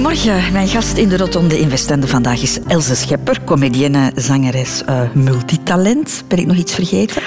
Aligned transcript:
Goedemorgen. 0.00 0.52
Mijn 0.52 0.68
gast 0.68 0.96
in 0.96 1.08
de 1.08 1.16
Rotonde 1.16 1.58
in 1.58 1.70
Westende 1.70 2.06
vandaag 2.06 2.42
is 2.42 2.58
Else 2.66 2.94
Schepper, 2.94 3.44
comedienne, 3.44 4.12
zangeres, 4.14 4.82
uh, 4.88 5.00
multitalent. 5.14 6.24
Ben 6.28 6.38
ik 6.38 6.46
nog 6.46 6.56
iets 6.56 6.74
vergeten? 6.74 7.22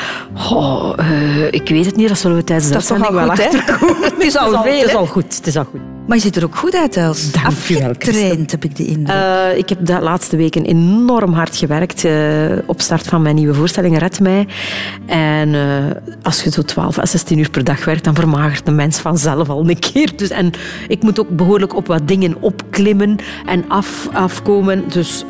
Oh, 0.52 0.94
uh, 1.00 1.46
ik 1.52 1.70
weet 1.70 1.86
het 1.86 1.96
niet. 1.96 2.08
Dat 2.08 2.18
zullen 2.18 2.38
we 2.38 2.44
tijdens 2.44 2.68
de 2.68 2.76
uitzending 2.76 3.14
wel 3.14 3.30
achterkomen. 3.30 4.04
het 4.12 4.24
is 4.24 4.38
al 4.38 4.64
veel. 4.64 4.80
Het 4.80 4.90
is 4.90 4.96
al 4.96 5.06
goed. 5.06 5.36
Het 5.36 5.48
is 5.48 5.58
al 5.58 5.64
goed. 5.64 5.93
Maar 6.08 6.18
je 6.18 6.24
ziet 6.24 6.36
er 6.36 6.44
ook 6.44 6.56
goed 6.56 6.76
uit, 6.76 6.98
Els. 6.98 7.32
Afgetraind, 7.44 8.52
heb 8.52 8.64
ik 8.64 8.76
de 8.76 8.86
indruk. 8.86 9.16
Uh, 9.16 9.58
ik 9.58 9.70
heb 9.70 9.86
de 9.86 10.00
laatste 10.02 10.36
weken 10.36 10.66
enorm 10.66 11.34
hard 11.34 11.56
gewerkt 11.56 12.04
uh, 12.04 12.52
op 12.66 12.82
start 12.82 13.08
van 13.08 13.22
mijn 13.22 13.36
nieuwe 13.36 13.54
voorstelling 13.54 13.98
Red 14.00 14.20
Mij. 14.20 14.48
En 15.06 15.50
uh, 15.50 15.86
als 16.22 16.44
je 16.44 16.52
zo 16.52 16.62
12 16.62 17.00
à 17.00 17.06
16 17.06 17.38
uur 17.38 17.50
per 17.50 17.64
dag 17.64 17.86
werkt, 17.86 18.04
dan 18.04 18.16
vermagert 18.16 18.66
de 18.66 18.72
mens 18.72 19.00
vanzelf 19.00 19.50
al 19.50 19.70
een 19.70 19.80
keer. 19.80 20.12
Dus, 20.16 20.30
en 20.30 20.52
ik 20.88 21.04
moet 21.04 21.20
ook 21.20 21.30
behoorlijk 21.30 21.76
op 21.76 21.88
wat 21.88 22.08
dingen 22.08 22.36
opklimmen 22.40 23.16
en 23.46 23.66
af, 23.68 24.10
afkomen. 24.14 24.84
Dus 24.90 25.26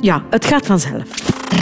ja, 0.00 0.22
het 0.30 0.44
gaat 0.44 0.66
vanzelf. 0.66 1.04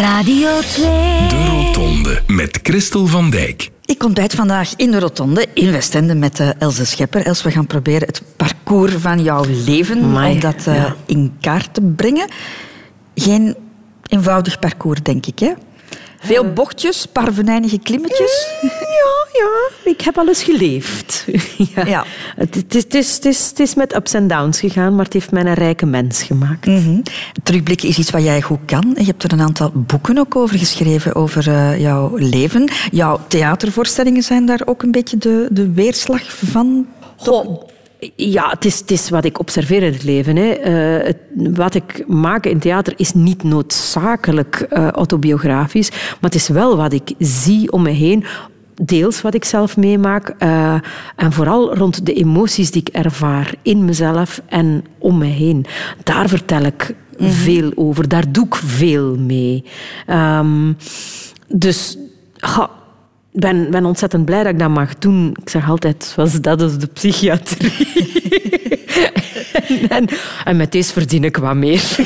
Radio 0.01 0.49
2. 0.61 0.85
De 1.29 1.47
Rotonde 1.51 2.23
met 2.27 2.59
Christel 2.63 3.07
van 3.07 3.31
Dijk. 3.31 3.71
Ik 3.89 4.05
ontbijt 4.05 4.35
vandaag 4.35 4.73
in 4.77 4.91
de 4.91 4.99
Rotonde 4.99 5.47
in 5.55 5.71
Westende 5.71 6.15
met 6.15 6.41
uh, 6.41 6.49
Else 6.59 6.85
Schepper. 6.87 7.27
Els, 7.27 7.43
we 7.43 7.51
gaan 7.51 7.67
proberen 7.67 8.07
het 8.07 8.23
parcours 8.37 8.95
van 8.95 9.23
jouw 9.23 9.45
leven 9.65 10.03
Amai, 10.03 10.33
om 10.33 10.41
dat 10.41 10.67
uh, 10.69 10.75
ja. 10.75 10.97
in 11.07 11.37
kaart 11.41 11.75
te 11.75 11.81
brengen. 11.81 12.29
Geen 13.15 13.57
eenvoudig 14.07 14.59
parcours, 14.59 15.03
denk 15.03 15.27
ik, 15.27 15.39
hè? 15.39 15.53
Veel 16.21 16.53
bochtjes, 16.53 17.07
parvenijnige 17.07 17.79
klimmetjes. 17.79 18.47
Ja, 18.61 19.27
ja. 19.33 19.91
Ik 19.91 20.01
heb 20.01 20.19
alles 20.19 20.43
geleefd. 20.43 21.25
ja. 21.75 21.87
Ja. 21.87 22.05
Het, 22.37 22.55
het, 22.55 22.75
is, 22.75 22.83
het, 22.83 22.95
is, 22.95 23.15
het, 23.15 23.25
is, 23.25 23.49
het 23.49 23.61
is 23.61 23.75
met 23.75 23.95
ups 23.95 24.15
en 24.15 24.29
downs 24.29 24.61
gegaan, 24.61 24.95
maar 24.95 25.05
het 25.05 25.13
heeft 25.13 25.31
mij 25.31 25.45
een 25.45 25.55
rijke 25.55 25.87
mens 25.87 26.23
gemaakt. 26.23 26.67
Mhm. 26.67 27.01
Terugblikken 27.43 27.89
is 27.89 27.99
iets 27.99 28.11
wat 28.11 28.23
jij 28.23 28.43
goed 28.43 28.59
kan. 28.65 28.95
Je 28.99 29.05
hebt 29.05 29.23
er 29.23 29.33
een 29.33 29.41
aantal 29.41 29.71
boeken 29.75 30.19
ook 30.19 30.37
over 30.37 30.59
geschreven, 30.59 31.15
over 31.15 31.49
uh, 31.49 31.81
jouw 31.81 32.17
leven. 32.17 32.71
Jouw 32.91 33.21
theatervoorstellingen 33.29 34.23
zijn 34.23 34.47
daar 34.47 34.61
ook 34.65 34.83
een 34.83 34.91
beetje 34.91 35.17
de, 35.17 35.49
de 35.51 35.73
weerslag 35.73 36.23
van. 36.25 36.87
Goh, 37.17 37.63
ja, 38.17 38.51
het 38.51 38.65
is, 38.65 38.79
het 38.79 38.91
is 38.91 39.09
wat 39.09 39.25
ik 39.25 39.39
observeer 39.39 39.83
in 39.83 39.93
het 39.93 40.03
leven. 40.03 40.37
Hè. 40.37 40.59
Uh, 40.59 41.07
het, 41.07 41.17
wat 41.57 41.75
ik 41.75 42.05
maak 42.07 42.47
in 42.47 42.59
theater 42.59 42.93
is 42.97 43.15
niet 43.15 43.43
noodzakelijk 43.43 44.67
uh, 44.71 44.89
autobiografisch, 44.89 45.91
maar 45.91 46.17
het 46.21 46.35
is 46.35 46.49
wel 46.49 46.77
wat 46.77 46.93
ik 46.93 47.13
zie 47.19 47.73
om 47.73 47.83
me 47.83 47.91
heen. 47.91 48.25
Deels 48.83 49.21
wat 49.21 49.35
ik 49.35 49.45
zelf 49.45 49.77
meemaak 49.77 50.35
uh, 50.39 50.75
en 51.17 51.33
vooral 51.33 51.75
rond 51.75 52.07
de 52.07 52.13
emoties 52.13 52.71
die 52.71 52.83
ik 52.83 52.89
ervaar 52.89 53.55
in 53.63 53.85
mezelf 53.85 54.41
en 54.49 54.85
om 54.99 55.19
me 55.19 55.27
heen. 55.27 55.67
Daar 56.03 56.29
vertel 56.29 56.63
ik 56.63 56.95
mm 57.19 57.27
-hmm. 57.27 57.35
veel 57.35 57.73
over, 57.75 58.09
daar 58.09 58.33
doe 58.33 58.45
ik 58.47 58.55
veel 58.55 59.17
mee. 59.17 59.65
Um, 60.07 60.77
dus 61.49 61.99
ben, 63.39 63.71
ben 63.71 63.85
ontzettend 63.85 64.25
blij 64.25 64.43
dat 64.43 64.53
ik 64.53 64.59
dat 64.59 64.69
mag 64.69 64.99
doen. 64.99 65.37
Ik 65.43 65.49
zeg 65.49 65.69
altijd, 65.69 66.13
was 66.17 66.41
dat 66.41 66.63
is 66.63 66.79
de 66.79 66.87
psychiatrie. 66.87 67.73
en, 69.69 69.89
en, 69.99 70.09
en, 70.45 70.57
met 70.57 70.73
deze 70.73 70.93
verdien 70.93 71.25
ik 71.25 71.37
wat 71.37 71.55
meer. 71.55 71.97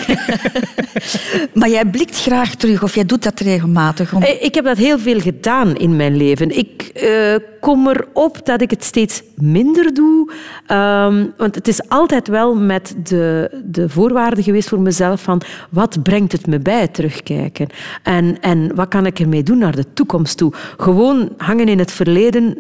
maar 1.55 1.69
jij 1.69 1.85
blikt 1.85 2.23
graag 2.23 2.55
terug, 2.55 2.83
of 2.83 2.95
jij 2.95 3.05
doet 3.05 3.23
dat 3.23 3.41
regelmatig? 3.41 4.15
Om... 4.15 4.23
Ik 4.23 4.55
heb 4.55 4.65
dat 4.65 4.77
heel 4.77 4.99
veel 4.99 5.21
gedaan 5.21 5.77
in 5.77 5.97
mijn 5.97 6.17
leven. 6.17 6.59
Ik 6.59 6.91
uh, 7.03 7.35
kom 7.61 7.89
erop 7.89 8.47
dat 8.47 8.61
ik 8.61 8.71
het 8.71 8.85
steeds 8.85 9.23
minder 9.37 9.95
doe. 9.95 10.31
Um, 10.69 11.33
want 11.37 11.55
het 11.55 11.69
is 11.69 11.89
altijd 11.89 12.29
wel 12.29 12.55
met 12.55 12.95
de, 13.03 13.51
de 13.65 13.89
voorwaarde 13.89 14.43
geweest 14.43 14.69
voor 14.69 14.81
mezelf 14.81 15.23
van 15.23 15.41
wat 15.71 16.03
brengt 16.03 16.33
het 16.33 16.47
me 16.47 16.59
bij, 16.59 16.89
terugkijken. 16.89 17.69
En, 18.03 18.41
en 18.41 18.75
wat 18.75 18.89
kan 18.89 19.07
ik 19.07 19.19
ermee 19.21 19.43
doen 19.43 19.59
naar 19.59 19.77
de 19.77 19.93
toekomst 19.93 20.37
toe? 20.37 20.53
Gewoon 20.77 21.22
hangen 21.37 21.69
in 21.69 21.79
het 21.79 21.93
verleden 21.93 22.57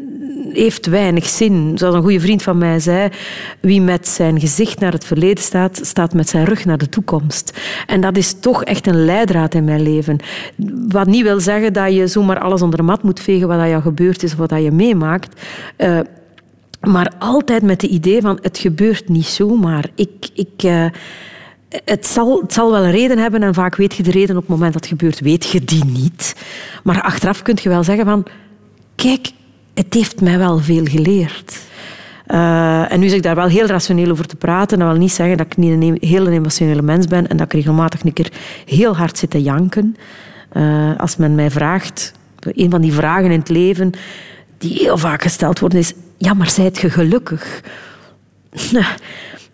heeft 0.53 0.87
weinig 0.87 1.28
zin. 1.28 1.73
Zoals 1.75 1.95
een 1.95 2.03
goede 2.03 2.21
vriend 2.21 2.43
van 2.43 2.59
mij 2.59 2.81
zei, 2.81 3.09
wie 3.61 3.81
met 3.81 4.09
zijn 4.09 4.41
gezicht 4.41 4.81
naar 4.81 4.93
het 4.93 5.05
verleden 5.05 5.45
staat, 5.45 5.81
staat 5.83 6.15
met 6.15 6.28
zijn 6.28 6.45
rug 6.45 6.65
naar 6.65 6.78
de 6.78 6.89
toekomst. 6.89 7.59
En 7.87 8.00
dat 8.00 8.17
is 8.17 8.34
toch 8.41 8.65
echt 8.65 8.87
een 8.87 9.05
leidraad 9.05 9.55
in 9.55 9.65
mijn 9.65 9.83
leven. 9.83 10.19
Wat 10.89 11.06
niet 11.06 11.23
wil 11.23 11.41
zeggen 11.41 11.73
dat 11.73 11.95
je 11.95 12.06
zomaar 12.06 12.39
alles 12.39 12.62
onder 12.62 12.78
de 12.78 12.84
mat 12.84 13.03
moet 13.03 13.21
vegen 13.21 13.49
wat 13.49 13.69
jou 13.69 13.83
gebeurd 13.83 14.23
is 14.23 14.33
of 14.33 14.39
wat 14.39 14.62
je 14.62 14.71
meemaakt. 14.71 15.41
Uh, 15.79 16.00
maar 16.81 17.12
altijd 17.19 17.62
met 17.62 17.83
het 17.83 17.91
idee 17.91 18.21
van 18.21 18.39
het 18.43 18.59
gebeurt 18.59 19.09
niet 19.09 19.27
zomaar. 19.27 19.91
Ik... 19.94 20.29
ik 20.34 20.62
uh, 20.65 20.87
het 21.84 22.06
zal, 22.06 22.41
het 22.41 22.53
zal 22.53 22.71
wel 22.71 22.84
een 22.84 22.91
reden 22.91 23.19
hebben 23.19 23.43
en 23.43 23.55
vaak 23.55 23.77
weet 23.77 23.94
je 23.94 24.03
de 24.03 24.11
reden 24.11 24.37
op 24.37 24.43
het 24.43 24.50
moment 24.50 24.73
dat 24.73 24.83
het 24.83 24.91
gebeurt, 24.91 25.21
weet 25.21 25.50
je 25.50 25.65
die 25.65 25.84
niet. 25.84 26.37
Maar 26.83 27.03
achteraf 27.03 27.43
kun 27.43 27.59
je 27.62 27.69
wel 27.69 27.84
zeggen 27.84 28.05
van, 28.05 28.27
kijk, 29.02 29.30
het 29.74 29.94
heeft 29.94 30.20
mij 30.20 30.38
wel 30.38 30.58
veel 30.58 30.84
geleerd. 30.84 31.58
Uh, 32.28 32.92
en 32.92 33.00
nu 33.00 33.08
zeg 33.08 33.16
ik 33.16 33.22
daar 33.22 33.34
wel 33.34 33.46
heel 33.46 33.66
rationeel 33.66 34.10
over 34.10 34.26
te 34.26 34.36
praten. 34.36 34.78
Dat 34.78 34.88
wil 34.88 34.98
niet 34.98 35.12
zeggen 35.12 35.36
dat 35.36 35.46
ik 35.46 35.56
niet 35.56 35.70
een 35.70 36.08
heel 36.08 36.28
emotionele 36.28 36.82
mens 36.82 37.06
ben 37.06 37.28
en 37.28 37.36
dat 37.36 37.46
ik 37.46 37.52
regelmatig 37.52 38.04
een 38.04 38.12
keer 38.12 38.32
heel 38.66 38.96
hard 38.96 39.18
zit 39.18 39.30
te 39.30 39.42
janken. 39.42 39.96
Uh, 40.52 40.98
als 40.98 41.16
men 41.16 41.34
mij 41.34 41.50
vraagt, 41.50 42.12
een 42.40 42.70
van 42.70 42.80
die 42.80 42.92
vragen 42.92 43.30
in 43.30 43.38
het 43.38 43.48
leven 43.48 43.90
die 44.58 44.72
heel 44.78 44.98
vaak 44.98 45.22
gesteld 45.22 45.58
worden 45.58 45.78
is, 45.78 45.92
ja, 46.16 46.34
maar 46.34 46.50
zijt 46.50 46.78
je 46.78 46.90
gelukkig? 46.90 47.62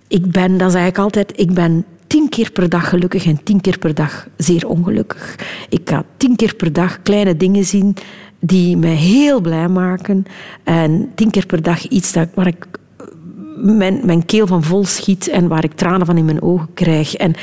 Ik 0.09 0.31
ben, 0.31 0.59
dan 0.59 0.71
zeg 0.71 0.87
ik 0.87 0.99
altijd, 0.99 1.33
ik 1.37 1.53
ben 1.53 1.85
tien 2.07 2.29
keer 2.29 2.51
per 2.51 2.69
dag 2.69 2.89
gelukkig 2.89 3.27
en 3.27 3.43
tien 3.43 3.61
keer 3.61 3.79
per 3.79 3.95
dag 3.95 4.27
zeer 4.37 4.69
ongelukkig. 4.69 5.35
Ik 5.69 5.81
ga 5.85 6.05
tien 6.17 6.37
keer 6.37 6.55
per 6.55 6.73
dag 6.73 7.03
kleine 7.03 7.37
dingen 7.37 7.65
zien 7.65 7.97
die 8.41 8.77
mij 8.77 8.95
heel 8.95 9.41
blij 9.41 9.69
maken. 9.69 10.25
En 10.65 11.11
tien 11.15 11.31
keer 11.31 11.47
per 11.47 11.63
dag 11.63 11.89
iets 11.89 12.13
dat, 12.13 12.29
waar 12.35 12.47
ik 12.47 12.67
mijn, 13.57 14.01
mijn 14.05 14.27
keel 14.27 14.47
van 14.47 14.63
vol 14.63 14.85
schiet 14.85 15.29
en 15.29 15.49
waar 15.49 15.65
ik 15.65 15.73
tranen 15.73 16.07
van 16.07 16.17
in 16.17 16.25
mijn 16.25 16.43
ogen 16.43 16.69
krijg. 16.75 17.15
En 17.15 17.35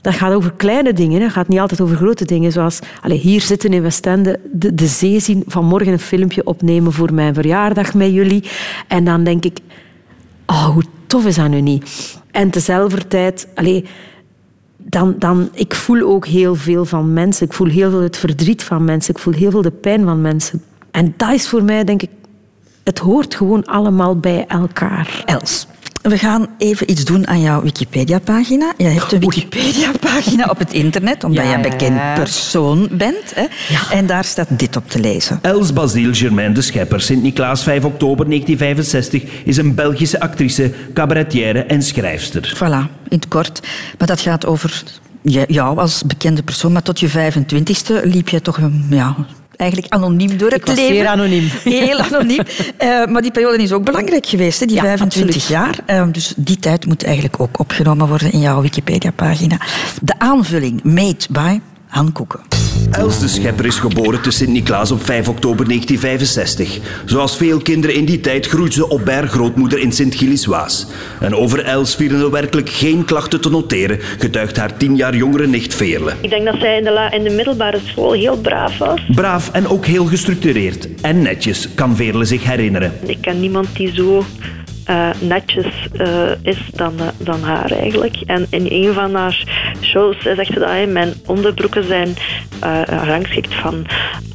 dat 0.00 0.14
gaat 0.14 0.32
over 0.32 0.52
kleine 0.52 0.92
dingen, 0.92 1.22
het 1.22 1.32
gaat 1.32 1.48
niet 1.48 1.58
altijd 1.58 1.80
over 1.80 1.96
grote 1.96 2.24
dingen. 2.24 2.52
Zoals 2.52 2.78
allez, 3.00 3.22
hier 3.22 3.40
zitten 3.40 3.72
in 3.72 3.82
Westende, 3.82 4.40
de, 4.52 4.74
de 4.74 4.86
zee 4.86 5.20
zien, 5.20 5.42
vanmorgen 5.46 5.92
een 5.92 5.98
filmpje 5.98 6.46
opnemen 6.46 6.92
voor 6.92 7.14
mijn 7.14 7.34
verjaardag 7.34 7.94
met 7.94 8.12
jullie. 8.12 8.44
En 8.88 9.04
dan 9.04 9.24
denk 9.24 9.44
ik, 9.44 9.58
oh, 10.46 10.66
hoe 10.66 10.84
tof 11.06 11.26
is 11.26 11.34
dat 11.34 11.48
nu 11.48 11.60
niet? 11.60 12.18
En 12.30 12.50
tezelfde 12.50 13.06
tijd, 13.06 13.48
allez, 13.54 13.82
dan, 14.84 15.14
dan, 15.18 15.48
ik 15.52 15.74
voel 15.74 16.02
ook 16.02 16.26
heel 16.26 16.54
veel 16.54 16.84
van 16.84 17.12
mensen. 17.12 17.46
Ik 17.46 17.52
voel 17.52 17.68
heel 17.68 17.90
veel 17.90 18.02
het 18.02 18.16
verdriet 18.16 18.62
van 18.62 18.84
mensen. 18.84 19.14
Ik 19.14 19.20
voel 19.20 19.34
heel 19.34 19.50
veel 19.50 19.62
de 19.62 19.70
pijn 19.70 20.04
van 20.04 20.20
mensen. 20.20 20.62
En 20.90 21.14
dat 21.16 21.32
is 21.32 21.48
voor 21.48 21.62
mij, 21.62 21.84
denk 21.84 22.02
ik, 22.02 22.10
het 22.82 22.98
hoort 22.98 23.34
gewoon 23.34 23.64
allemaal 23.64 24.18
bij 24.18 24.46
elkaar. 24.46 25.22
Els, 25.24 25.66
we 26.10 26.18
gaan 26.18 26.46
even 26.58 26.90
iets 26.90 27.04
doen 27.04 27.26
aan 27.26 27.40
jouw 27.40 27.62
Wikipedia-pagina. 27.62 28.72
Je 28.76 28.84
hebt 28.84 29.12
een 29.12 29.20
Wikipedia-pagina 29.20 30.46
op 30.50 30.58
het 30.58 30.72
internet, 30.72 31.24
omdat 31.24 31.44
Ja, 31.44 31.50
je 31.50 31.56
een 31.56 31.62
bekend 31.62 32.14
persoon 32.14 32.88
bent. 32.92 33.34
Hè? 33.34 33.46
Ja. 33.68 33.90
En 33.90 34.06
daar 34.06 34.24
staat 34.24 34.48
dit 34.58 34.76
op 34.76 34.90
te 34.90 35.00
lezen. 35.00 35.38
Els 35.42 35.72
Basile 35.72 36.14
Germain 36.14 36.54
de 36.54 36.62
Schepper, 36.62 37.00
Sint-Niklaas 37.00 37.62
5 37.62 37.84
oktober 37.84 38.26
1965, 38.28 39.22
is 39.44 39.56
een 39.56 39.74
Belgische 39.74 40.20
actrice, 40.20 40.72
cabaretière 40.94 41.60
en 41.64 41.82
schrijfster. 41.82 42.52
Voilà, 42.56 43.08
in 43.08 43.16
het 43.16 43.28
kort. 43.28 43.60
Maar 43.98 44.08
dat 44.08 44.20
gaat 44.20 44.46
over 44.46 44.82
jou 45.46 45.78
als 45.78 46.02
bekende 46.02 46.42
persoon. 46.42 46.72
Maar 46.72 46.82
tot 46.82 47.00
je 47.00 47.10
25ste 47.10 48.04
liep 48.04 48.28
je 48.28 48.40
toch 48.40 48.56
een, 48.56 48.86
ja, 48.90 49.16
eigenlijk 49.56 49.92
anoniem 49.92 50.36
door 50.38 50.50
het 50.50 50.60
Ik 50.60 50.66
was 50.66 50.76
leven. 50.76 50.94
zeer 50.94 51.06
anoniem. 51.06 51.50
Heel 51.64 52.00
anoniem. 52.00 52.42
Eh, 52.78 53.04
maar 53.06 53.22
die 53.22 53.30
periode 53.30 53.62
is 53.62 53.72
ook 53.72 53.84
belangrijk 53.84 54.26
geweest, 54.26 54.60
hè, 54.60 54.66
die 54.66 54.74
Ja, 54.76 54.82
25 54.82 55.34
absoluut. 55.36 55.48
jaar. 55.48 55.78
Eh, 55.86 56.06
dus 56.12 56.32
die 56.36 56.58
tijd 56.58 56.86
moet 56.86 57.04
eigenlijk 57.04 57.40
ook 57.40 57.58
opgenomen 57.58 58.08
worden 58.08 58.32
in 58.32 58.40
jouw 58.40 58.60
Wikipedia-pagina. 58.62 59.56
De 60.02 60.14
aanvulling, 60.18 60.82
made 60.82 61.16
by 61.30 61.58
Han 61.86 62.12
Koeken. 62.12 62.40
Els 62.90 63.18
de 63.20 63.28
Schepper 63.28 63.64
is 63.66 63.78
geboren 63.78 64.22
te 64.22 64.30
Sint-Niklaas 64.30 64.90
op 64.90 65.04
5 65.04 65.28
oktober 65.28 65.66
1965. 65.68 66.78
Zoals 67.04 67.36
veel 67.36 67.58
kinderen 67.58 67.96
in 67.96 68.04
die 68.04 68.20
tijd 68.20 68.46
groeit 68.46 68.72
ze 68.72 68.88
op 68.88 69.04
bij 69.04 69.14
haar 69.14 69.28
grootmoeder 69.28 69.78
in 69.78 69.92
Sint-Gilles-Waas. 69.92 70.86
En 71.20 71.34
over 71.34 71.64
Els 71.64 71.94
vielen 71.94 72.20
er 72.20 72.30
werkelijk 72.30 72.68
geen 72.68 73.04
klachten 73.04 73.40
te 73.40 73.50
noteren, 73.50 73.98
getuigt 74.18 74.56
haar 74.56 74.76
tien 74.76 74.96
jaar 74.96 75.16
jongere 75.16 75.46
nicht 75.46 75.74
Veerle. 75.74 76.12
Ik 76.20 76.30
denk 76.30 76.44
dat 76.44 76.56
zij 76.60 76.78
in 76.78 76.84
de, 76.84 76.90
la- 76.92 77.12
in 77.12 77.22
de 77.22 77.30
middelbare 77.30 77.78
school 77.84 78.12
heel 78.12 78.36
braaf 78.36 78.78
was. 78.78 79.00
Braaf 79.14 79.50
en 79.52 79.66
ook 79.68 79.86
heel 79.86 80.04
gestructureerd 80.04 80.88
en 81.00 81.22
netjes, 81.22 81.68
kan 81.74 81.96
Veerle 81.96 82.24
zich 82.24 82.44
herinneren. 82.44 82.92
Ik 83.06 83.18
ken 83.20 83.40
niemand 83.40 83.66
die 83.76 83.92
zo 83.94 84.24
eh, 84.84 85.08
netjes 85.20 85.88
eh, 85.96 86.30
is 86.42 86.58
dan, 86.72 86.92
eh, 86.98 87.06
dan 87.18 87.42
haar 87.42 87.70
eigenlijk. 87.70 88.16
En 88.26 88.46
in 88.50 88.66
een 88.70 88.92
van 88.92 89.14
haar 89.14 89.44
shows 89.80 90.16
zegt 90.22 90.52
ze 90.52 90.58
dat 90.58 90.92
mijn 90.92 91.12
onderbroeken 91.26 91.84
zijn 91.84 92.16
rangschikt 93.04 93.54
van 93.54 93.86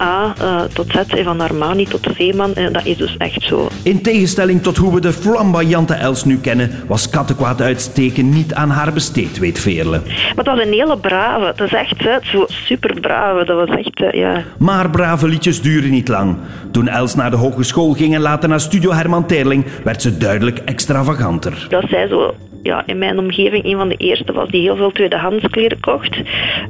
A 0.02 0.34
tot 0.74 0.92
Z, 0.92 0.96
en 0.96 1.24
van 1.24 1.42
Armani 1.42 1.86
tot 1.86 2.08
Zeeman. 2.18 2.54
En 2.56 2.74
dat 2.74 2.86
is 2.86 2.98
dus 2.98 3.18
echt 3.18 3.44
zo. 3.44 3.68
In 3.84 4.02
tegenstelling 4.02 4.62
tot 4.62 4.78
hoe 4.78 4.94
we 4.94 5.02
de 5.02 5.14
flamboyante 5.14 5.94
Els 5.94 6.26
nu 6.26 6.38
kennen, 6.38 6.72
was 6.88 7.10
kattenkwaad 7.10 7.62
uitsteken 7.62 8.30
niet 8.30 8.54
aan 8.54 8.70
haar 8.70 8.94
besteed, 8.94 9.40
weet 9.40 9.60
Veerle. 9.60 10.02
Maar 10.36 10.44
dat 10.44 10.56
was 10.56 10.66
een 10.66 10.74
hele 10.74 10.98
brave. 10.98 11.54
Dat 11.56 11.68
is 11.68 11.74
echt 11.74 12.04
hè, 12.04 12.18
zo 12.22 12.46
super 12.48 13.00
brave. 13.00 13.46
Dat 13.46 13.68
was 13.68 13.78
echt, 13.78 14.16
ja. 14.16 14.44
Maar 14.58 14.90
brave 14.90 15.28
liedjes 15.28 15.62
duren 15.62 15.90
niet 15.90 16.08
lang. 16.08 16.38
Toen 16.72 16.88
Els 16.88 17.16
naar 17.16 17.30
de 17.32 17.38
hogeschool 17.38 17.94
ging 17.94 18.16
en 18.16 18.22
later 18.22 18.50
naar 18.50 18.60
Studio 18.60 18.94
Herman 18.94 19.26
Terling, 19.26 19.66
werd 19.84 20.02
ze 20.02 20.18
duidelijk 20.18 20.39
extravaganter. 20.48 21.66
Dat 21.70 21.84
zij 21.90 22.08
zo 22.08 22.36
ja, 22.64 22.84
in 22.86 22.98
mijn 22.98 23.20
omgeving 23.20 23.64
een 23.64 23.78
van 23.78 23.90
de 23.90 23.96
eerste 23.96 24.34
was 24.34 24.50
die 24.50 24.62
heel 24.62 24.76
veel 24.76 24.92
tweedehands 24.92 25.48
kleren 25.50 25.80
kocht. 25.80 26.18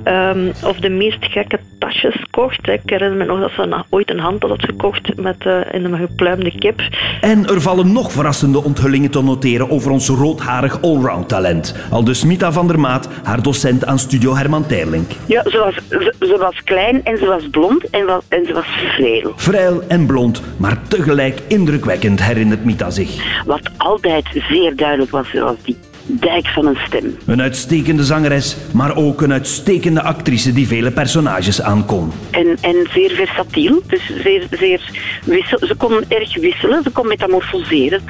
Um, 0.06 0.52
of 0.64 0.78
de 0.80 0.90
meest 0.90 1.26
gekke 1.26 1.60
tasjes 1.80 2.26
kocht. 2.30 2.68
Ik 2.68 2.82
herinner 2.86 3.18
me 3.18 3.26
nog 3.26 3.40
dat 3.40 3.52
ze 3.52 3.84
ooit 3.90 4.10
een 4.10 4.20
handtas 4.20 4.50
had 4.50 4.64
gekocht 4.64 5.16
met 5.16 5.46
uh, 5.46 5.60
in 5.72 5.86
een 5.86 5.98
gepluimde 5.98 6.52
kip. 6.56 6.82
En 7.22 7.46
er 7.48 7.62
vallen 7.62 7.92
nog 7.92 8.12
verrassende 8.12 8.64
onthullingen 8.64 9.12
te 9.12 9.24
noteren 9.24 9.70
over 9.70 9.92
ons 9.92 10.10
roodharig 10.10 10.82
allround 10.82 11.30
talent. 11.30 11.76
Al 11.92 12.04
dus 12.04 12.26
Mita 12.26 12.52
van 12.52 12.68
der 12.68 12.80
Maat, 12.80 13.10
haar 13.24 13.42
docent 13.42 13.86
aan 13.86 14.00
Studio 14.00 14.36
Herman 14.36 14.66
Terlink. 14.66 15.12
Ja, 15.26 15.44
ze 15.50 15.58
was, 15.58 15.76
ze, 15.90 16.14
ze 16.20 16.38
was 16.40 16.64
klein 16.64 17.04
en 17.04 17.18
ze 17.18 17.26
was 17.26 17.50
blond 17.50 17.90
en, 17.90 18.06
was, 18.06 18.24
en 18.30 18.46
ze 18.46 18.54
was 18.54 18.66
vrij. 18.66 19.26
Vrij 19.36 19.80
en 19.88 20.06
blond, 20.06 20.42
maar 20.58 20.88
tegelijk 20.88 21.42
indrukwekkend, 21.48 22.24
herinnert 22.24 22.66
Mita 22.66 22.90
zich. 22.90 23.44
Wat 23.46 23.70
altijd 23.78 24.26
zeer 24.50 24.76
duidelijk 24.76 25.12
was, 25.12 25.34
was 25.34 25.56
die 25.64 25.78
dijk 26.10 26.48
van 26.48 26.66
een 26.66 26.78
stem. 26.86 27.18
Een 27.26 27.42
uitstekende 27.42 28.04
zangeres, 28.04 28.58
maar 28.74 28.96
ook 28.96 29.22
een 29.22 29.34
uitstekende 29.34 30.02
actrice 30.02 30.54
die 30.54 30.68
vele 30.68 30.92
personages 30.92 31.62
aankon. 31.62 32.12
En, 32.32 32.58
en 32.62 32.88
zeer 32.94 33.12
versatiel, 33.12 33.82
dus 33.88 34.12
zeer, 34.24 34.48
zeer 34.52 34.82
wissel, 35.24 35.60
ze 35.68 35.76
kon 35.76 36.04
erg 36.08 36.36
wisselen, 36.36 36.84
ze 36.84 36.90
kon 36.90 37.08
metamorfoseren. 37.08 38.02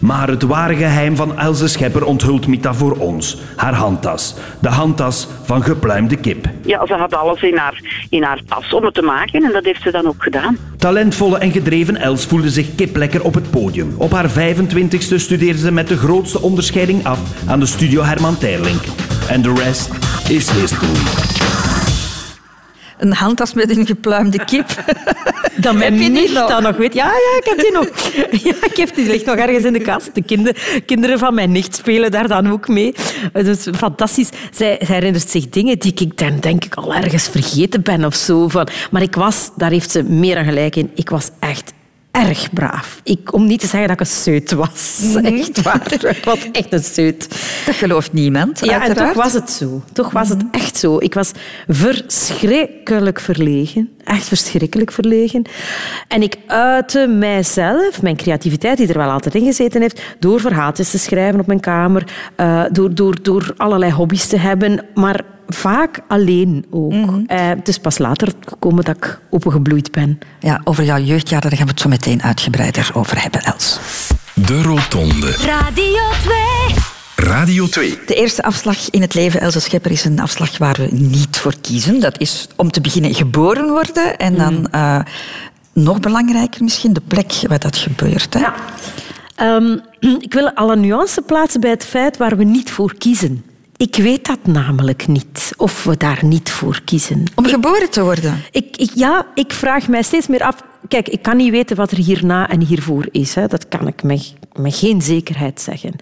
Maar 0.00 0.28
het 0.28 0.42
ware 0.42 0.74
geheim 0.74 1.16
van 1.16 1.38
Else 1.38 1.68
Schepper 1.68 2.04
onthult 2.04 2.46
Mita 2.46 2.74
voor 2.74 2.96
ons. 2.96 3.36
Haar 3.56 3.74
handtas. 3.74 4.34
De 4.60 4.68
handtas 4.68 5.28
van 5.44 5.62
gepluimde 5.62 6.16
kip. 6.16 6.46
Ja, 6.64 6.86
ze 6.86 6.94
had 6.94 7.14
alles 7.14 7.42
in 7.42 7.56
haar, 7.56 8.06
in 8.10 8.22
haar 8.22 8.40
tas 8.46 8.72
om 8.72 8.84
het 8.84 8.94
te 8.94 9.02
maken 9.02 9.44
en 9.44 9.52
dat 9.52 9.64
heeft 9.64 9.82
ze 9.82 9.90
dan 9.90 10.06
ook 10.06 10.22
gedaan. 10.22 10.56
Talentvolle 10.76 11.38
en 11.38 11.50
gedreven 11.50 11.96
Els 11.96 12.26
voelde 12.26 12.50
zich 12.50 12.74
kiplekker 12.74 13.24
op 13.24 13.34
het 13.34 13.50
podium. 13.50 13.94
Op 13.96 14.12
haar 14.12 14.30
25ste 14.30 15.14
studeerde 15.14 15.58
ze 15.58 15.72
met 15.72 15.88
de 15.88 15.96
grootste 15.96 16.40
onderscheiding 16.40 17.06
af 17.06 17.18
aan 17.48 17.60
de 17.60 17.66
studio 17.66 18.02
Herman 18.02 18.38
Terlink. 18.38 18.82
En 19.28 19.42
de 19.42 19.52
rest 19.54 19.90
is 20.28 20.50
history. 20.50 20.88
Een 22.98 23.12
handtas 23.12 23.54
met 23.54 23.76
een 23.76 23.86
gepluimde 23.86 24.44
kip. 24.44 24.66
Dat 25.56 25.74
mijn 25.74 26.12
nicht 26.12 26.34
dat 26.34 26.62
nog 26.62 26.76
weet. 26.76 26.94
Ja, 26.94 27.06
ja, 27.06 27.38
ik 27.38 27.44
heb 27.44 27.58
die 27.58 27.72
nog. 27.72 27.86
Ja, 28.48 28.54
ik 28.70 28.76
heb 28.76 28.94
die 28.94 29.06
ligt 29.06 29.26
nog 29.26 29.36
ergens 29.36 29.64
in 29.64 29.72
de 29.72 29.80
kast. 29.80 30.14
De 30.14 30.22
kinder, 30.22 30.82
kinderen 30.86 31.18
van 31.18 31.34
mijn 31.34 31.52
nicht 31.52 31.74
spelen 31.74 32.10
daar 32.10 32.28
dan 32.28 32.50
ook 32.50 32.68
mee. 32.68 32.94
Dat 33.32 33.46
is 33.46 33.68
fantastisch. 33.76 34.28
Zij, 34.50 34.76
zij 34.80 34.96
herinnert 34.96 35.30
zich 35.30 35.48
dingen 35.48 35.78
die 35.78 35.92
ik 35.94 36.18
dan 36.18 36.40
denk 36.40 36.64
ik 36.64 36.74
al 36.74 36.94
ergens 36.94 37.28
vergeten 37.28 37.82
ben 37.82 38.04
of 38.04 38.14
zo. 38.14 38.48
Van. 38.48 38.68
Maar 38.90 39.02
ik 39.02 39.14
was, 39.14 39.50
daar 39.56 39.70
heeft 39.70 39.90
ze 39.90 40.02
meer 40.02 40.34
dan 40.34 40.44
gelijk 40.44 40.76
in, 40.76 40.90
ik 40.94 41.10
was 41.10 41.30
echt 41.40 41.72
erg 42.10 42.52
braaf. 42.52 43.00
Ik, 43.04 43.32
om 43.32 43.46
niet 43.46 43.60
te 43.60 43.66
zeggen 43.66 43.88
dat 43.88 44.00
ik 44.00 44.06
een 44.06 44.12
seut 44.12 44.52
was. 44.52 45.00
Echt 45.22 45.62
waar. 45.62 45.92
Ik 45.92 46.24
was 46.24 46.50
echt 46.52 46.72
een 46.72 46.82
seut. 46.84 47.28
Dat 47.66 47.74
gelooft 47.74 48.12
niemand, 48.12 48.64
Ja, 48.64 48.84
en 48.84 48.94
toch 48.94 49.12
was 49.12 49.32
het 49.32 49.50
zo. 49.50 49.82
Toch 49.92 50.10
was 50.10 50.28
het 50.28 50.44
echt 50.50 50.76
zo. 50.76 50.96
Ik 50.98 51.14
was 51.14 51.32
verschrikkelijk 51.68 53.20
verlegen. 53.20 53.90
Echt 54.04 54.26
verschrikkelijk 54.26 54.92
verlegen. 54.92 55.42
En 56.08 56.22
ik 56.22 56.36
uitte 56.46 57.06
mijzelf, 57.06 58.02
mijn 58.02 58.16
creativiteit, 58.16 58.76
die 58.76 58.88
er 58.88 58.98
wel 58.98 59.10
altijd 59.10 59.34
in 59.34 59.44
gezeten 59.44 59.80
heeft, 59.80 60.02
door 60.18 60.40
verhaaltjes 60.40 60.90
te 60.90 60.98
schrijven 60.98 61.40
op 61.40 61.46
mijn 61.46 61.60
kamer, 61.60 62.04
uh, 62.36 62.64
door, 62.72 62.94
door, 62.94 63.22
door 63.22 63.54
allerlei 63.56 63.92
hobby's 63.92 64.26
te 64.26 64.38
hebben, 64.38 64.84
maar 64.94 65.24
vaak 65.48 66.00
alleen 66.08 66.66
ook. 66.70 66.92
Mm 66.92 67.08
-hmm. 67.08 67.24
uh, 67.28 67.48
het 67.48 67.68
is 67.68 67.78
pas 67.78 67.98
later 67.98 68.32
gekomen 68.48 68.84
dat 68.84 68.96
ik 68.96 69.20
opengebloeid 69.30 69.90
ben. 69.90 70.18
Ja, 70.40 70.60
over 70.64 70.84
jouw 70.84 70.98
jeugdjaren 70.98 71.50
gaan 71.50 71.66
we 71.66 71.72
het 71.72 71.80
zo 71.80 71.88
meteen 71.88 72.22
uitgebreider 72.22 72.90
over 72.94 73.22
hebben, 73.22 73.40
Els. 73.40 73.78
De 74.34 74.62
Rotonde. 74.62 75.30
Radio 75.30 76.02
2. 76.22 76.38
Radio 77.16 77.66
2. 77.66 77.98
De 78.06 78.14
eerste 78.14 78.42
afslag 78.42 78.90
in 78.90 79.00
het 79.00 79.14
leven, 79.14 79.40
Else 79.40 79.60
Schepper, 79.60 79.90
is 79.90 80.04
een 80.04 80.20
afslag 80.20 80.58
waar 80.58 80.76
we 80.78 80.88
niet 80.90 81.36
voor 81.36 81.54
kiezen. 81.60 82.00
Dat 82.00 82.20
is 82.20 82.48
om 82.56 82.70
te 82.70 82.80
beginnen 82.80 83.14
geboren 83.14 83.68
worden 83.68 84.16
en 84.16 84.34
dan 84.34 84.54
mm. 84.54 84.66
uh, 84.74 85.00
nog 85.72 86.00
belangrijker 86.00 86.62
misschien 86.62 86.92
de 86.92 87.02
plek 87.08 87.32
waar 87.46 87.58
dat 87.58 87.76
gebeurt. 87.76 88.34
Hè? 88.34 88.40
Ja. 88.40 88.54
Um, 89.56 89.80
ik 90.26 90.32
wil 90.32 90.50
alle 90.52 90.76
nuance 90.76 91.22
plaatsen 91.22 91.60
bij 91.60 91.70
het 91.70 91.84
feit 91.84 92.16
waar 92.16 92.36
we 92.36 92.44
niet 92.44 92.70
voor 92.70 92.94
kiezen. 92.98 93.44
Ik 93.78 93.96
weet 93.96 94.26
dat 94.26 94.46
namelijk 94.46 95.06
niet, 95.06 95.52
of 95.56 95.84
we 95.84 95.96
daar 95.96 96.24
niet 96.24 96.50
voor 96.50 96.80
kiezen. 96.84 97.24
Om 97.34 97.44
geboren 97.44 97.90
te 97.90 98.02
worden? 98.02 98.42
Ik, 98.50 98.76
ik, 98.76 98.90
ja, 98.94 99.26
ik 99.34 99.52
vraag 99.52 99.88
mij 99.88 100.02
steeds 100.02 100.26
meer 100.26 100.42
af... 100.42 100.62
Kijk, 100.88 101.08
ik 101.08 101.22
kan 101.22 101.36
niet 101.36 101.50
weten 101.50 101.76
wat 101.76 101.90
er 101.90 101.98
hierna 101.98 102.48
en 102.48 102.60
hiervoor 102.60 103.08
is. 103.10 103.34
Hè. 103.34 103.46
Dat 103.46 103.68
kan 103.68 103.86
ik 103.86 104.02
met, 104.02 104.34
met 104.52 104.76
geen 104.76 105.02
zekerheid 105.02 105.60
zeggen. 105.60 105.92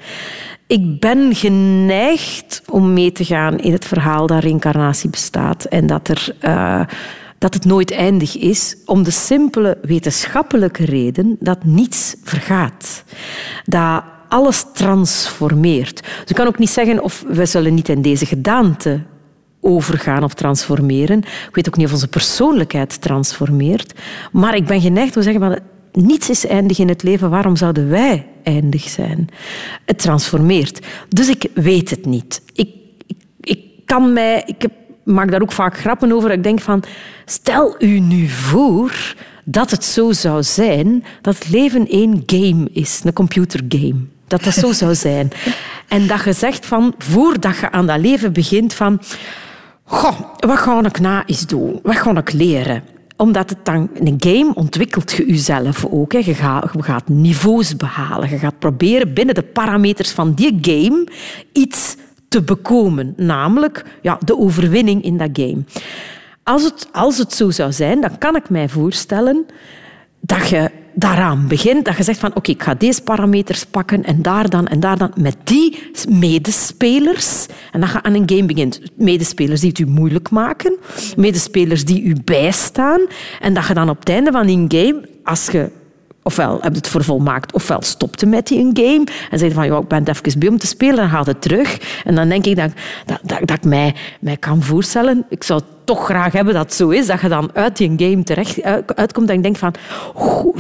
Ik 0.67 1.01
ben 1.01 1.35
geneigd 1.35 2.63
om 2.71 2.93
mee 2.93 3.13
te 3.13 3.25
gaan 3.25 3.59
in 3.59 3.73
het 3.73 3.85
verhaal 3.85 4.27
dat 4.27 4.43
reïncarnatie 4.43 5.11
bestaat 5.11 5.65
en 5.65 5.87
dat, 5.87 6.09
er, 6.09 6.37
uh, 6.41 6.85
dat 7.39 7.55
het 7.55 7.65
nooit 7.65 7.91
eindig 7.91 8.37
is, 8.37 8.77
om 8.87 9.03
de 9.03 9.11
simpele 9.11 9.79
wetenschappelijke 9.83 10.85
reden 10.85 11.37
dat 11.41 11.65
niets 11.65 12.17
vergaat. 12.23 13.05
Dat 13.65 14.03
alles 14.29 14.65
transformeert. 14.73 16.03
Dus 16.25 16.37
kan 16.37 16.47
ook 16.47 16.59
niet 16.59 16.71
zeggen 16.71 17.03
of 17.03 17.25
we 17.29 17.47
zullen 17.47 17.75
niet 17.75 17.89
in 17.89 18.03
deze 18.03 18.27
gedaante 18.27 19.01
overgaan 19.61 20.23
of 20.23 20.35
transformeren. 20.35 21.19
Ik 21.19 21.55
weet 21.55 21.69
ook 21.69 21.77
niet 21.77 21.87
of 21.87 21.93
onze 21.93 22.09
persoonlijkheid 22.09 23.01
transformeert. 23.01 23.95
Maar 24.33 24.57
ik 24.57 24.67
ben 24.67 24.81
geneigd 24.81 25.17
om 25.17 25.23
te 25.23 25.31
zeggen, 25.31 25.43
van, 25.43 25.59
niets 26.05 26.31
is 26.31 26.47
eindig 26.47 26.79
in 26.79 26.89
het 26.89 27.03
leven. 27.03 27.31
Waarom 27.31 27.57
zouden 27.57 27.89
wij 27.89 28.27
eindig 28.43 28.89
zijn? 28.89 29.29
Het 29.85 29.99
transformeert. 29.99 30.87
Dus 31.09 31.29
ik 31.29 31.51
weet 31.55 31.91
het 31.91 32.07
niet. 32.07 32.43
Ik, 32.53 32.71
ik, 33.07 33.17
ik 33.41 33.61
kan 33.85 34.13
mij... 34.13 34.43
Ik 34.47 34.63
heb, 34.63 34.73
maak 35.05 35.31
daar 35.31 35.43
ook 35.43 35.53
vaak 35.53 35.79
grappen 35.79 36.13
over. 36.13 36.31
Ik 36.31 36.43
denk 36.43 36.61
van, 36.61 36.83
stel 37.25 37.75
u 37.79 37.99
nu 37.99 38.29
voor 38.29 39.15
dat 39.45 39.71
het 39.71 39.85
zo 39.85 40.13
zou 40.13 40.43
zijn 40.43 41.05
dat 41.21 41.49
leven 41.49 41.89
één 41.89 42.23
game 42.27 42.69
is, 42.73 43.01
een 43.05 43.13
computergame. 43.13 44.15
Dat 44.27 44.45
dat 44.45 44.55
zo 44.55 44.73
zou 44.73 44.95
zijn. 44.95 45.31
En 45.89 46.07
dat 46.07 46.25
je 46.25 46.33
zegt 46.33 46.67
van, 46.67 46.95
voordat 46.99 47.59
je 47.59 47.71
aan 47.71 47.87
dat 47.87 48.01
leven 48.01 48.33
begint, 48.33 48.75
van... 48.75 49.01
Goh, 49.89 50.21
wat 50.37 50.59
ga 50.59 50.83
ik 50.83 51.01
na 51.01 51.27
eens 51.27 51.47
doen? 51.47 51.81
Wat 51.83 51.97
ga 51.97 52.17
ik 52.17 52.33
leren? 52.33 52.83
Omdat 53.17 53.51
het 53.51 53.65
dan 53.65 53.91
een 53.95 54.17
game 54.19 54.55
ontwikkelt 54.55 55.13
je 55.13 55.27
jezelf 55.27 55.87
ook. 55.91 56.13
Hè. 56.13 56.19
Je, 56.19 56.35
gaat, 56.35 56.71
je 56.73 56.83
gaat 56.83 57.09
niveaus 57.09 57.77
behalen. 57.77 58.31
Je 58.31 58.39
gaat 58.39 58.59
proberen 58.59 59.15
binnen 59.15 59.35
de 59.35 59.43
parameters 59.43 60.11
van 60.11 60.35
die 60.35 60.59
game 60.61 61.09
iets 61.53 61.97
te 62.29 62.43
bekomen. 62.43 63.13
Namelijk 63.17 63.85
ja, 64.03 64.19
de 64.25 64.39
overwinning 64.39 65.03
in 65.03 65.17
dat 65.17 65.31
game. 65.33 65.65
Als 66.43 66.65
het, 66.65 66.89
als 66.93 67.19
het 67.19 67.33
zo 67.33 67.51
zou 67.51 67.73
zijn, 67.73 68.01
dan 68.01 68.19
kan 68.19 68.37
ik 68.37 68.51
mij 68.51 68.69
voorstellen 68.69 69.47
dat 70.21 70.49
je 70.49 70.71
daaraan 70.99 71.49
begint, 71.49 71.85
dat 71.85 71.97
je 71.97 72.03
zegt 72.03 72.19
van 72.19 72.35
oké, 72.35 72.51
ik 72.51 72.63
ga 72.63 72.75
deze 72.75 73.03
parameters 73.03 73.65
pakken 73.65 74.05
en 74.05 74.23
daar 74.23 74.51
dan 74.51 74.67
en 74.67 74.81
daar 74.81 74.99
dan 74.99 75.13
met 75.21 75.37
die 75.45 75.91
medespelers. 76.09 77.47
En 77.73 77.81
dat 77.81 77.91
je 77.91 78.03
aan 78.03 78.15
een 78.15 78.31
game 78.31 78.47
begint. 78.47 78.81
Medespelers 78.95 79.61
die 79.61 79.69
het 79.69 79.79
u 79.79 79.87
moeilijk 79.87 80.31
maken, 80.31 80.77
medespelers 81.17 81.85
die 81.85 82.03
u 82.03 82.15
bijstaan. 82.25 83.01
En 83.41 83.55
dat 83.55 83.67
je 83.67 83.75
dan 83.75 83.89
op 83.89 83.99
het 83.99 84.09
einde 84.09 84.33
van 84.33 84.47
die 84.47 84.65
game, 84.69 85.09
als 85.25 85.47
je 85.47 85.71
ofwel 86.27 86.59
heb 86.61 86.75
het 86.75 86.89
vervolmaakt, 86.89 87.53
ofwel 87.53 87.83
stopte 87.83 88.27
met 88.27 88.47
die 88.47 88.59
een 88.59 88.71
game 88.77 89.07
en 89.31 89.39
zei 89.39 89.53
van, 89.53 89.67
ja, 89.67 89.79
ik 89.79 89.89
ben 89.89 90.05
het 90.05 90.09
even 90.09 90.39
bij 90.39 90.49
om 90.49 90.59
te 90.59 90.67
spelen, 90.67 90.97
dan 90.97 91.09
gaat 91.09 91.27
het 91.27 91.43
terug. 91.43 91.79
En 92.05 92.15
dan 92.15 92.29
denk 92.29 92.47
ik 92.47 92.57
dat, 92.57 92.71
dat, 93.07 93.19
dat, 93.23 93.39
dat 93.39 93.57
ik 93.57 93.65
mij, 93.65 93.95
mij 94.21 94.37
kan 94.37 94.63
voorstellen, 94.63 95.27
ik 95.29 95.45
zou 95.45 95.61
toch 95.85 96.05
graag 96.05 96.33
hebben 96.33 96.55
dat 96.55 96.63
het 96.63 96.75
zo 96.75 96.89
is, 96.89 97.07
dat 97.07 97.21
je 97.21 97.29
dan 97.29 97.51
uit 97.55 97.77
die 97.77 97.93
game 97.97 98.23
terecht 98.23 98.63
uitkomt 98.95 99.29
en 99.29 99.37
je 99.37 99.43
denkt 99.43 99.59
van, 99.59 99.75
oh, 100.15 100.57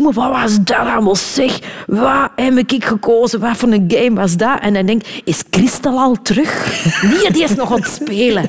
wat 0.00 0.14
was 0.14 0.64
dat 0.64 0.76
allemaal 0.76 1.16
zeg? 1.16 1.58
Wat 1.86 2.30
heb 2.36 2.56
ik 2.56 2.84
gekozen? 2.84 3.40
Wat 3.40 3.56
voor 3.56 3.68
een 3.68 3.84
game 3.88 4.14
was 4.14 4.36
dat? 4.36 4.60
En 4.60 4.74
dan 4.74 4.86
denk 4.86 5.02
ik, 5.02 5.22
is 5.24 5.42
Christel 5.50 5.98
al 5.98 6.16
terug? 6.22 6.50
Nee, 7.02 7.30
die 7.30 7.42
is 7.42 7.54
nog 7.54 7.72
aan 7.72 7.80
het 7.80 8.00
spelen. 8.02 8.48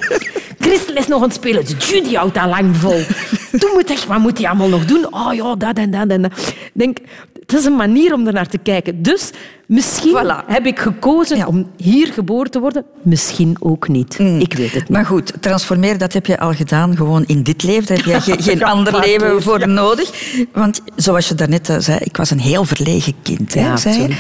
Christel 0.63 0.96
is 0.96 1.08
nog 1.08 1.22
het 1.22 1.34
spelen. 1.34 1.63
Judy 1.63 2.15
houdt 2.15 2.34
dat 2.34 2.46
lang 2.46 2.77
vol. 2.77 3.01
Toen 3.60 3.72
moet 3.74 3.89
echt, 3.89 4.05
wat 4.05 4.20
moet 4.20 4.38
hij 4.38 4.48
allemaal 4.48 4.70
nog 4.70 4.86
doen? 4.86 5.13
Oh 5.13 5.34
ja, 5.34 5.55
dat 5.55 5.77
en 5.77 5.91
dat 5.91 6.08
en 6.08 6.22
dat. 6.22 6.38
Ik 6.48 6.72
denk, 6.74 6.98
het 7.39 7.53
is 7.53 7.65
een 7.65 7.75
manier 7.75 8.13
om 8.13 8.27
er 8.27 8.34
naar 8.34 8.48
te 8.48 8.58
kijken. 8.58 9.01
Dus 9.01 9.32
Misschien 9.67 10.17
Voilà. 10.24 10.46
heb 10.48 10.65
ik 10.65 10.79
gekozen 10.79 11.38
Ja. 11.38 11.46
om 11.48 11.67
hier 11.77 12.08
geboren 12.13 12.51
te 12.51 12.60
worden. 12.60 12.86
Misschien 13.01 13.55
ook 13.60 13.88
niet. 13.88 14.20
Ik 14.20 14.53
weet 14.53 14.72
het 14.72 14.79
niet. 14.82 14.89
Maar 14.89 15.05
goed, 15.05 15.34
transformeren, 15.39 15.98
dat 16.00 16.13
heb 16.13 16.25
je 16.25 16.39
al 16.39 16.53
gedaan, 16.53 16.96
gewoon 16.96 17.24
in 17.27 17.43
dit 17.43 17.63
leven. 17.63 17.86
Daar 17.96 18.05
heb 18.13 18.24
je 18.24 18.32
ge- 18.34 18.41
geen 18.43 18.63
ander 18.63 19.00
leven 19.00 19.29
toch, 19.32 19.43
voor 19.43 19.60
ja. 19.60 19.65
nodig. 19.65 20.36
Want 20.53 20.82
zoals 20.96 21.27
je 21.27 21.36
daarnet 21.36 21.70
eh, 21.70 21.75
zei, 21.79 21.98
ik 22.01 22.17
was 22.17 22.29
een 22.29 22.39
heel 22.39 22.65
verlegen 22.65 23.13
kind. 23.22 23.53
Hè, 23.53 23.77
zei 23.77 24.15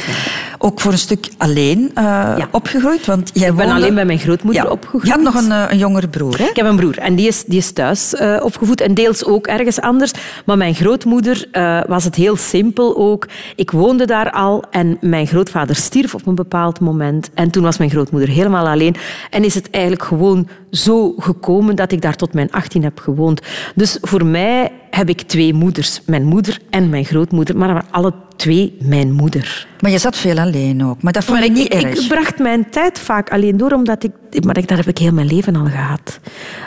Ook 0.57 0.79
voor 0.81 0.91
een 0.91 0.97
stuk 0.97 1.27
alleen 1.37 1.91
eh, 1.93 2.35
opgegroeid. 2.51 3.05
Want 3.05 3.29
jij 3.33 3.47
Ik 3.49 3.55
ben 3.55 3.65
woonde- 3.65 3.81
alleen 3.81 3.95
bij 3.95 4.05
mijn 4.05 4.19
grootmoeder 4.19 4.69
opgegroeid. 4.71 5.05
Je 5.05 5.11
had 5.11 5.21
nog 5.21 5.35
een, 5.35 5.51
eh, 5.51 5.63
een 5.69 5.77
jongere 5.77 6.07
broer, 6.07 6.37
hè? 6.37 6.43
Ik 6.45 6.55
heb 6.55 6.65
een 6.65 6.75
broer 6.75 6.97
en 6.97 7.15
die 7.15 7.27
is, 7.27 7.43
die 7.43 7.57
is 7.57 7.71
thuis 7.71 8.13
eh, 8.15 8.39
opgevoed 8.43 8.81
en 8.81 8.93
deels 8.93 9.25
ook 9.25 9.47
ergens 9.47 9.81
anders. 9.81 10.11
Maar 10.45 10.57
mijn 10.57 10.75
grootmoeder 10.75 11.47
eh, 11.51 11.79
was 11.87 12.03
het 12.03 12.15
heel 12.15 12.35
simpel 12.37 12.97
ook. 12.97 13.27
Ik 13.55 13.71
woonde 13.71 14.05
daar 14.05 14.31
al 14.31 14.63
en 14.71 14.97
mijn 15.01 15.27
grootvader 15.33 15.75
stierf 15.75 16.15
op 16.15 16.27
een 16.27 16.35
bepaald 16.35 16.79
moment. 16.79 17.29
En 17.33 17.51
toen 17.51 17.63
was 17.63 17.77
mijn 17.77 17.89
grootmoeder 17.89 18.29
helemaal 18.29 18.67
alleen. 18.67 18.95
En 19.29 19.43
is 19.43 19.55
het 19.55 19.69
eigenlijk 19.69 20.03
gewoon 20.03 20.47
zo 20.71 21.13
gekomen 21.17 21.75
dat 21.75 21.91
ik 21.91 22.01
daar 22.01 22.15
tot 22.15 22.33
mijn 22.33 22.51
18 22.51 22.83
heb 22.83 22.99
gewoond. 22.99 23.41
Dus 23.75 23.97
voor 24.01 24.25
mij 24.25 24.71
heb 24.89 25.09
ik 25.09 25.21
twee 25.21 25.53
moeders. 25.53 26.01
Mijn 26.05 26.23
moeder 26.23 26.59
en 26.69 26.89
mijn 26.89 27.05
grootmoeder. 27.05 27.57
Maar 27.57 27.85
alle 27.91 28.13
twee 28.35 28.77
mijn 28.81 29.11
moeder. 29.11 29.67
Maar 29.79 29.91
je 29.91 29.97
zat 29.97 30.17
veel 30.17 30.37
alleen 30.37 30.85
ook. 30.85 31.01
Maar 31.01 31.13
dat 31.13 31.23
vond 31.23 31.37
Maar 31.39 31.47
ik, 31.47 31.53
niet 31.53 31.67
erg. 31.67 31.99
ik 31.99 32.07
bracht 32.07 32.39
mijn 32.39 32.69
tijd 32.69 32.99
vaak 32.99 33.31
alleen 33.31 33.57
door, 33.57 33.71
omdat 33.71 34.03
ik... 34.03 34.11
Maar 34.43 34.53
dat 34.53 34.69
heb 34.69 34.87
ik 34.87 34.97
heel 34.97 35.13
mijn 35.13 35.27
leven 35.27 35.55
al 35.55 35.65
gehad. 35.65 36.19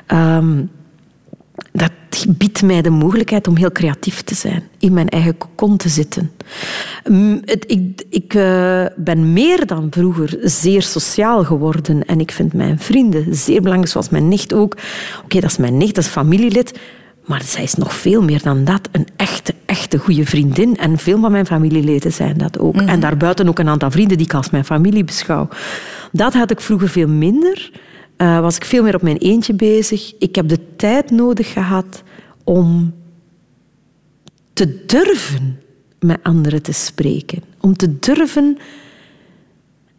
Ehm, 0.06 0.62
dat 1.72 1.90
biedt 2.28 2.62
mij 2.62 2.82
de 2.82 2.90
mogelijkheid 2.90 3.48
om 3.48 3.56
heel 3.56 3.72
creatief 3.72 4.22
te 4.22 4.34
zijn. 4.34 4.62
In 4.78 4.92
mijn 4.92 5.08
eigen 5.08 5.38
kokon 5.38 5.76
te 5.76 5.88
zitten. 5.88 6.30
Mm, 7.08 7.40
ik 7.44 8.04
ik 8.10 8.34
eh, 8.34 8.84
ben 8.96 9.32
meer 9.32 9.66
dan 9.66 9.86
vroeger 9.90 10.38
zeer 10.42 10.82
sociaal 10.82 11.44
geworden. 11.44 12.04
En 12.04 12.20
ik 12.20 12.30
vind 12.32 12.52
mijn 12.52 12.78
vrienden 12.78 13.34
zeer 13.34 13.60
belangrijk, 13.60 13.92
zoals 13.92 14.08
mijn 14.08 14.28
nicht 14.28 14.54
ook. 14.54 14.76
Oké, 15.24 15.40
dat 15.40 15.50
is 15.50 15.56
mijn 15.56 15.76
nicht, 15.76 15.94
dat 15.94 16.04
is 16.04 16.10
familielid. 16.10 16.78
Maar 17.26 17.42
zij 17.42 17.62
is 17.62 17.74
nog 17.74 17.94
veel 17.94 18.22
meer 18.22 18.42
dan 18.42 18.64
dat. 18.64 18.88
Een 18.92 19.06
echte, 19.16 19.54
echte 19.64 19.98
goede 19.98 20.26
vriendin. 20.26 20.76
En 20.76 20.98
veel 20.98 21.20
van 21.20 21.32
mijn 21.32 21.46
familieleden 21.46 22.12
zijn 22.12 22.38
dat 22.38 22.58
ook. 22.58 22.76
En 22.76 23.00
daarbuiten 23.00 23.48
ook 23.48 23.58
een 23.58 23.68
aantal 23.68 23.90
vrienden 23.90 24.16
die 24.16 24.26
ik 24.26 24.34
als 24.34 24.50
mijn 24.50 24.64
familie 24.64 25.04
beschouw. 25.04 25.48
Dat 26.12 26.34
had 26.34 26.50
ik 26.50 26.60
vroeger 26.60 26.88
veel 26.88 27.08
minder. 27.08 27.70
Eh, 28.16 28.40
was 28.40 28.56
ik 28.56 28.64
veel 28.64 28.82
meer 28.82 28.94
op 28.94 29.02
mijn 29.02 29.16
eentje 29.16 29.54
bezig. 29.54 30.14
Ik 30.18 30.34
heb 30.34 30.48
de 30.48 30.76
tijd 30.76 31.10
nodig 31.10 31.52
gehad 31.52 32.02
om 32.44 32.94
te 34.52 34.84
durven 34.86 35.60
met 35.98 36.18
anderen 36.22 36.62
te 36.62 36.72
spreken. 36.72 37.42
Om 37.60 37.76
te 37.76 37.98
durven... 37.98 38.58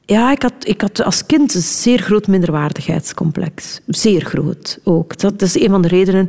Ja, 0.05 0.31
ik 0.31 0.41
had, 0.41 0.53
ik 0.59 0.81
had 0.81 1.03
als 1.03 1.25
kind 1.25 1.53
een 1.53 1.62
zeer 1.62 2.00
groot 2.00 2.27
minderwaardigheidscomplex. 2.27 3.81
Zeer 3.88 4.25
groot 4.25 4.79
ook. 4.83 5.19
Dat 5.19 5.41
is 5.41 5.59
een 5.59 5.69
van 5.69 5.81
de 5.81 5.88
redenen 5.88 6.27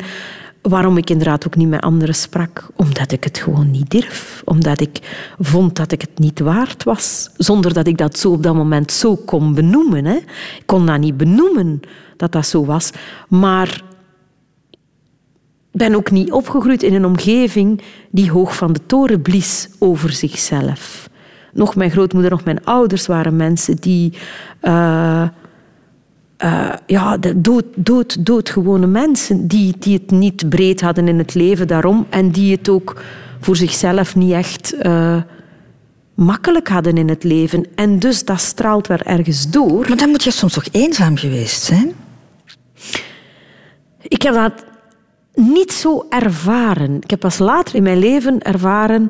waarom 0.69 0.97
ik 0.97 1.11
inderdaad 1.11 1.47
ook 1.47 1.57
niet 1.57 1.69
met 1.69 1.81
anderen 1.81 2.15
sprak. 2.15 2.69
Omdat 2.77 3.13
ik 3.13 3.25
het 3.25 3.39
gewoon 3.39 3.71
niet 3.71 3.91
durf. 3.91 4.43
Omdat 4.45 4.81
ik 4.81 4.99
vond 5.39 5.77
dat 5.77 5.93
ik 5.93 6.01
het 6.01 6.19
niet 6.19 6.41
waard 6.41 6.85
was. 6.85 7.31
Zonder 7.37 7.73
dat 7.73 7.87
ik 7.87 7.99
dat 7.99 8.19
zo 8.19 8.31
op 8.31 8.43
dat 8.43 8.55
moment 8.55 8.93
zo 8.93 9.17
kon 9.17 9.55
benoemen. 9.55 10.05
Hè. 10.05 10.17
Ik 10.57 10.63
kon 10.67 10.87
dat 10.87 10.99
niet 10.99 11.17
benoemen 11.17 11.81
dat 12.17 12.33
dat 12.33 12.47
zo 12.47 12.65
was. 12.65 12.91
Maar 13.29 13.83
ben 15.73 15.95
ook 15.95 16.11
niet 16.11 16.33
opgegroeid 16.33 16.83
in 16.83 16.95
een 16.95 17.05
omgeving 17.05 17.83
die 18.11 18.31
hoog 18.31 18.57
van 18.57 18.73
de 18.73 18.81
toren 18.87 19.23
blies 19.23 19.69
over 19.79 20.13
zichzelf. 20.13 21.11
Nog 21.53 21.77
mijn 21.77 21.91
grootmoeder, 21.91 22.31
nog 22.31 22.45
mijn 22.45 22.65
ouders 22.65 23.07
waren 23.07 23.37
mensen 23.37 23.77
die... 23.77 24.13
eh, 24.61 25.29
eh, 26.39 26.73
ja, 26.87 27.17
de 27.17 27.41
dood, 27.41 27.65
dood, 27.75 28.27
doodgewone 28.27 28.87
mensen 28.87 29.47
die, 29.47 29.75
die 29.79 29.95
het 29.95 30.11
niet 30.11 30.49
breed 30.49 30.81
hadden 30.81 31.09
in 31.09 31.19
het 31.19 31.35
leven 31.35 31.67
daarom 31.67 32.07
en 32.11 32.31
die 32.31 32.57
het 32.57 32.69
ook 32.69 33.03
voor 33.41 33.57
zichzelf 33.57 34.17
niet 34.17 34.33
echt 34.33 34.73
eh, 34.73 35.17
makkelijk 36.15 36.69
hadden 36.69 36.97
in 36.97 37.09
het 37.09 37.25
leven. 37.25 37.67
En 37.75 37.99
dus 37.99 38.25
dat 38.25 38.41
straalt 38.41 38.87
wel 38.87 38.99
ergens 38.99 39.51
door. 39.51 39.89
Maar 39.89 39.97
dan 39.97 40.09
moet 40.09 40.25
je 40.25 40.31
soms 40.31 40.53
toch 40.53 40.69
eenzaam 40.71 41.17
geweest 41.17 41.63
zijn? 41.63 41.93
Ik 44.03 44.23
heb 44.23 44.35
dat 44.35 44.65
niet 45.35 45.73
zo 45.73 46.07
ervaren. 46.09 46.97
Ik 47.01 47.11
heb 47.11 47.21
pas 47.21 47.39
later 47.39 47.75
in 47.75 47.83
mijn 47.83 47.99
leven 47.99 48.43
ervaren 48.43 49.09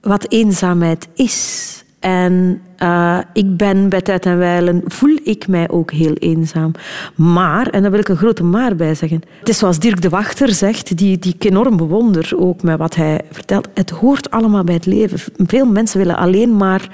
wat 0.00 0.30
eenzaamheid 0.30 1.08
is. 1.14 1.84
En 2.00 2.60
eh, 2.76 3.18
ik 3.32 3.56
ben 3.56 3.88
bij 3.88 4.00
tijd 4.00 4.26
en 4.26 4.38
wijlen, 4.38 4.82
voel 4.86 5.18
ik 5.24 5.48
mij 5.48 5.68
ook 5.68 5.92
heel 5.92 6.14
eenzaam. 6.14 6.72
Maar, 7.14 7.66
en 7.66 7.82
daar 7.82 7.90
wil 7.90 8.00
ik 8.00 8.08
een 8.08 8.16
grote 8.16 8.44
maar 8.44 8.76
bij 8.76 8.94
zeggen. 8.94 9.22
Het 9.38 9.48
is 9.48 9.58
zoals 9.58 9.78
Dirk 9.78 10.02
de 10.02 10.08
Wachter 10.08 10.52
zegt, 10.52 10.96
die, 10.96 11.18
die 11.18 11.34
ik 11.34 11.44
enorm 11.44 11.76
bewonder 11.76 12.32
ook 12.36 12.62
met 12.62 12.78
wat 12.78 12.94
hij 12.94 13.20
vertelt. 13.30 13.68
Het 13.74 13.90
hoort 13.90 14.30
allemaal 14.30 14.64
bij 14.64 14.74
het 14.74 14.86
leven. 14.86 15.18
Veel 15.46 15.66
mensen 15.66 15.98
willen 15.98 16.16
alleen 16.16 16.56
maar 16.56 16.88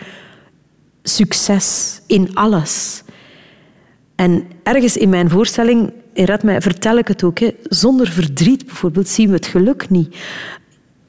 succes 1.03 2.01
in 2.07 2.35
alles. 2.35 3.03
En 4.17 4.45
ergens 4.63 4.97
in 4.97 5.09
mijn 5.09 5.31
voorstelling, 5.31 5.93
in 6.13 6.25
Red 6.25 6.43
mij, 6.43 6.61
vertel 6.61 6.99
ik 6.99 7.09
het 7.09 7.23
ook. 7.23 7.39
Hè. 7.39 7.51
Zonder 7.63 8.09
verdriet 8.09 8.67
bijvoorbeeld 8.67 9.09
zien 9.09 9.29
we 9.29 9.35
het 9.35 9.47
geluk 9.47 9.91
niet. 9.91 10.17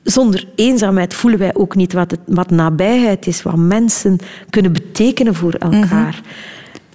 Zonder 0.08 0.48
eenzaamheid 0.56 1.14
voelen 1.14 1.40
wij 1.40 1.56
ook 1.56 1.76
niet 1.76 1.94
wat, 1.94 2.12
het, 2.12 2.20
wat 2.26 2.50
nabijheid 2.50 3.28
is, 3.28 3.44
wat 3.44 3.56
mensen 3.56 4.18
kunnen 4.50 4.74
betekenen 4.74 5.36
voor 5.36 5.54
elkaar. 5.54 6.22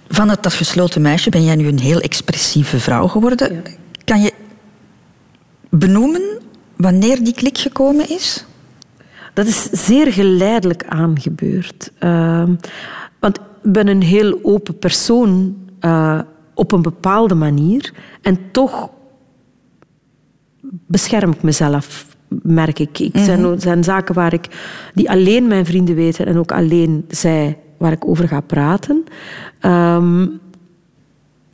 Van 0.07 0.29
het, 0.29 0.43
dat 0.43 0.53
gesloten 0.53 1.01
meisje 1.01 1.29
ben 1.29 1.43
jij 1.43 1.55
nu 1.55 1.67
een 1.67 1.79
heel 1.79 1.99
expressieve 1.99 2.79
vrouw 2.79 3.07
geworden. 3.07 3.63
Kan 4.03 4.21
je 4.21 4.33
benoemen 5.69 6.21
wanneer 6.75 7.23
die 7.23 7.33
klik 7.33 7.57
gekomen 7.57 8.09
is? 8.09 8.45
Dat 9.33 9.47
is 9.47 9.63
zeer 9.63 10.13
geleidelijk 10.13 10.83
aangebeurd. 10.87 11.91
Ehm, 11.99 12.55
want 13.19 13.37
ik 13.37 13.71
ben 13.71 13.87
een 13.87 14.03
heel 14.03 14.39
open 14.41 14.79
persoon 14.79 15.57
eh, 15.79 16.19
op 16.53 16.71
een 16.71 16.81
bepaalde 16.81 17.35
manier. 17.35 17.93
En 18.21 18.39
toch 18.51 18.89
bescherm 20.87 21.31
ik 21.31 21.43
mezelf, 21.43 22.12
merk 22.41 22.79
ik. 22.79 22.99
Ik 22.99 23.11
zijn, 23.13 23.43
er 23.43 23.61
zijn 23.61 23.83
zaken 23.83 24.15
waar 24.15 24.33
ik, 24.33 24.47
die 24.93 25.09
alleen 25.09 25.47
mijn 25.47 25.65
vrienden 25.65 25.95
weten 25.95 26.25
en 26.25 26.37
ook 26.37 26.51
alleen 26.51 27.05
zij 27.07 27.57
waar 27.77 27.91
ik 27.91 28.07
over 28.07 28.27
ga 28.27 28.41
praten. 28.41 29.03
Ehm, 29.59 30.25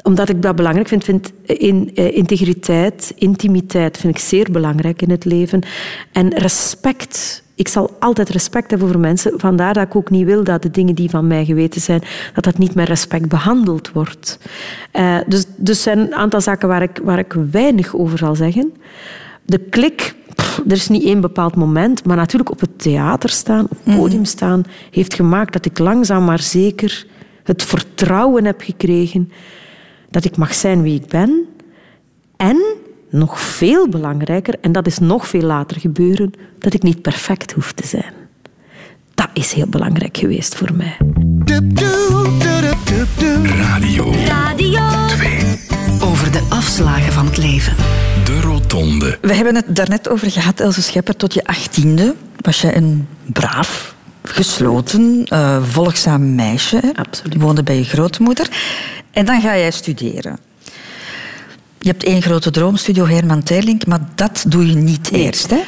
omdat 0.03 0.29
ik 0.29 0.41
dat 0.41 0.55
belangrijk 0.55 0.87
vind. 0.87 1.03
vind 1.03 1.31
in, 1.45 1.91
eh, 1.95 2.17
integriteit, 2.17 3.13
intimiteit 3.15 3.97
vind 3.97 4.15
ik 4.15 4.21
zeer 4.21 4.47
belangrijk 4.51 5.01
in 5.01 5.09
het 5.09 5.25
leven. 5.25 5.61
En 6.11 6.33
respect. 6.33 7.43
Ik 7.55 7.67
zal 7.67 7.95
altijd 7.99 8.29
respect 8.29 8.69
hebben 8.69 8.89
voor 8.89 8.99
mensen. 8.99 9.39
Vandaar 9.39 9.73
dat 9.73 9.85
ik 9.85 9.95
ook 9.95 10.09
niet 10.09 10.25
wil 10.25 10.43
dat 10.43 10.61
de 10.61 10.71
dingen 10.71 10.95
die 10.95 11.09
van 11.09 11.27
mij 11.27 11.45
geweten 11.45 11.81
zijn, 11.81 12.01
dat 12.33 12.43
dat 12.43 12.57
niet 12.57 12.75
met 12.75 12.87
respect 12.87 13.27
behandeld 13.27 13.91
wordt. 13.91 14.39
Eh, 14.91 15.17
dus 15.27 15.45
dus 15.57 15.81
zijn 15.81 15.99
een 15.99 16.15
aantal 16.15 16.41
zaken 16.41 16.67
waar 16.67 16.81
ik, 16.81 16.99
waar 17.03 17.19
ik 17.19 17.35
weinig 17.51 17.95
over 17.95 18.17
zal 18.17 18.35
zeggen. 18.35 18.73
De 19.45 19.59
klik, 19.59 20.15
pff, 20.49 20.61
er 20.67 20.75
is 20.75 20.87
niet 20.87 21.03
één 21.03 21.21
bepaald 21.21 21.55
moment, 21.55 22.05
maar 22.05 22.15
natuurlijk 22.17 22.51
op 22.51 22.59
het 22.59 22.79
theater 22.79 23.29
staan, 23.29 23.67
op 23.69 23.77
het 23.83 23.95
podium 23.95 24.25
staan, 24.25 24.63
heeft 24.91 25.13
gemaakt 25.13 25.53
dat 25.53 25.65
ik 25.65 25.79
langzaam 25.79 26.25
maar 26.25 26.39
zeker 26.39 27.05
het 27.43 27.63
vertrouwen 27.63 28.45
heb 28.45 28.61
gekregen 28.61 29.31
dat 30.09 30.25
ik 30.25 30.37
mag 30.37 30.53
zijn 30.53 30.81
wie 30.81 31.01
ik 31.01 31.07
ben. 31.07 31.45
En, 32.37 32.61
nog 33.09 33.41
veel 33.41 33.89
belangrijker, 33.89 34.55
en 34.61 34.71
dat 34.71 34.87
is 34.87 34.99
nog 34.99 35.27
veel 35.27 35.41
later 35.41 35.79
gebeuren, 35.79 36.31
dat 36.59 36.73
ik 36.73 36.83
niet 36.83 37.01
perfect 37.01 37.51
hoef 37.51 37.71
te 37.71 37.87
zijn. 37.87 38.13
Dat 39.13 39.29
is 39.33 39.53
heel 39.53 39.67
belangrijk 39.67 40.17
geweest 40.17 40.55
voor 40.55 40.69
mij. 40.73 40.97
Radio 43.43 44.13
Radio 44.25 44.81
Over 46.09 46.31
de 46.31 46.41
afslagen 46.49 47.13
van 47.13 47.25
het 47.25 47.37
leven. 47.37 47.75
De 48.25 48.41
Rotonde. 48.41 49.17
We 49.21 49.33
hebben 49.33 49.55
het 49.55 49.75
daarnet 49.75 50.09
over 50.09 50.31
gehad, 50.31 50.59
Else 50.59 50.81
Schepper. 50.81 51.15
Tot 51.15 51.33
je 51.33 51.45
achttiende 51.45 52.15
was 52.41 52.61
je 52.61 52.75
een 52.75 53.07
braaf, 53.25 53.95
gesloten, 54.23 55.23
eh, 55.25 55.63
volgzaam 55.63 56.35
meisje. 56.35 56.77
Hè? 56.81 56.89
Absoluut. 56.93 57.33
Je 57.33 57.39
woonde 57.39 57.63
bij 57.63 57.77
je 57.77 57.83
grootmoeder. 57.83 58.49
En 59.11 59.25
dan 59.25 59.41
ga 59.41 59.57
jij 59.57 59.71
studeren. 59.71 60.39
Je 61.79 61.89
hebt 61.89 62.03
één 62.03 62.21
grote 62.21 62.51
droom, 62.51 62.75
Studio 62.75 63.05
Herman 63.05 63.43
Terlink, 63.43 63.85
maar 63.85 64.01
dat 64.15 64.45
doe 64.47 64.67
je 64.67 64.75
niet 64.75 65.11
eerst. 65.11 65.49
Hè? 65.49 65.61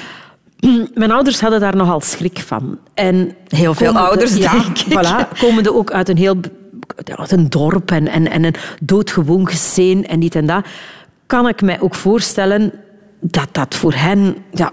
Mijn 0.94 1.12
ouders 1.12 1.42
hadden 1.42 1.60
daar 1.60 1.76
nogal 1.76 2.02
schrik 2.02 2.40
van. 2.40 2.78
En 2.94 3.36
Heel 3.48 3.74
veel 3.74 3.98
ouders, 3.98 4.36
ja, 4.36 4.52
denk 4.52 4.78
ik. 4.78 4.86
Voilà, 4.86 5.40
komende 5.40 5.74
ook 5.74 5.92
uit 5.92 6.10
een 6.10 6.18
heel 6.18 6.40
een 7.32 7.50
dorp 7.50 7.92
en, 7.92 8.08
en, 8.08 8.32
en 8.32 8.44
een 8.44 8.56
doodgewoon 8.82 9.48
gezin 9.48 10.08
en 10.08 10.20
dit 10.20 10.36
en 10.36 10.46
dat, 10.46 10.66
kan 11.26 11.48
ik 11.48 11.62
mij 11.62 11.82
ook 11.82 11.96
voorstellen 11.96 12.74
dat 13.20 13.48
dat 13.52 13.76
voor 13.76 13.94
hen 13.94 14.36
ja, 14.54 14.72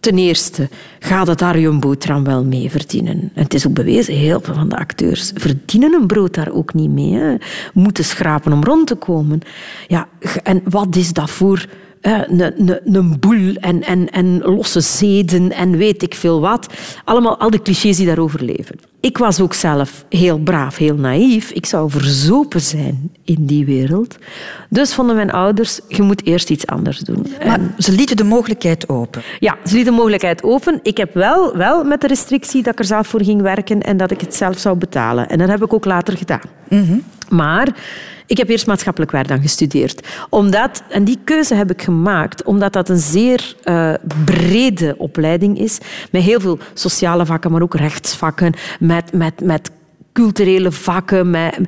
ten 0.00 0.18
eerste 0.18 0.68
gaat 0.98 1.26
het 1.26 1.38
daar 1.38 1.78
boterham 1.78 2.24
wel 2.24 2.44
mee 2.44 2.70
verdienen. 2.70 3.30
En 3.34 3.42
het 3.42 3.54
is 3.54 3.66
ook 3.66 3.74
bewezen, 3.74 4.14
heel 4.14 4.40
veel 4.40 4.54
van 4.54 4.68
de 4.68 4.76
acteurs 4.76 5.32
verdienen 5.34 5.94
een 5.94 6.06
brood 6.06 6.34
daar 6.34 6.52
ook 6.52 6.74
niet 6.74 6.90
mee. 6.90 7.38
Moeten 7.72 8.04
schrapen 8.04 8.52
om 8.52 8.64
rond 8.64 8.86
te 8.86 8.94
komen. 8.94 9.40
Ja, 9.86 10.08
en 10.42 10.62
wat 10.64 10.96
is 10.96 11.12
dat 11.12 11.30
voor 11.30 11.66
een, 12.00 13.16
boel 13.20 13.54
en, 13.54 13.82
en, 13.82 14.10
en 14.10 14.38
losse 14.38 14.80
zeden 14.80 15.52
en 15.52 15.76
weet 15.76 16.02
ik 16.02 16.14
veel 16.14 16.40
wat. 16.40 16.66
Allemaal 17.04 17.38
al 17.38 17.50
de 17.50 17.62
clichés 17.62 17.96
die 17.96 18.06
daarover 18.06 18.44
leven. 18.44 18.78
Ik 19.00 19.18
was 19.18 19.40
ook 19.40 19.54
zelf 19.54 20.04
heel 20.08 20.38
braaf, 20.38 20.76
heel 20.76 20.94
naïef. 20.94 21.50
Ik 21.50 21.66
zou 21.66 21.90
verzopen 21.90 22.60
zijn 22.60 23.12
in 23.24 23.46
die 23.46 23.64
wereld. 23.64 24.18
Dus 24.68 24.94
vonden 24.94 25.16
mijn 25.16 25.32
ouders, 25.32 25.80
je 25.88 26.02
moet 26.02 26.26
eerst 26.26 26.50
iets 26.50 26.66
anders 26.66 26.98
doen. 26.98 27.26
Maar 27.46 27.60
ze 27.78 27.92
lieten 27.92 28.16
de 28.16 28.24
mogelijkheid 28.24 28.88
open. 28.88 29.22
Ja, 29.38 29.56
ze 29.64 29.74
lieten 29.74 29.92
de 29.92 29.98
mogelijkheid 29.98 30.42
open. 30.42 30.80
Ik 30.82 30.96
heb 30.96 31.14
wel, 31.14 31.56
wel 31.56 31.84
met 31.84 32.00
de 32.00 32.06
restrictie 32.06 32.62
dat 32.62 32.72
ik 32.72 32.78
er 32.78 32.84
zelf 32.84 33.06
voor 33.06 33.22
ging 33.24 33.42
werken 33.42 33.82
en 33.82 33.96
dat 33.96 34.10
ik 34.10 34.20
het 34.20 34.34
zelf 34.34 34.58
zou 34.58 34.76
betalen. 34.76 35.28
En 35.28 35.38
dat 35.38 35.48
heb 35.48 35.62
ik 35.62 35.72
ook 35.72 35.84
later 35.84 36.16
gedaan. 36.16 36.48
Maar 37.28 37.68
ik 38.30 38.36
heb 38.36 38.48
eerst 38.48 38.66
maatschappelijk 38.66 39.12
werk 39.12 39.28
dan 39.28 39.40
gestudeerd. 39.42 40.06
Omdat, 40.28 40.82
en 40.88 41.04
die 41.04 41.18
keuze 41.24 41.54
heb 41.54 41.70
ik 41.70 41.82
gemaakt 41.82 42.42
omdat 42.44 42.72
dat 42.72 42.88
een 42.88 42.98
zeer 42.98 43.54
uh, 43.64 43.94
brede 44.24 44.94
opleiding 44.98 45.58
is. 45.58 45.78
Met 46.10 46.22
heel 46.22 46.40
veel 46.40 46.58
sociale 46.74 47.26
vakken, 47.26 47.50
maar 47.50 47.62
ook 47.62 47.74
rechtsvakken. 47.74 48.54
Met, 48.80 49.12
met, 49.12 49.40
met 49.40 49.70
culturele 50.12 50.72
vakken. 50.72 51.30
Met, 51.30 51.58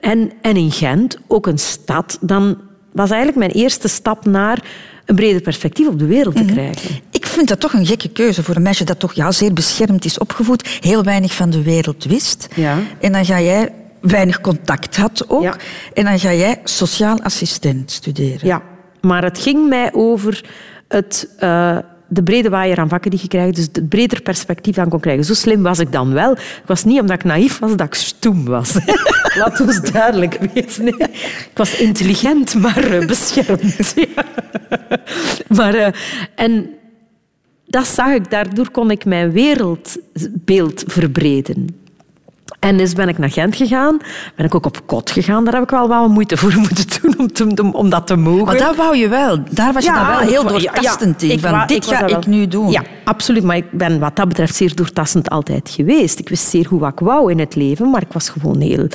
en, 0.00 0.32
en 0.42 0.56
in 0.56 0.70
Gent, 0.70 1.18
ook 1.26 1.46
een 1.46 1.58
stad. 1.58 2.18
Dan 2.20 2.56
was 2.92 3.10
eigenlijk 3.10 3.38
mijn 3.38 3.62
eerste 3.62 3.88
stap 3.88 4.24
naar 4.24 4.62
een 5.04 5.14
breder 5.14 5.40
perspectief 5.40 5.86
op 5.86 5.98
de 5.98 6.06
wereld 6.06 6.36
te 6.36 6.42
Mhm. 6.42 6.52
krijgen. 6.52 7.00
Ik 7.10 7.26
vind 7.26 7.48
dat 7.48 7.60
toch 7.60 7.72
een 7.72 7.86
gekke 7.86 8.08
keuze 8.08 8.42
voor 8.42 8.56
een 8.56 8.62
meisje 8.62 8.84
dat 8.84 8.98
toch 8.98 9.12
ja, 9.12 9.32
zeer 9.32 9.52
beschermd 9.52 10.04
is 10.04 10.18
opgevoed, 10.18 10.78
heel 10.80 11.02
weinig 11.02 11.34
van 11.34 11.50
de 11.50 11.62
wereld 11.62 12.04
wist. 12.04 12.48
Ja. 12.54 12.78
En 13.00 13.12
dan 13.12 13.24
ga 13.24 13.40
jij 13.40 13.70
weinig 14.04 14.40
contact 14.40 14.96
had 14.96 15.24
ook. 15.28 15.42
Ja. 15.42 15.56
En 15.92 16.04
dan 16.04 16.18
ga 16.18 16.32
jij 16.32 16.60
sociaal 16.64 17.22
assistent 17.22 17.90
studeren. 17.90 18.46
Ja, 18.46 18.62
maar 19.00 19.22
het 19.22 19.38
ging 19.38 19.68
mij 19.68 19.90
over 19.92 20.44
het, 20.88 21.28
eh, 21.38 21.78
de 22.08 22.22
brede 22.22 22.48
waaier 22.48 22.78
aan 22.78 22.88
vakken 22.88 23.10
die 23.10 23.20
je 23.22 23.28
krijgt, 23.28 23.56
dus 23.56 23.68
het 23.72 23.88
breder 23.88 24.22
perspectief 24.22 24.78
aan 24.78 24.88
kon 24.88 25.00
krijgen. 25.00 25.24
Zo 25.24 25.34
slim 25.34 25.62
was 25.62 25.78
ik 25.78 25.92
dan 25.92 26.12
wel. 26.12 26.30
Het 26.30 26.62
was 26.66 26.84
niet 26.84 27.00
omdat 27.00 27.16
ik 27.16 27.24
naïef 27.24 27.58
was 27.58 27.76
dat 27.76 27.86
ik 27.86 27.94
stoem 27.94 28.44
was. 28.44 28.74
Laat 29.38 29.60
ons 29.60 29.80
duidelijk 29.80 30.38
wezen. 30.52 30.86
Ik 30.86 31.50
was 31.54 31.76
intelligent, 31.76 32.54
maar 32.54 32.84
eh, 32.84 33.06
beschermd. 33.06 33.94
Ja. 34.14 34.24
Maar, 35.48 35.74
eh, 35.74 35.92
en 36.34 36.66
dat 37.66 37.86
zag 37.86 38.12
ik. 38.12 38.30
Daardoor 38.30 38.70
kon 38.70 38.90
ik 38.90 39.04
mijn 39.04 39.32
wereldbeeld 39.32 40.84
verbreden. 40.86 41.83
En 42.64 42.76
dus 42.76 42.92
ben 42.92 43.08
ik 43.08 43.18
naar 43.18 43.30
Gent 43.30 43.56
gegaan. 43.56 43.98
Ben 44.36 44.46
ik 44.46 44.54
ook 44.54 44.66
op 44.66 44.86
kot 44.86 45.10
gegaan. 45.10 45.44
Daar 45.44 45.54
heb 45.54 45.62
ik 45.62 45.70
wel 45.70 45.88
wel 45.88 46.08
moeite 46.08 46.36
voor 46.36 46.52
moeten 46.68 46.86
doen 47.00 47.18
om, 47.18 47.32
te- 47.32 47.72
om, 47.72 47.90
dat 47.90 48.06
te 48.06 48.16
mogen. 48.16 48.44
Maar 48.44 48.56
dat 48.56 48.76
wou 48.76 48.96
je 48.96 49.08
wel. 49.08 49.38
Daar 49.50 49.72
was 49.72 49.84
je 49.84 49.92
dan 49.92 50.06
wel 50.06 50.18
heel 50.18 50.44
doortastend 50.46 51.22
in. 51.22 51.30
ik 51.30 51.40
Van, 51.40 51.50
wa- 51.50 51.66
dit 51.66 51.86
ga 51.86 52.06
ik 52.06 52.26
nu 52.26 52.48
doen. 52.48 52.70
Ja, 52.70 52.82
absoluut. 53.04 53.42
Maar 53.42 53.56
ik 53.56 53.70
ben 53.70 53.98
wat 53.98 54.16
dat 54.16 54.28
betreft 54.28 54.54
zeer 54.54 54.74
doortastend 54.74 55.30
altijd 55.30 55.70
geweest. 55.70 56.18
Ik 56.18 56.28
wist 56.28 56.48
zeer 56.48 56.66
goed 56.66 56.80
wat 56.80 56.92
ik 56.92 56.98
wou 56.98 57.30
in 57.30 57.38
het 57.38 57.54
leven, 57.54 57.90
maar 57.90 58.02
ik 58.02 58.12
was 58.12 58.28
gewoon 58.28 58.60
heel 58.60 58.86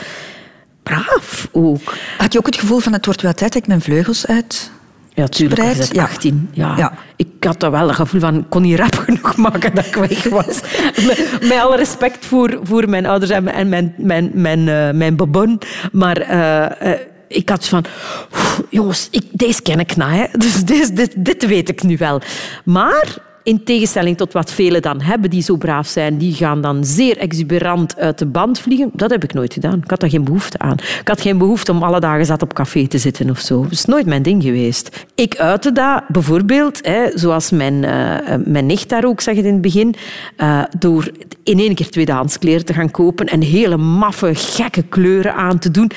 braaf 0.83 1.47
ook. 1.51 1.93
Had 2.17 2.33
je 2.33 2.39
ook 2.39 2.45
het 2.45 2.59
gevoel 2.59 2.79
van 2.79 2.93
het 2.93 3.05
wordt 3.05 3.21
wel 3.21 3.33
tijd 3.33 3.53
dat 3.53 3.61
ik 3.61 3.67
mijn 3.67 3.81
vleugels 3.81 4.27
uit... 4.27 4.71
Ja, 5.13 5.27
tuurlijk. 5.27 5.61
Was 5.61 5.77
het 5.77 5.93
ja. 5.93 6.03
18. 6.03 6.49
Ja. 6.51 6.77
Ja. 6.77 6.93
Ik 7.15 7.27
had 7.39 7.59
dat 7.59 7.71
wel 7.71 7.87
het 7.87 7.95
gevoel 7.95 8.19
van, 8.19 8.37
ik 8.37 8.49
kon 8.49 8.61
niet 8.61 8.79
rap 8.79 8.95
genoeg 8.95 9.35
maken 9.35 9.75
dat 9.75 9.85
ik 9.85 9.95
weg 9.95 10.23
was. 10.23 10.61
met, 11.07 11.37
met 11.41 11.57
alle 11.59 11.75
respect 11.75 12.25
voor, 12.25 12.59
voor 12.63 12.89
mijn 12.89 13.05
ouders 13.05 13.31
en, 13.31 13.47
en 13.47 13.69
mijn, 13.69 13.93
mijn, 13.97 14.31
mijn, 14.33 14.67
eh, 14.67 14.91
mijn 14.91 15.15
babon. 15.15 15.59
Maar 15.91 16.17
eh, 16.17 16.91
eh, 16.91 16.99
ik 17.27 17.49
had 17.49 17.67
van, 17.67 17.85
"Oeh, 18.33 18.59
jongens, 18.69 19.07
ik, 19.11 19.23
deze 19.31 19.61
ken 19.61 19.79
ik 19.79 19.95
nou. 19.95 20.11
Hè. 20.11 20.25
Dus 20.31 20.63
dit, 20.65 20.95
dit, 20.95 21.13
dit 21.17 21.47
weet 21.47 21.69
ik 21.69 21.83
nu 21.83 21.97
wel. 21.97 22.21
Maar... 22.65 23.27
In 23.49 23.63
tegenstelling 23.63 24.17
tot 24.17 24.33
wat 24.33 24.51
velen 24.51 24.81
dan 24.81 25.01
hebben 25.01 25.29
die 25.29 25.41
zo 25.41 25.55
braaf 25.55 25.87
zijn, 25.87 26.17
die 26.17 26.33
gaan 26.33 26.61
dan 26.61 26.85
zeer 26.85 27.17
exuberant 27.17 27.97
uit 27.97 28.17
de 28.17 28.25
band 28.25 28.59
vliegen. 28.59 28.89
Dat 28.93 29.09
heb 29.09 29.23
ik 29.23 29.33
nooit 29.33 29.53
gedaan. 29.53 29.81
Ik 29.83 29.89
had 29.89 29.99
daar 29.99 30.09
geen 30.09 30.23
behoefte 30.23 30.57
aan. 30.57 30.73
Ik 30.99 31.07
had 31.07 31.21
geen 31.21 31.37
behoefte 31.37 31.71
om 31.71 31.83
alle 31.83 31.99
dagen 31.99 32.25
zat 32.25 32.41
op 32.41 32.53
café 32.53 32.87
te 32.87 32.97
zitten 32.97 33.29
of 33.29 33.39
zo. 33.39 33.61
Dat 33.61 33.71
is 33.71 33.85
nooit 33.85 34.05
mijn 34.05 34.21
ding 34.21 34.43
geweest. 34.43 35.05
Ik 35.15 35.37
uitte 35.37 35.71
dat 35.71 36.03
bijvoorbeeld, 36.07 36.79
hè, 36.85 37.17
zoals 37.17 37.51
mijn, 37.51 37.83
eh, 37.83 38.35
mijn 38.45 38.65
nicht 38.65 38.89
daar 38.89 39.05
ook 39.05 39.21
zegt 39.21 39.37
in 39.37 39.53
het 39.53 39.61
begin, 39.61 39.95
eh, 40.35 40.63
door 40.79 41.11
in 41.43 41.59
één 41.59 41.75
keer 41.75 41.89
tweedehands 41.89 42.39
kleren 42.39 42.65
te 42.65 42.73
gaan 42.73 42.91
kopen 42.91 43.25
en 43.25 43.41
hele 43.41 43.77
maffe, 43.77 44.35
gekke 44.35 44.83
kleuren 44.83 45.35
aan 45.35 45.59
te 45.59 45.71
doen. 45.71 45.91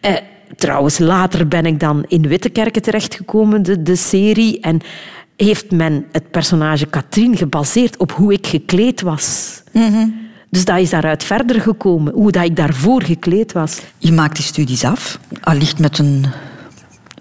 Eh, 0.00 0.14
Trouwens, 0.56 0.98
later 0.98 1.48
ben 1.48 1.66
ik 1.66 1.80
dan 1.80 2.04
in 2.08 2.28
Wittekerken 2.28 2.82
terechtgekomen, 2.82 3.62
de, 3.62 3.82
de 3.82 3.96
serie. 3.96 4.60
En 4.60 4.80
heeft 5.36 5.70
men 5.70 6.04
het 6.12 6.30
personage 6.30 6.86
Katrien 6.86 7.36
gebaseerd 7.36 7.96
op 7.96 8.12
hoe 8.12 8.32
ik 8.32 8.46
gekleed 8.46 9.00
was. 9.00 9.62
Dus 10.50 10.64
dat 10.64 10.78
is 10.78 10.90
daaruit 10.90 11.24
verder 11.24 11.60
gekomen, 11.60 12.12
hoe 12.12 12.30
dat 12.30 12.44
ik 12.44 12.56
daarvoor 12.56 13.02
gekleed 13.02 13.52
was. 13.52 13.80
Je 13.98 14.12
maakt 14.12 14.36
die 14.36 14.44
studies 14.44 14.84
af, 14.84 15.18
allicht 15.40 15.78
met 15.78 15.98
een, 15.98 16.24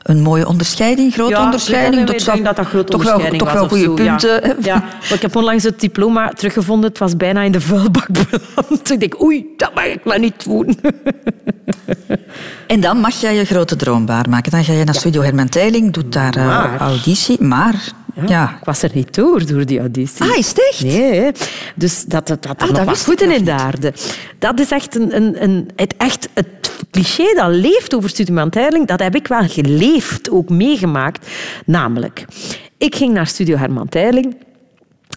een 0.04 0.21
mooie 0.21 0.47
onderscheiding, 0.47 1.13
grote 1.13 1.32
Ja, 1.32 1.43
onderscheiding. 1.43 2.02
ik 2.02 2.08
denk 2.08 2.19
zou 2.19 2.41
dat 2.41 2.56
dat 2.56 2.65
grote 2.65 2.91
toch 2.91 3.04
wel, 3.04 3.13
onderscheiding 3.15 3.43
toch 3.52 3.52
was 3.52 3.69
wel 3.69 3.69
goede 3.93 4.04
zo, 4.04 4.28
punten. 4.30 4.56
Ja, 4.63 4.84
ik 5.13 5.21
heb 5.21 5.36
onlangs 5.36 5.63
het 5.63 5.80
diploma 5.80 6.30
teruggevonden. 6.30 6.89
Het 6.89 6.99
was 6.99 7.17
bijna 7.17 7.41
in 7.41 7.52
de 7.52 7.62
vuilbak 7.62 8.08
beland. 8.12 8.91
Ik 8.91 8.99
denk, 8.99 9.21
oei, 9.21 9.45
dat 9.58 9.73
mag 9.76 9.86
ik 9.86 10.04
maar 10.06 10.19
niet 10.19 10.43
doen. 10.43 10.80
En 12.67 12.80
dan 12.80 12.97
mag 12.99 13.21
jij 13.21 13.36
je 13.36 13.45
grote 13.45 13.76
droom 13.76 14.06
waarmaken. 14.06 14.52
Dan 14.52 14.63
ga 14.63 14.73
je 14.73 14.84
naar 14.84 14.95
Studio 14.95 15.21
Herman 15.21 15.49
Teiling, 15.49 15.93
doet 15.93 16.13
daar 16.13 16.36
eh, 16.36 16.45
Maar- 16.45 16.80
auditie. 16.80 17.41
Maar, 17.41 17.91
ja... 18.28 18.56
Ik 18.60 18.65
was 18.65 18.82
er 18.82 18.91
niet 18.93 19.15
door, 19.15 19.45
door 19.45 19.65
die 19.65 19.80
auditie. 19.80 20.26
Ah, 20.26 20.38
is 20.38 20.47
het 20.47 20.69
echt? 20.71 20.84
Nee, 20.84 21.32
dus 21.76 22.06
dat 22.06 22.28
dat 22.28 22.45
er 22.45 22.56
Ah, 22.58 22.69
nog 22.69 22.86
dat 22.86 22.97
voeten 22.97 23.28
nog 23.28 23.38
in 23.38 23.45
de 23.45 23.52
aarde. 23.52 23.93
Dat 24.39 24.60
is 24.60 24.71
echt 24.71 24.95
een, 24.95 25.15
een, 25.15 25.43
een, 25.43 25.69
het, 25.76 25.93
echt 25.97 26.30
het 26.34 26.71
cliché 26.91 27.34
dat 27.36 27.49
leeft 27.49 27.95
over 27.95 28.10
Studio 28.10 28.36
Herman 28.36 28.86
dat 28.86 28.99
heb 28.99 29.15
ik 29.15 29.28
wel 29.28 29.47
geleefd, 29.47 30.30
ook 30.30 30.49
meegemaakt. 30.49 31.28
Namelijk, 31.65 32.26
ik 32.78 32.95
ging 32.95 33.13
naar 33.13 33.28
Studio 33.28 33.58
Herman 33.58 33.89
Teiling 33.89 34.36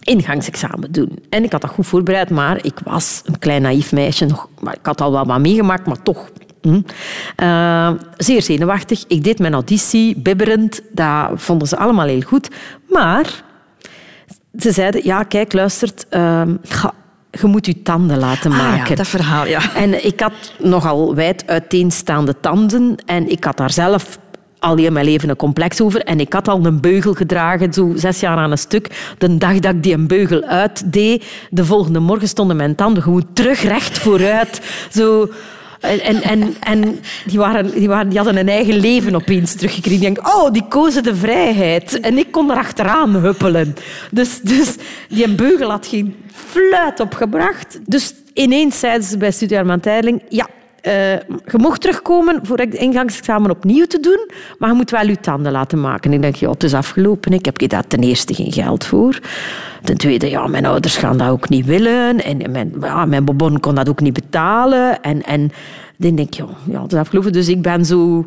ingangsexamen 0.03 0.91
doen. 0.91 1.19
En 1.29 1.43
ik 1.43 1.51
had 1.51 1.61
dat 1.61 1.69
goed 1.71 1.87
voorbereid, 1.87 2.29
maar 2.29 2.65
ik 2.65 2.79
was 2.83 3.21
een 3.25 3.39
klein 3.39 3.61
naïef 3.61 3.91
meisje. 3.91 4.25
Nog, 4.25 4.47
maar 4.59 4.73
ik 4.73 4.85
had 4.85 5.01
al 5.01 5.11
wel 5.11 5.25
wat 5.25 5.39
meegemaakt, 5.39 5.85
maar 5.85 6.03
toch... 6.03 6.29
hm. 6.61 6.81
Eh, 7.35 7.91
zeer 8.17 8.41
zenuwachtig. 8.41 9.03
Ik 9.07 9.23
deed 9.23 9.39
mijn 9.39 9.53
auditie, 9.53 10.17
bibberend. 10.17 10.81
Dat 10.91 11.29
vonden 11.35 11.67
ze 11.67 11.77
allemaal 11.77 12.05
heel 12.07 12.21
goed. 12.21 12.49
Maar 12.89 13.43
ze 14.59 14.71
zeiden, 14.71 15.01
ja, 15.03 15.23
kijk, 15.23 15.53
luistert... 15.53 16.05
ehm, 16.09 16.55
ga, 16.63 16.93
je 17.31 17.47
moet 17.47 17.65
je 17.65 17.81
tanden 17.81 18.17
laten 18.17 18.51
Ah, 18.51 18.57
ja, 18.57 18.63
maken. 18.69 18.95
dat 18.95 19.07
verhaal, 19.07 19.45
ja. 19.47 19.73
En 19.75 20.05
ik 20.05 20.19
had 20.19 20.33
nogal 20.59 21.15
wijd 21.15 21.43
uiteenstaande 21.47 22.35
tanden. 22.39 22.95
En 23.05 23.29
ik 23.29 23.43
had 23.43 23.57
daar 23.57 23.71
zelf 23.71 24.19
al 24.59 24.75
heel 24.77 24.91
mijn 24.91 25.05
leven 25.05 25.29
een 25.29 25.35
complex 25.35 25.81
over. 25.81 26.01
En 26.01 26.19
ik 26.19 26.33
had 26.33 26.47
al 26.47 26.65
een 26.65 26.81
beugel 26.81 27.13
gedragen, 27.13 27.73
zo 27.73 27.91
zes 27.95 28.19
jaar 28.19 28.37
aan 28.37 28.51
een 28.51 28.57
stuk. 28.57 29.13
De 29.17 29.37
dag 29.37 29.59
dat 29.59 29.73
ik 29.73 29.83
die 29.83 29.93
een 29.93 30.07
beugel 30.07 30.43
uitdeed, 30.43 31.25
de 31.49 31.65
volgende 31.65 31.99
morgen 31.99 32.27
stonden 32.27 32.55
mijn 32.55 32.75
tanden 32.75 33.03
gewoon 33.03 33.25
terug 33.33 33.61
recht 33.61 33.97
vooruit. 33.99 34.61
Zo... 34.91 35.29
En, 35.79 36.21
en, 36.21 36.55
en, 36.59 36.99
die, 37.25 37.39
waren, 37.39 37.71
die, 37.71 37.87
waren, 37.87 38.09
die 38.09 38.17
hadden 38.17 38.37
een 38.37 38.49
eigen 38.49 38.79
leven 38.79 39.15
opeens 39.15 39.55
teruggekregen. 39.55 40.07
Ik 40.07 40.15
denk, 40.15 40.35
oh, 40.35 40.51
die 40.51 40.67
kozen 40.67 41.03
de 41.03 41.15
vrijheid. 41.15 41.99
En 41.99 42.17
ik 42.17 42.31
kon 42.31 42.51
er 42.51 42.57
achteraan 42.57 43.15
huppelen. 43.15 43.75
Dus, 44.11 44.41
dus 44.41 44.75
die 45.09 45.35
beugel 45.35 45.69
had 45.69 45.87
geen 45.87 46.15
fluit 46.33 46.99
opgebracht. 46.99 47.79
Dus 47.85 48.13
ineens 48.33 48.79
zeiden 48.79 49.07
ze 49.07 49.17
bij 49.17 49.31
Studio 49.31 49.77
Teiling... 49.79 50.21
Ja, 50.29 50.47
eh, 50.87 51.13
je 51.51 51.57
mocht 51.57 51.81
terugkomen 51.81 52.39
voor 52.43 52.57
het 52.57 52.73
ingangsexamen 52.73 53.51
opnieuw 53.51 53.85
te 53.85 53.99
doen, 53.99 54.29
maar 54.59 54.69
je 54.69 54.75
moet 54.75 54.91
wel 54.91 55.07
je 55.07 55.19
tanden 55.19 55.51
laten 55.51 55.81
maken. 55.81 56.13
Ik 56.13 56.21
denk, 56.21 56.35
ja, 56.35 56.49
het 56.49 56.63
is 56.63 56.73
afgelopen. 56.73 57.33
Ik 57.33 57.45
heb 57.45 57.69
daar 57.69 57.87
ten 57.87 57.99
eerste 57.99 58.33
geen 58.33 58.51
geld 58.51 58.85
voor. 58.85 59.19
Ten 59.83 59.97
tweede, 59.97 60.29
ja, 60.29 60.47
mijn 60.47 60.65
ouders 60.65 60.97
gaan 60.97 61.17
dat 61.17 61.29
ook 61.29 61.49
niet 61.49 61.65
willen. 61.65 62.23
En 62.23 62.51
mijn, 62.51 62.73
ja, 62.81 63.05
mijn 63.05 63.25
babon 63.25 63.59
kon 63.59 63.75
dat 63.75 63.89
ook 63.89 63.99
niet 63.99 64.13
betalen. 64.13 65.01
En, 65.01 65.23
en 65.23 65.51
dan 65.97 66.15
denk 66.15 66.35
ik, 66.35 66.45
ja, 66.69 66.81
het 66.81 66.93
is 66.93 66.99
afgelopen. 66.99 67.31
Dus 67.31 67.47
ik 67.47 67.61
ben 67.61 67.85
zo 67.85 68.25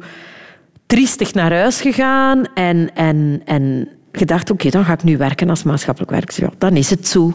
triestig 0.87 1.35
naar 1.35 1.53
huis 1.53 1.81
gegaan 1.81 2.45
en, 2.55 2.91
en, 2.95 3.43
en 3.45 3.89
gedacht, 4.13 4.51
oké, 4.51 4.71
dan 4.71 4.85
ga 4.85 4.93
ik 4.93 5.03
nu 5.03 5.17
werken 5.17 5.51
als 5.51 5.63
maatschappelijk 5.63 6.11
werker. 6.11 6.43
Ja, 6.43 6.51
dan 6.59 6.77
is 6.77 6.91
het 6.91 7.09
zo. 7.09 7.33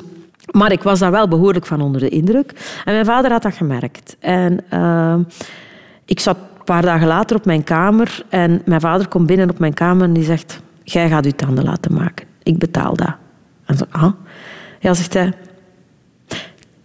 Maar 0.51 0.71
ik 0.71 0.83
was 0.83 0.99
daar 0.99 1.11
wel 1.11 1.27
behoorlijk 1.27 1.65
van 1.65 1.81
onder 1.81 2.01
de 2.01 2.09
indruk. 2.09 2.51
En 2.85 2.93
mijn 2.93 3.05
vader 3.05 3.31
had 3.31 3.41
dat 3.41 3.53
gemerkt. 3.53 4.17
En 4.19 4.59
eh, 4.69 5.15
ik 6.05 6.19
zat 6.19 6.37
een 6.37 6.63
paar 6.63 6.81
dagen 6.81 7.07
later 7.07 7.35
op 7.35 7.45
mijn 7.45 7.63
kamer 7.63 8.23
en 8.29 8.61
mijn 8.65 8.81
vader 8.81 9.07
komt 9.07 9.27
binnen 9.27 9.49
op 9.49 9.59
mijn 9.59 9.73
kamer 9.73 10.03
en 10.03 10.13
die 10.13 10.23
zegt, 10.23 10.59
jij 10.83 11.09
gaat 11.09 11.25
je 11.25 11.35
tanden 11.35 11.63
laten 11.63 11.93
maken. 11.93 12.27
Ik 12.43 12.57
betaal 12.59 12.95
dat. 12.95 13.15
En 13.65 13.77
zo, 13.77 13.83
ah. 13.89 14.11
Ja, 14.79 14.93
zegt 14.93 15.13
hij, 15.13 15.33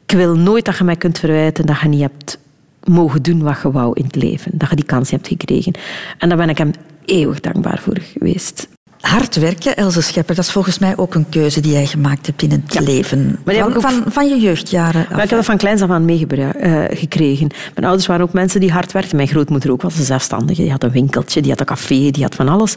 ik 0.06 0.16
wil 0.16 0.36
nooit 0.36 0.64
dat 0.64 0.78
je 0.78 0.84
mij 0.84 0.96
kunt 0.96 1.18
verwijten 1.18 1.66
dat 1.66 1.80
je 1.80 1.88
niet 1.88 2.00
hebt 2.00 2.38
mogen 2.84 3.22
doen 3.22 3.42
wat 3.42 3.60
je 3.62 3.70
wou 3.70 3.92
in 3.94 4.04
het 4.04 4.16
leven. 4.16 4.52
Dat 4.54 4.70
je 4.70 4.76
die 4.76 4.84
kans 4.84 5.10
hebt 5.10 5.28
gekregen. 5.28 5.74
En 6.18 6.28
daar 6.28 6.38
ben 6.38 6.48
ik 6.48 6.58
hem 6.58 6.70
eeuwig 7.04 7.40
dankbaar 7.40 7.78
voor 7.78 7.98
geweest. 8.00 8.68
Hard 9.00 9.36
werken, 9.36 9.76
Else 9.76 10.00
Schepper, 10.02 10.34
dat 10.34 10.44
is 10.44 10.50
volgens 10.50 10.78
mij 10.78 10.96
ook 10.96 11.14
een 11.14 11.28
keuze 11.28 11.60
die 11.60 11.72
jij 11.72 11.86
gemaakt 11.86 12.26
hebt 12.26 12.42
in 12.42 12.50
het 12.50 12.80
leven. 12.80 13.38
Van, 13.44 13.62
ook- 13.62 13.80
van, 13.80 14.02
van 14.06 14.28
je 14.28 14.40
jeugdjaren. 14.40 15.06
Maar 15.10 15.22
ik 15.22 15.28
heb 15.28 15.38
dat 15.38 15.44
van 15.44 15.56
kleins 15.56 15.82
af 15.82 15.90
aan 15.90 16.04
meegekregen. 16.04 17.46
Mijn 17.74 17.86
ouders 17.86 18.06
waren 18.06 18.24
ook 18.24 18.32
mensen 18.32 18.60
die 18.60 18.72
hard 18.72 18.92
werkten. 18.92 19.16
Mijn 19.16 19.28
grootmoeder 19.28 19.70
ook 19.72 19.82
was 19.82 19.98
een 19.98 20.04
zelfstandige. 20.04 20.62
Die 20.62 20.70
had 20.70 20.82
een 20.82 20.90
winkeltje, 20.90 21.40
die 21.40 21.50
had 21.50 21.60
een 21.60 21.66
café, 21.66 22.10
die 22.10 22.22
had 22.22 22.34
van 22.34 22.48
alles. 22.48 22.74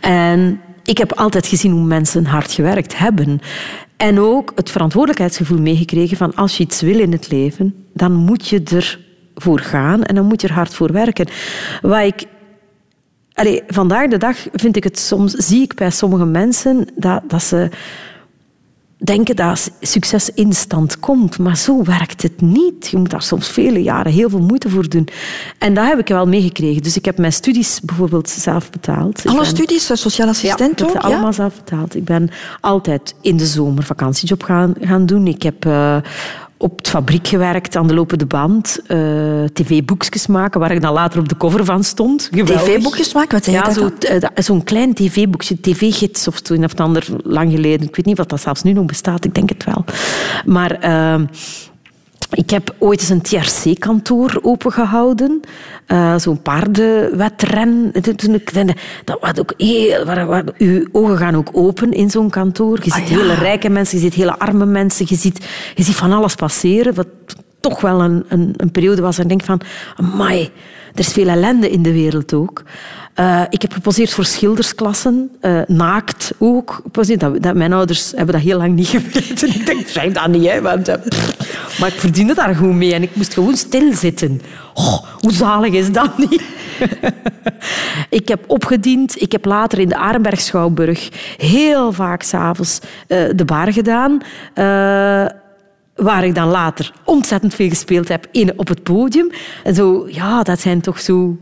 En 0.00 0.60
ik 0.84 0.98
heb 0.98 1.12
altijd 1.12 1.46
gezien 1.46 1.72
hoe 1.72 1.84
mensen 1.84 2.24
hard 2.26 2.52
gewerkt 2.52 2.98
hebben. 2.98 3.40
En 3.96 4.20
ook 4.20 4.52
het 4.54 4.70
verantwoordelijkheidsgevoel 4.70 5.58
meegekregen 5.60 6.16
van 6.16 6.34
als 6.34 6.56
je 6.56 6.62
iets 6.62 6.80
wil 6.80 6.98
in 6.98 7.12
het 7.12 7.30
leven, 7.30 7.74
dan 7.94 8.12
moet 8.12 8.48
je 8.48 8.62
ervoor 9.34 9.58
gaan 9.58 10.02
en 10.04 10.14
dan 10.14 10.24
moet 10.26 10.40
je 10.40 10.48
er 10.48 10.54
hard 10.54 10.74
voor 10.74 10.92
werken. 10.92 11.28
Wat 11.82 12.04
ik 12.04 12.24
Allee, 13.40 13.62
vandaag 13.66 14.08
de 14.08 14.16
dag 14.16 14.36
vind 14.52 14.76
ik 14.76 14.84
het 14.84 14.98
soms, 14.98 15.32
zie 15.32 15.62
ik 15.62 15.74
bij 15.74 15.90
sommige 15.90 16.24
mensen 16.24 16.86
dat, 16.94 17.22
dat 17.26 17.42
ze 17.42 17.68
denken 18.96 19.36
dat 19.36 19.70
succes 19.80 20.30
instant 20.30 20.98
komt. 20.98 21.38
Maar 21.38 21.56
zo 21.56 21.84
werkt 21.84 22.22
het 22.22 22.40
niet. 22.40 22.88
Je 22.88 22.96
moet 22.96 23.10
daar 23.10 23.22
soms 23.22 23.48
vele 23.48 23.82
jaren 23.82 24.12
heel 24.12 24.30
veel 24.30 24.40
moeite 24.40 24.68
voor 24.68 24.88
doen. 24.88 25.08
En 25.58 25.74
dat 25.74 25.86
heb 25.86 25.98
ik 25.98 26.08
wel 26.08 26.26
meegekregen. 26.26 26.82
Dus 26.82 26.96
ik 26.96 27.04
heb 27.04 27.18
mijn 27.18 27.32
studies 27.32 27.80
bijvoorbeeld 27.80 28.28
zelf 28.28 28.70
betaald. 28.70 29.26
Alle 29.26 29.36
ben- 29.36 29.46
studies, 29.46 29.90
eh, 29.90 29.96
sociaal 29.96 30.26
ja, 30.26 30.32
assistent 30.32 30.72
ik 30.72 30.78
heb 30.78 30.86
ook? 30.86 30.92
ze 30.92 31.00
allemaal 31.00 31.32
zelf 31.32 31.54
betaald. 31.54 31.94
Ik 31.94 32.04
ben 32.04 32.30
altijd 32.60 33.14
in 33.20 33.36
de 33.36 33.46
zomer 33.46 33.82
vakantiejob 33.82 34.42
gaan, 34.42 34.74
gaan 34.80 35.06
doen. 35.06 35.26
Ik 35.26 35.42
heb 35.42 35.64
eh, 35.64 35.96
op 36.62 36.84
de 36.84 36.90
fabriek 36.90 37.26
gewerkt, 37.26 37.76
aan 37.76 37.86
de 37.86 37.94
lopende 37.94 38.26
band. 38.26 38.80
eh, 38.86 38.98
tv-boekjes 39.52 40.26
maken, 40.26 40.60
waar 40.60 40.70
ik 40.70 40.82
dan 40.82 40.92
later 40.92 41.18
op 41.20 41.28
de 41.28 41.36
cover 41.36 41.64
van 41.64 41.84
stond. 41.84 42.28
TV-boekjes 42.30 43.12
maken, 43.12 43.38
wat 43.38 43.46
Ja, 43.46 43.72
zo, 43.72 43.90
eh, 43.98 44.16
zo'n 44.34 44.64
klein 44.64 44.94
tv-boekje, 44.94 45.60
tv-gids 45.60 46.28
of 46.28 46.40
zo, 46.42 46.54
een 46.54 46.64
of 46.64 46.74
ander, 46.74 47.06
lang 47.22 47.50
geleden. 47.50 47.86
Ik 47.86 47.96
weet 47.96 48.06
niet 48.06 48.18
of 48.18 48.26
dat 48.26 48.40
zelfs 48.40 48.62
nu 48.62 48.72
nog 48.72 48.84
bestaat, 48.84 49.24
ik 49.24 49.34
denk 49.34 49.48
het 49.48 49.64
wel. 49.64 49.84
Maar... 50.44 50.70
eh, 50.70 51.20
ik 52.30 52.50
heb 52.50 52.74
ooit 52.78 53.00
eens 53.00 53.08
een 53.08 53.22
TRC-kantoor 53.22 54.38
opengehouden. 54.42 55.40
Eh, 55.86 56.18
Zo'n 56.18 56.42
paardenwedren. 56.42 57.92
Dat 59.04 59.18
was 59.20 59.38
ook 59.38 59.54
heel... 59.56 60.04
Waar, 60.04 60.26
waar, 60.26 60.44
uw 60.58 60.86
ogen 60.92 61.16
gaan 61.16 61.36
ook 61.36 61.50
open 61.52 61.92
in 61.92 62.10
zo'n 62.10 62.30
kantoor. 62.30 62.78
Je 62.82 62.90
ziet 62.90 63.08
ja. 63.08 63.16
hele 63.16 63.34
rijke 63.34 63.68
mensen, 63.68 63.98
je 63.98 64.04
ziet 64.04 64.14
hele 64.14 64.38
arme 64.38 64.66
mensen. 64.66 65.06
Je 65.08 65.16
ziet, 65.16 65.46
je 65.74 65.82
ziet 65.82 65.96
van 65.96 66.12
alles 66.12 66.34
passeren. 66.34 66.94
Wat 66.94 67.08
toch 67.60 67.80
wel 67.80 68.00
een, 68.00 68.24
een, 68.28 68.54
een 68.56 68.70
periode 68.70 69.02
was. 69.02 69.16
En 69.16 69.22
ik 69.22 69.28
denk 69.28 69.44
van... 69.44 69.60
Amai, 69.96 70.50
er 70.92 70.98
is 70.98 71.12
veel 71.12 71.28
ellende 71.28 71.70
in 71.70 71.82
de 71.82 71.92
wereld 71.92 72.34
ook. 72.34 72.62
Eh, 73.14 73.42
ik 73.48 73.62
heb 73.62 73.72
geposeerd 73.72 74.10
voor 74.10 74.24
schildersklassen. 74.24 75.30
eh, 75.40 75.60
naakt 75.66 76.32
ook. 76.38 76.82
Dat, 76.92 77.42
dat, 77.42 77.54
mijn 77.54 77.72
ouders 77.72 78.12
hebben 78.16 78.34
dat 78.34 78.44
heel 78.44 78.58
lang 78.58 78.74
niet 78.74 78.88
geweten. 78.96 79.48
Ik 79.48 79.66
denk, 79.66 79.88
zeg 79.88 80.12
dat 80.12 80.28
niet, 80.28 80.44
hè. 80.50 80.50
Eh, 80.50 80.94
maar 81.80 81.88
ik 81.88 81.98
verdiende 82.00 82.34
daar 82.34 82.54
goed 82.54 82.74
mee. 82.74 82.94
En 82.94 83.02
ik 83.02 83.16
moest 83.16 83.34
gewoon 83.34 83.56
stilzitten. 83.56 84.40
Oh, 84.74 85.04
hoe 85.20 85.32
zalig 85.32 85.72
is 85.72 85.92
dat 85.92 86.18
niet? 86.18 86.42
ik 88.20 88.28
heb 88.28 88.44
opgediend. 88.46 89.22
Ik 89.22 89.32
heb 89.32 89.44
later 89.44 89.78
in 89.78 89.88
de 89.88 89.96
Arenberg 89.96 90.40
Schouwburg 90.40 91.08
heel 91.36 91.92
vaak 91.92 92.22
s'avonds 92.22 92.78
de 93.08 93.44
bar 93.46 93.72
gedaan. 93.72 94.20
Waar 95.94 96.24
ik 96.24 96.34
dan 96.34 96.48
later 96.48 96.92
ontzettend 97.04 97.54
veel 97.54 97.68
gespeeld 97.68 98.08
heb 98.08 98.26
in, 98.30 98.58
op 98.58 98.68
het 98.68 98.82
podium. 98.82 99.30
En 99.64 99.74
zo, 99.74 100.06
ja, 100.08 100.42
dat 100.42 100.60
zijn 100.60 100.80
toch 100.80 101.00
zo 101.00 101.38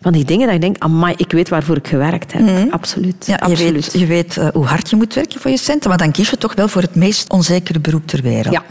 van 0.00 0.12
die 0.12 0.24
dingen 0.24 0.46
dat 0.46 0.54
ik 0.54 0.60
denk, 0.60 0.76
amai, 0.78 1.14
ik 1.16 1.32
weet 1.32 1.48
waarvoor 1.48 1.76
ik 1.76 1.88
gewerkt 1.88 2.32
heb. 2.32 2.42
Mm. 2.42 2.70
Absoluut. 2.70 3.26
Ja, 3.26 3.34
absoluut. 3.34 3.58
Je 3.58 3.72
weet, 3.72 3.92
je 3.92 4.06
weet 4.06 4.36
uh, 4.36 4.48
hoe 4.52 4.64
hard 4.64 4.90
je 4.90 4.96
moet 4.96 5.14
werken 5.14 5.40
voor 5.40 5.50
je 5.50 5.56
centen, 5.56 5.88
maar 5.88 5.98
dan 5.98 6.10
kies 6.10 6.30
je 6.30 6.36
toch 6.36 6.54
wel 6.54 6.68
voor 6.68 6.82
het 6.82 6.94
meest 6.94 7.30
onzekere 7.30 7.80
beroep 7.80 8.06
ter 8.06 8.22
wereld. 8.22 8.54
Ja. 8.54 8.62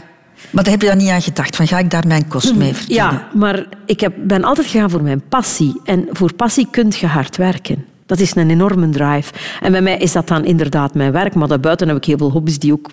Maar 0.50 0.64
daar 0.64 0.72
heb 0.72 0.82
je 0.82 0.88
dan 0.88 0.96
niet 0.96 1.08
aan 1.08 1.22
gedacht, 1.22 1.56
van 1.56 1.68
ga 1.68 1.78
ik 1.78 1.90
daar 1.90 2.06
mijn 2.06 2.28
kost 2.28 2.54
mee 2.54 2.74
verdienen? 2.74 3.04
Ja, 3.04 3.28
maar 3.34 3.66
ik 3.86 4.00
heb, 4.00 4.12
ben 4.16 4.44
altijd 4.44 4.66
gegaan 4.66 4.90
voor 4.90 5.02
mijn 5.02 5.22
passie. 5.28 5.80
En 5.84 6.08
voor 6.10 6.34
passie 6.34 6.68
kun 6.70 6.92
je 7.00 7.06
hard 7.06 7.36
werken. 7.36 7.84
Dat 8.06 8.20
is 8.20 8.34
een 8.34 8.50
enorme 8.50 8.88
drive. 8.88 9.32
En 9.60 9.72
bij 9.72 9.82
mij 9.82 9.98
is 9.98 10.12
dat 10.12 10.28
dan 10.28 10.44
inderdaad 10.44 10.94
mijn 10.94 11.12
werk. 11.12 11.34
Maar 11.34 11.48
daarbuiten 11.48 11.88
heb 11.88 11.96
ik 11.96 12.04
heel 12.04 12.18
veel 12.18 12.30
hobby's 12.30 12.58
die 12.58 12.72
ook 12.72 12.90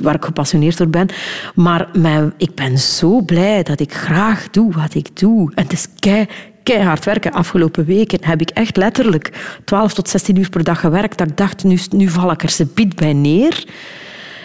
waar 0.00 0.14
ik 0.14 0.24
gepassioneerd 0.24 0.76
door 0.76 0.88
ben. 0.88 1.08
Maar 1.54 1.88
mijn, 1.92 2.32
ik 2.36 2.54
ben 2.54 2.78
zo 2.78 3.20
blij 3.20 3.62
dat 3.62 3.80
ik 3.80 3.94
graag 3.94 4.50
doe 4.50 4.72
wat 4.72 4.94
ik 4.94 5.16
doe. 5.16 5.52
En 5.54 5.62
het 5.62 5.72
is 5.72 5.86
kei, 5.98 6.26
keihard 6.70 7.04
werken. 7.04 7.32
Afgelopen 7.32 7.84
weken 7.84 8.18
heb 8.22 8.40
ik 8.40 8.50
echt 8.50 8.76
letterlijk 8.76 9.56
12 9.64 9.94
tot 9.94 10.08
16 10.08 10.36
uur 10.36 10.48
per 10.48 10.64
dag 10.64 10.80
gewerkt. 10.80 11.18
Dat 11.18 11.28
ik 11.28 11.36
dacht, 11.36 11.64
nu, 11.64 11.78
nu 11.90 12.08
val 12.08 12.30
ik 12.30 12.42
er 12.42 12.50
ze 12.50 12.66
bied 12.74 12.96
bij 12.96 13.12
neer. 13.12 13.64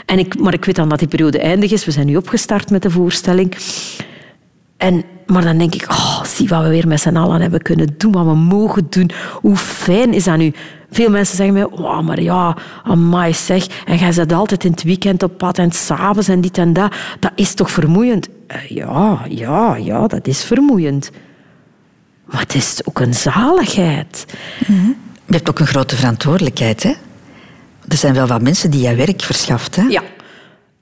En 0.05 0.19
ik, 0.19 0.39
maar 0.39 0.53
ik 0.53 0.65
weet 0.65 0.75
dan 0.75 0.89
dat 0.89 0.99
die 0.99 1.07
periode 1.07 1.39
eindig 1.39 1.71
is. 1.71 1.85
We 1.85 1.91
zijn 1.91 2.05
nu 2.05 2.15
opgestart 2.15 2.69
met 2.69 2.81
de 2.81 2.89
voorstelling. 2.89 3.55
En, 4.77 5.03
maar 5.25 5.43
dan 5.43 5.57
denk 5.57 5.75
ik, 5.75 5.85
oh, 5.89 6.23
zie 6.23 6.47
wat 6.47 6.63
we 6.63 6.69
weer 6.69 6.87
met 6.87 6.99
z'n 6.99 7.15
allen 7.15 7.41
hebben 7.41 7.61
kunnen 7.61 7.95
doen, 7.97 8.11
wat 8.11 8.25
we 8.25 8.35
mogen 8.35 8.87
doen. 8.89 9.09
Hoe 9.41 9.55
fijn 9.55 10.13
is 10.13 10.23
dat 10.23 10.37
nu? 10.37 10.53
Veel 10.91 11.09
mensen 11.09 11.35
zeggen 11.35 11.53
mij, 11.53 11.63
oh, 11.63 11.99
maar 11.99 12.21
ja, 12.21 12.57
amai 12.83 13.33
zeg. 13.33 13.83
En 13.85 13.97
jij 13.97 14.11
zit 14.11 14.33
altijd 14.33 14.63
in 14.63 14.71
het 14.71 14.83
weekend 14.83 15.23
op 15.23 15.37
pad 15.37 15.57
en 15.57 15.71
s'avonds 15.71 16.27
en 16.27 16.41
dit 16.41 16.57
en 16.57 16.73
dat. 16.73 16.95
Dat 17.19 17.31
is 17.35 17.53
toch 17.53 17.71
vermoeiend? 17.71 18.27
Uh, 18.47 18.69
ja, 18.69 19.25
ja, 19.29 19.75
ja, 19.75 20.07
dat 20.07 20.27
is 20.27 20.43
vermoeiend. 20.43 21.11
Maar 22.25 22.41
het 22.41 22.55
is 22.55 22.81
ook 22.83 22.99
een 22.99 23.13
zaligheid. 23.13 24.25
Mm-hmm. 24.67 24.95
Je 25.25 25.33
hebt 25.33 25.49
ook 25.49 25.59
een 25.59 25.67
grote 25.67 25.95
verantwoordelijkheid, 25.95 26.83
hè? 26.83 26.93
Er 27.87 27.97
zijn 27.97 28.13
wel 28.13 28.27
wat 28.27 28.41
mensen 28.41 28.71
die 28.71 28.81
jij 28.81 28.95
werk 28.95 29.21
verschaft, 29.21 29.75
hè? 29.75 29.81
Ja. 29.81 30.01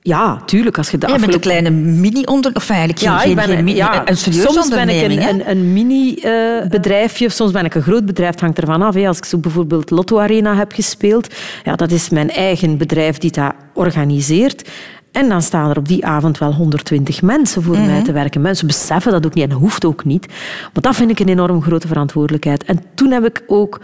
Ja, 0.04 0.42
tuurlijk. 0.46 0.78
Als 0.78 0.90
je 0.90 0.98
de 0.98 1.08
je 1.08 1.20
bent 1.20 1.34
een 1.34 1.40
kleine 1.40 1.70
mini-onder... 1.70 2.52
Of 2.54 2.70
eigenlijk 2.70 3.00
ja, 3.00 3.18
geen, 3.18 3.30
ik 3.30 3.36
ben, 3.36 3.46
geen 3.46 3.64
mini, 3.64 3.78
ja, 3.78 4.10
een 4.10 4.18
serieuze 4.18 4.52
soms 4.52 4.70
ben 4.70 4.90
ik 4.90 5.02
een, 5.04 5.30
een, 5.30 5.50
een 5.50 5.74
mini-bedrijfje, 5.74 7.26
uh, 7.26 7.32
soms 7.32 7.52
ben 7.52 7.66
ik 7.66 7.76
een 7.76 7.82
groot 7.82 8.06
bedrijf. 8.06 8.32
Het 8.32 8.42
hangt 8.42 8.58
ervan 8.58 8.82
af. 8.82 8.94
Hè. 8.94 9.08
Als 9.08 9.18
ik 9.18 9.26
zo 9.26 9.38
bijvoorbeeld 9.38 9.90
Lotto 9.90 10.20
Arena 10.20 10.56
heb 10.56 10.72
gespeeld, 10.72 11.34
ja, 11.64 11.76
dat 11.76 11.92
is 11.92 12.10
mijn 12.10 12.30
eigen 12.30 12.78
bedrijf 12.78 13.18
die 13.18 13.32
dat 13.32 13.54
organiseert. 13.74 14.70
En 15.14 15.30
dan 15.30 15.42
staan 15.42 15.70
er 15.70 15.78
op 15.78 15.88
die 15.88 16.06
avond 16.06 16.38
wel 16.38 16.54
120 16.54 17.22
mensen 17.22 17.64
voor 17.64 17.76
mm 17.76 17.82
-hmm. 17.82 17.92
mij 17.92 18.04
te 18.04 18.12
werken. 18.12 18.42
Mensen 18.42 18.68
beseffen 18.68 19.12
dat 19.12 19.26
ook 19.26 19.34
niet 19.34 19.44
en 19.44 19.50
dat 19.50 19.60
hoeft 19.60 19.86
ook 19.86 20.06
niet. 20.06 20.28
Maar 20.74 20.82
dat 20.82 20.96
vind 20.96 21.10
ik 21.10 21.20
een 21.20 21.30
enorm 21.30 21.62
grote 21.62 21.88
verantwoordelijkheid. 21.88 22.64
En 22.64 22.80
toen 22.96 23.12
heb 23.12 23.26
ik 23.26 23.44
ook 23.48 23.82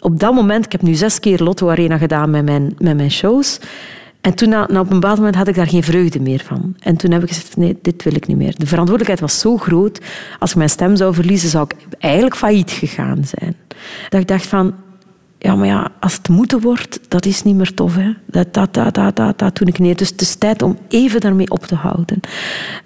op 0.00 0.20
dat 0.20 0.34
moment... 0.34 0.64
Ik 0.64 0.72
heb 0.72 0.82
nu 0.82 0.94
zes 0.94 1.20
keer 1.20 1.42
Lotto 1.42 1.68
Arena 1.68 1.98
gedaan 1.98 2.30
met 2.30 2.44
mijn, 2.44 2.74
met 2.78 2.96
mijn 2.96 3.10
shows. 3.10 3.60
En 4.20 4.34
toen, 4.34 4.54
op 4.54 4.70
een 4.70 4.88
bepaald 4.88 5.16
moment, 5.16 5.36
had 5.36 5.48
ik 5.48 5.54
daar 5.54 5.68
geen 5.68 5.82
vreugde 5.82 6.20
meer 6.20 6.42
van. 6.44 6.74
En 6.78 6.96
toen 6.96 7.10
heb 7.10 7.22
ik 7.22 7.28
gezegd, 7.28 7.56
nee, 7.56 7.78
dit 7.82 8.02
wil 8.02 8.14
ik 8.14 8.26
niet 8.26 8.36
meer. 8.36 8.54
De 8.56 8.66
verantwoordelijkheid 8.66 9.20
was 9.20 9.40
zo 9.40 9.56
groot. 9.56 10.00
Als 10.38 10.50
ik 10.50 10.56
mijn 10.56 10.70
stem 10.70 10.96
zou 10.96 11.14
verliezen, 11.14 11.48
zou 11.48 11.64
ik 11.68 11.96
eigenlijk 11.98 12.36
failliet 12.36 12.70
gegaan 12.70 13.24
zijn. 13.24 13.56
Dat 14.08 14.20
ik 14.20 14.28
dacht 14.28 14.46
van... 14.46 14.74
Ja, 15.38 15.54
maar 15.54 15.66
ja, 15.66 15.88
als 16.00 16.16
het 16.16 16.28
moeten 16.28 16.60
wordt, 16.60 17.00
dat 17.08 17.26
is 17.26 17.42
niet 17.42 17.56
meer 17.56 17.74
tof. 17.74 17.94
Hè? 17.94 18.12
Dat, 18.26 18.54
dat, 18.54 18.74
dat, 18.74 18.94
dat, 18.94 19.16
dat, 19.16 19.38
dat 19.38 19.56
doe 19.56 19.68
ik 19.68 19.78
niet. 19.78 19.98
Dus 19.98 20.08
het 20.08 20.20
is 20.20 20.34
tijd 20.34 20.62
om 20.62 20.78
even 20.88 21.20
daarmee 21.20 21.50
op 21.50 21.66
te 21.66 21.74
houden. 21.74 22.20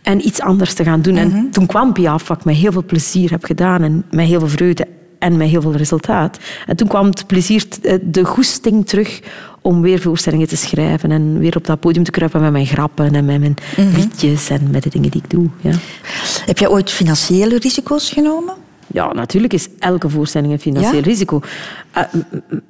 En 0.02 0.26
iets 0.26 0.40
anders 0.40 0.74
te 0.74 0.84
gaan 0.84 1.02
doen. 1.02 1.14
Mm 1.14 1.20
-hmm. 1.20 1.34
En 1.34 1.50
toen 1.50 1.66
kwam 1.66 1.92
Piaf, 1.92 2.28
wat 2.28 2.38
ik 2.38 2.44
met 2.44 2.56
heel 2.56 2.72
veel 2.72 2.84
plezier 2.84 3.30
heb 3.30 3.44
gedaan. 3.44 3.82
En 3.82 4.04
met 4.10 4.26
heel 4.26 4.38
veel 4.38 4.48
vreugde 4.48 4.86
en 5.22 5.36
met 5.36 5.48
heel 5.48 5.60
veel 5.60 5.76
resultaat. 5.76 6.38
En 6.66 6.76
toen 6.76 6.88
kwam 6.88 7.06
het 7.06 7.26
plezier, 7.26 7.64
de 8.02 8.24
goesting 8.24 8.86
terug 8.86 9.20
om 9.60 9.80
weer 9.80 10.00
voorstellingen 10.00 10.48
te 10.48 10.56
schrijven 10.56 11.10
en 11.10 11.38
weer 11.38 11.56
op 11.56 11.66
dat 11.66 11.80
podium 11.80 12.04
te 12.04 12.10
kruipen 12.10 12.40
met 12.40 12.52
mijn 12.52 12.66
grappen 12.66 13.14
en 13.14 13.24
met 13.24 13.40
mijn 13.40 13.56
mm 13.76 13.84
-hmm. 13.84 13.94
liedjes 13.94 14.50
en 14.50 14.70
met 14.70 14.82
de 14.82 14.90
dingen 14.90 15.10
die 15.10 15.22
ik 15.24 15.30
doe. 15.30 15.48
Ja. 15.60 15.72
Heb 16.46 16.58
je 16.58 16.70
ooit 16.70 16.90
financiële 16.90 17.58
risico's 17.58 18.10
genomen? 18.10 18.54
Ja, 18.92 19.12
natuurlijk 19.12 19.52
is 19.52 19.68
elke 19.78 20.08
voorstelling 20.08 20.52
een 20.52 20.58
financieel 20.58 20.94
ja? 20.94 21.00
risico. 21.00 21.40
Uh, 21.96 22.02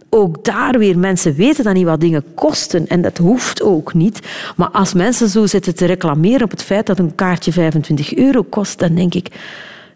ook 0.08 0.44
daar 0.44 0.78
weer, 0.78 0.98
mensen 0.98 1.34
weten 1.34 1.64
dan 1.64 1.74
niet 1.74 1.84
wat 1.84 2.00
dingen 2.00 2.24
kosten. 2.34 2.88
En 2.88 3.02
dat 3.02 3.18
hoeft 3.18 3.62
ook 3.62 3.94
niet. 3.94 4.20
Maar 4.56 4.70
als 4.70 4.94
mensen 4.94 5.28
zo 5.28 5.46
zitten 5.46 5.74
te 5.74 5.86
reclameren 5.86 6.44
op 6.44 6.50
het 6.50 6.62
feit 6.62 6.86
dat 6.86 6.98
een 6.98 7.14
kaartje 7.14 7.52
25 7.52 8.14
euro 8.14 8.42
kost, 8.42 8.78
dan 8.78 8.94
denk 8.94 9.14
ik... 9.14 9.28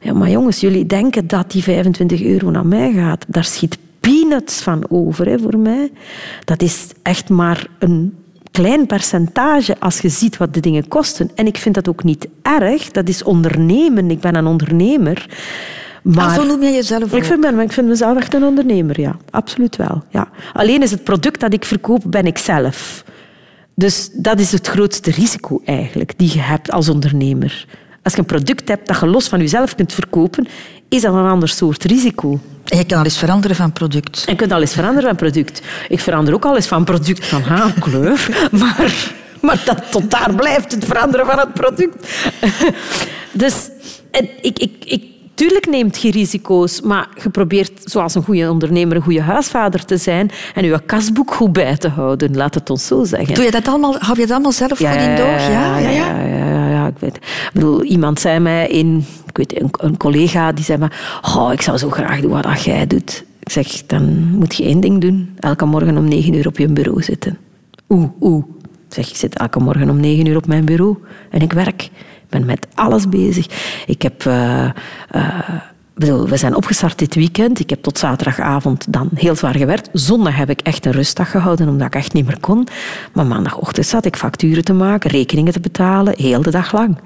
Ja, 0.00 0.12
maar 0.12 0.30
jongens, 0.30 0.60
jullie 0.60 0.86
denken 0.86 1.26
dat 1.26 1.50
die 1.50 1.62
25 1.62 2.22
euro 2.22 2.50
naar 2.50 2.66
mij 2.66 2.92
gaat. 2.92 3.24
Daar 3.28 3.44
schiet 3.44 3.78
peanuts 4.00 4.60
van 4.60 4.84
over 4.88 5.26
hè, 5.26 5.38
voor 5.38 5.58
mij. 5.58 5.90
Dat 6.44 6.62
is 6.62 6.86
echt 7.02 7.28
maar 7.28 7.66
een 7.78 8.14
klein 8.50 8.86
percentage 8.86 9.76
als 9.78 10.00
je 10.00 10.08
ziet 10.08 10.36
wat 10.36 10.54
de 10.54 10.60
dingen 10.60 10.88
kosten. 10.88 11.30
En 11.34 11.46
ik 11.46 11.56
vind 11.56 11.74
dat 11.74 11.88
ook 11.88 12.04
niet 12.04 12.28
erg. 12.42 12.90
Dat 12.90 13.08
is 13.08 13.22
ondernemen. 13.22 14.10
Ik 14.10 14.20
ben 14.20 14.34
een 14.34 14.46
ondernemer. 14.46 15.28
Maar, 16.14 16.28
ah, 16.28 16.34
zo 16.34 16.44
noem 16.44 16.62
je 16.62 16.70
jezelf 16.70 17.12
ik 17.12 17.24
vind, 17.24 17.40
ben, 17.40 17.60
ik 17.60 17.72
vind 17.72 17.88
mezelf 17.88 18.18
echt 18.18 18.34
een 18.34 18.44
ondernemer, 18.44 19.00
ja. 19.00 19.16
Absoluut 19.30 19.76
wel. 19.76 20.02
Ja. 20.10 20.28
Alleen 20.52 20.82
is 20.82 20.90
het 20.90 21.04
product 21.04 21.40
dat 21.40 21.52
ik 21.52 21.64
verkoop, 21.64 22.02
ben 22.06 22.26
ik 22.26 22.38
zelf. 22.38 23.04
Dus 23.74 24.10
dat 24.12 24.40
is 24.40 24.52
het 24.52 24.66
grootste 24.66 25.10
risico 25.10 25.62
eigenlijk 25.64 26.18
die 26.18 26.32
je 26.32 26.40
hebt 26.40 26.70
als 26.70 26.88
ondernemer. 26.88 27.66
Als 28.02 28.12
je 28.12 28.18
een 28.18 28.26
product 28.26 28.68
hebt 28.68 28.86
dat 28.86 29.00
je 29.00 29.06
los 29.06 29.28
van 29.28 29.38
jezelf 29.38 29.74
kunt 29.74 29.92
verkopen, 29.92 30.46
is 30.88 31.02
dat 31.02 31.14
een 31.14 31.26
ander 31.26 31.48
soort 31.48 31.84
risico. 31.84 32.40
En 32.64 32.78
je 32.78 32.84
kan 32.84 32.98
al 32.98 33.04
eens 33.04 33.18
veranderen 33.18 33.56
van 33.56 33.72
product. 33.72 34.24
En 34.26 34.32
je 34.32 34.38
kunt 34.38 34.52
al 34.52 34.60
eens 34.60 34.72
veranderen 34.74 35.08
van 35.08 35.16
product. 35.16 35.62
Ik 35.88 36.00
verander 36.00 36.34
ook 36.34 36.44
al 36.44 36.56
eens 36.56 36.66
van 36.66 36.84
product 36.84 37.26
van 37.26 37.42
haarkleur, 37.42 38.28
maar, 38.60 39.12
maar 39.40 39.62
dat, 39.64 39.90
tot 39.90 40.10
daar 40.10 40.34
blijft 40.34 40.72
het 40.72 40.84
veranderen 40.84 41.26
van 41.26 41.38
het 41.38 41.52
product. 41.52 42.08
Dus 43.32 43.70
ik, 44.40 44.58
ik, 44.58 44.72
ik, 44.84 45.04
tuurlijk 45.36 45.66
neemt 45.66 46.02
je 46.02 46.10
risico's, 46.10 46.80
maar 46.80 47.08
je 47.22 47.30
probeert 47.30 47.72
zoals 47.84 48.14
een 48.14 48.22
goede 48.22 48.50
ondernemer 48.50 48.96
een 48.96 49.02
goede 49.02 49.22
huisvader 49.22 49.84
te 49.84 49.96
zijn 49.96 50.30
en 50.54 50.64
je 50.64 50.80
kasboek 50.86 51.34
goed 51.34 51.52
bij 51.52 51.76
te 51.76 51.88
houden, 51.88 52.36
laat 52.36 52.54
het 52.54 52.70
ons 52.70 52.86
zo 52.86 53.04
zeggen. 53.04 53.34
Doe 53.34 53.44
je 53.44 53.50
dat 53.50 53.68
allemaal, 53.68 53.96
hou 53.98 54.14
je 54.14 54.26
dat 54.26 54.30
allemaal 54.30 54.52
zelf 54.52 54.78
goed 54.78 54.86
in 54.86 55.16
doog? 55.16 55.48
Ja, 55.48 55.78
ja, 55.78 55.88
ja. 55.88 56.20
ja, 56.22 56.68
ja, 56.68 56.86
ik 56.86 56.98
weet. 56.98 57.16
Ik 57.16 57.50
bedoel, 57.52 57.82
iemand 57.82 58.20
zei 58.20 58.38
mij 58.38 58.68
in, 58.68 59.04
ik 59.26 59.36
weet, 59.36 59.60
een, 59.60 59.70
een 59.80 59.96
collega 59.96 60.52
die 60.52 60.64
zei 60.64 60.78
me, 60.78 60.88
oh, 61.22 61.52
ik 61.52 61.62
zou 61.62 61.78
zo 61.78 61.90
graag 61.90 62.20
doen 62.20 62.30
wat 62.30 62.62
jij 62.62 62.86
doet. 62.86 63.24
Ik 63.40 63.50
zeg, 63.52 63.86
dan 63.86 64.28
moet 64.30 64.54
je 64.54 64.64
één 64.64 64.80
ding 64.80 65.00
doen. 65.00 65.36
Elke 65.38 65.64
morgen 65.64 65.96
om 65.96 66.08
negen 66.08 66.34
uur 66.34 66.46
op 66.46 66.58
je 66.58 66.68
bureau 66.68 67.02
zitten. 67.02 67.38
Oeh, 67.88 68.08
oeh. 68.20 68.44
Ik 68.88 68.94
zeg, 68.94 69.08
ik 69.08 69.16
zit 69.16 69.38
elke 69.38 69.58
morgen 69.58 69.90
om 69.90 70.00
negen 70.00 70.26
uur 70.26 70.36
op 70.36 70.46
mijn 70.46 70.64
bureau 70.64 70.96
en 71.30 71.40
ik 71.40 71.52
werk. 71.52 71.90
Ik 72.26 72.32
ben 72.32 72.44
met 72.44 72.66
alles 72.74 73.08
bezig. 73.08 73.46
Ik 73.86 74.02
heb... 74.02 74.30
bedoel, 75.94 76.28
we 76.28 76.36
zijn 76.36 76.54
opgestart 76.54 76.98
dit 76.98 77.14
weekend. 77.14 77.60
Ik 77.60 77.70
heb 77.70 77.82
tot 77.82 77.98
zaterdagavond 77.98 78.92
dan 78.92 79.08
heel 79.14 79.34
zwaar 79.34 79.56
gewerkt. 79.56 79.88
Zondag 79.92 80.36
heb 80.36 80.50
ik 80.50 80.60
echt 80.60 80.86
een 80.86 80.92
rustdag 80.92 81.30
gehouden, 81.30 81.68
omdat 81.68 81.86
ik 81.86 81.94
echt 81.94 82.12
niet 82.12 82.26
meer 82.26 82.40
kon. 82.40 82.68
Maar 83.12 83.26
maandagochtend 83.26 83.86
zat 83.86 84.04
ik 84.04 84.16
facturen 84.16 84.64
te 84.64 84.72
maken, 84.72 85.10
rekeningen 85.10 85.52
te 85.52 85.60
betalen, 85.60 86.14
heel 86.16 86.42
de 86.42 86.50
dag 86.50 86.72
lang. 86.72 86.98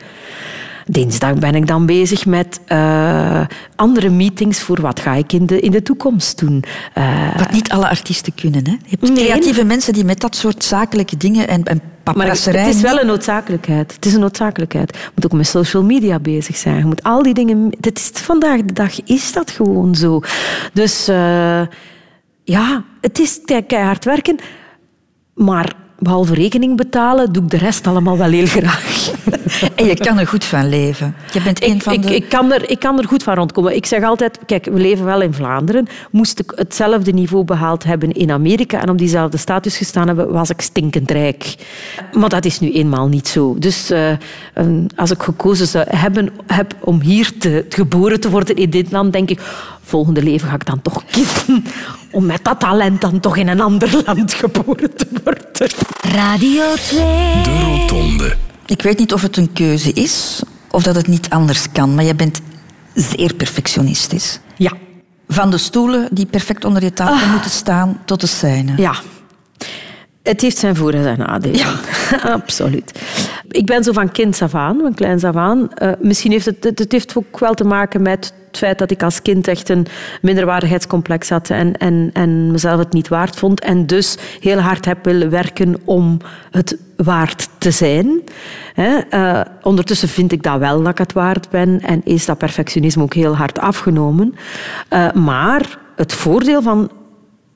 Dinsdag 0.92 1.34
ben 1.34 1.54
ik 1.54 1.66
dan 1.66 1.86
bezig 1.86 2.26
met 2.26 2.60
eh, 2.66 3.40
andere 3.76 4.08
meetings 4.08 4.60
voor 4.60 4.80
wat 4.80 5.00
ga 5.00 5.14
ik 5.14 5.32
in 5.32 5.46
de, 5.46 5.60
in 5.60 5.70
de 5.70 5.82
toekomst 5.82 6.38
doen. 6.38 6.64
Eh, 6.94 7.36
Wat 7.38 7.52
niet 7.52 7.70
alle 7.70 7.88
artiesten 7.88 8.34
kunnen. 8.34 8.64
Hè? 8.66 8.70
Je 8.70 8.96
hebt 8.98 9.02
Nee. 9.12 9.24
creatieve 9.24 9.64
mensen 9.64 9.92
die 9.92 10.04
met 10.04 10.20
dat 10.20 10.36
soort 10.36 10.64
zakelijke 10.64 11.16
dingen 11.16 11.48
en, 11.48 11.62
en 11.64 11.80
Maar 12.14 12.26
het 12.26 12.46
is 12.66 12.80
wel 12.80 13.00
een 13.00 13.06
noodzakelijkheid. 13.06 13.92
Het 13.94 14.06
is 14.06 14.14
een 14.14 14.20
noodzakelijkheid. 14.20 14.96
Je 14.96 15.10
moet 15.14 15.24
ook 15.24 15.32
met 15.32 15.46
social 15.46 15.82
media 15.82 16.18
bezig 16.18 16.56
zijn. 16.56 16.76
Je 16.76 16.84
moet 16.84 17.02
al 17.02 17.22
die 17.22 17.34
dingen... 17.34 17.70
Dit 17.80 17.98
is, 17.98 18.10
vandaag 18.14 18.60
de 18.64 18.72
dag 18.72 19.02
is 19.04 19.32
dat 19.32 19.50
gewoon 19.50 19.94
zo. 19.94 20.20
Dus 20.72 21.08
eh, 21.08 21.62
ja, 22.44 22.84
het 23.00 23.18
is 23.18 23.40
ke- 23.44 23.62
keihard 23.66 24.04
werken. 24.04 24.36
Maar 25.34 25.72
behalve 26.00 26.34
rekening 26.34 26.76
betalen, 26.76 27.32
doe 27.32 27.42
ik 27.42 27.50
de 27.50 27.56
rest 27.56 27.86
allemaal 27.86 28.18
wel 28.18 28.30
heel 28.30 28.46
graag. 28.46 28.88
En 29.74 29.86
je 29.86 29.94
kan 29.96 30.18
er 30.18 30.26
goed 30.26 30.44
van 30.44 30.68
leven. 30.68 31.14
Je 31.32 31.42
bent 31.42 31.62
een 31.64 31.74
Ik, 31.74 31.82
van 31.82 31.92
ik, 31.92 32.02
de... 32.02 32.14
ik, 32.14 32.28
kan 32.28 32.52
er, 32.52 32.70
ik 32.70 32.78
kan 32.78 32.98
er 32.98 33.06
goed 33.08 33.22
van 33.22 33.34
rondkomen. 33.34 33.76
Ik 33.76 33.86
zeg 33.86 34.02
altijd, 34.02 34.38
kijk, 34.46 34.64
we 34.64 34.78
leven 34.80 35.04
wel 35.04 35.20
in 35.20 35.34
Vlaanderen. 35.34 35.86
Moest 36.10 36.38
ik 36.38 36.52
hetzelfde 36.56 37.12
niveau 37.12 37.44
behaald 37.44 37.84
hebben 37.84 38.12
in 38.12 38.30
Amerika 38.30 38.80
en 38.80 38.88
op 38.90 38.98
diezelfde 38.98 39.36
status 39.36 39.76
gestaan 39.76 40.06
hebben, 40.06 40.32
was 40.32 40.50
ik 40.50 40.60
stinkend 40.60 41.10
rijk. 41.10 41.54
Maar 42.12 42.28
dat 42.28 42.44
is 42.44 42.60
nu 42.60 42.72
eenmaal 42.72 43.08
niet 43.08 43.28
zo. 43.28 43.56
Dus 43.58 43.90
eh, 43.90 44.10
een- 44.54 44.90
als 44.96 45.10
ik 45.10 45.22
gekozen 45.22 45.66
zou 45.66 45.84
hebben 45.88 46.28
heb 46.46 46.74
om 46.80 47.00
hier 47.00 47.38
te, 47.38 47.64
geboren 47.68 48.20
te 48.20 48.30
worden 48.30 48.56
in 48.56 48.70
dit 48.70 48.90
land, 48.92 49.12
denk 49.12 49.30
ik, 49.30 49.40
volgende 49.90 50.22
leven 50.22 50.48
ga 50.48 50.54
ik 50.54 50.66
dan 50.66 50.82
toch 50.82 51.04
kiezen 51.04 51.64
om 52.12 52.26
met 52.26 52.44
dat 52.44 52.60
talent 52.60 53.00
dan 53.00 53.20
toch 53.20 53.36
in 53.36 53.48
een 53.48 53.60
ander 53.60 54.02
land 54.06 54.32
geboren 54.34 54.96
te 54.96 55.06
worden. 55.24 55.44
Radio 56.00 56.62
2. 56.74 56.98
De 57.42 57.60
Rotonde. 57.64 58.36
Ik 58.66 58.82
weet 58.82 58.98
niet 58.98 59.12
of 59.12 59.22
het 59.22 59.36
een 59.36 59.52
keuze 59.52 59.92
is 59.92 60.42
of 60.70 60.82
dat 60.82 60.94
het 60.94 61.06
niet 61.06 61.30
anders 61.30 61.72
kan, 61.72 61.94
maar 61.94 62.04
je 62.04 62.14
bent 62.14 62.40
zeer 62.94 63.34
perfectionistisch. 63.34 64.40
Ja. 64.56 64.72
Van 65.28 65.50
de 65.50 65.58
stoelen 65.58 66.08
die 66.10 66.26
perfect 66.26 66.64
onder 66.64 66.82
je 66.82 66.92
tafel 66.92 67.26
Ah. 67.26 67.32
moeten 67.32 67.50
staan 67.50 68.00
tot 68.04 68.20
de 68.20 68.26
scène. 68.26 68.72
Ja. 68.76 68.94
Het 70.22 70.40
heeft 70.40 70.58
zijn 70.58 70.76
voor- 70.76 70.92
en 70.92 71.02
zijn 71.02 71.18
nadelen. 71.18 71.56
Ja. 71.58 71.72
Absoluut. 72.38 73.00
Ik 73.48 73.66
ben 73.66 73.84
zo 73.84 73.92
van 73.92 74.12
kinds 74.12 74.42
af 74.42 74.54
aan, 74.54 74.78
van 74.82 74.94
kleins 74.94 75.24
af 75.24 75.36
aan. 75.36 75.72
Eh, 75.74 75.92
misschien 76.00 76.30
heeft 76.32 76.46
het, 76.46 76.64
het, 76.64 76.78
het 76.78 76.92
heeft 76.92 77.16
ook 77.16 77.38
wel 77.38 77.54
te 77.54 77.64
maken 77.64 78.02
met 78.02 78.32
het 78.50 78.58
feit 78.58 78.78
dat 78.78 78.90
ik 78.90 79.02
als 79.02 79.22
kind 79.22 79.48
echt 79.48 79.68
een 79.68 79.86
minderwaardigheidscomplex 80.22 81.28
had 81.28 81.50
en, 81.50 81.76
en, 81.76 82.10
en 82.12 82.50
mezelf 82.50 82.78
het 82.78 82.92
niet 82.92 83.08
waard 83.08 83.36
vond. 83.36 83.60
En 83.60 83.86
dus 83.86 84.16
heel 84.40 84.58
hard 84.58 84.84
heb 84.84 85.04
willen 85.04 85.30
werken 85.30 85.76
om 85.84 86.18
het 86.50 86.76
waard 86.96 87.48
te 87.58 87.70
zijn. 87.70 88.22
Eh, 88.74 89.40
ondertussen 89.62 90.08
vind 90.08 90.32
ik 90.32 90.42
dat 90.42 90.58
wel 90.58 90.82
dat 90.82 90.92
ik 90.92 90.98
het 90.98 91.12
waard 91.12 91.50
ben 91.50 91.80
en 91.80 92.00
is 92.04 92.24
dat 92.24 92.38
perfectionisme 92.38 93.02
ook 93.02 93.14
heel 93.14 93.36
hard 93.36 93.58
afgenomen. 93.58 94.34
Eh, 94.88 95.12
maar 95.12 95.78
het 95.96 96.12
voordeel 96.12 96.62
van 96.62 96.90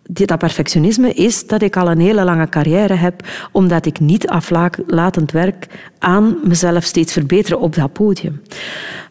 dat 0.07 0.39
perfectionisme 0.39 1.13
is 1.13 1.47
dat 1.47 1.63
ik 1.63 1.77
al 1.77 1.91
een 1.91 2.01
hele 2.01 2.25
lange 2.25 2.49
carrière 2.49 2.95
heb, 2.95 3.27
omdat 3.53 3.87
ik 3.87 4.01
niet 4.01 4.29
aflatend 4.29 5.31
werk 5.31 5.67
aan 5.99 6.39
mezelf 6.45 6.85
steeds 6.85 7.13
verbeteren 7.13 7.61
op 7.61 7.75
dat 7.75 7.93
podium. 7.93 8.43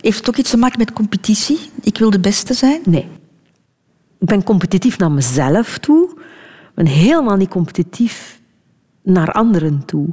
Heeft 0.01 0.17
het 0.17 0.29
ook 0.29 0.37
iets 0.37 0.49
te 0.49 0.57
maken 0.57 0.79
met 0.79 0.93
competitie? 0.93 1.59
Ik 1.81 1.97
wil 1.97 2.09
de 2.09 2.19
beste 2.19 2.53
zijn? 2.53 2.81
Nee. 2.85 3.07
Ik 4.19 4.27
ben 4.27 4.43
competitief 4.43 4.97
naar 4.97 5.11
mezelf 5.11 5.77
toe. 5.77 6.09
Ik 6.09 6.75
ben 6.75 6.85
helemaal 6.85 7.37
niet 7.37 7.49
competitief 7.49 8.41
naar 9.03 9.31
anderen 9.31 9.85
toe. 9.85 10.07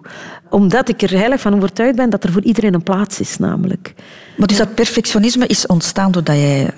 Omdat 0.50 0.88
ik 0.88 1.02
er 1.02 1.10
heilig 1.10 1.40
van 1.40 1.54
overtuigd 1.54 1.96
ben 1.96 2.10
dat 2.10 2.24
er 2.24 2.32
voor 2.32 2.42
iedereen 2.42 2.74
een 2.74 2.82
plaats 2.82 3.20
is, 3.20 3.38
namelijk. 3.38 3.94
Maar 4.36 4.46
dus 4.46 4.56
dat 4.56 4.74
perfectionisme 4.74 5.46
is 5.46 5.66
ontstaan 5.66 6.12
doordat 6.12 6.36
jij 6.36 6.70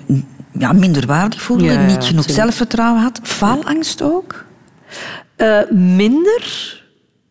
ja, 0.59 0.73
minderwaardig 0.73 1.41
voelde, 1.41 1.63
Ja, 1.63 1.71
niet 1.85 1.89
genoeg 1.91 2.03
absoluut. 2.03 2.31
zelfvertrouwen 2.31 3.01
had. 3.01 3.19
Faalangst 3.23 4.01
ook? 4.01 4.45
Eh, 5.35 5.59
minder. 5.71 6.81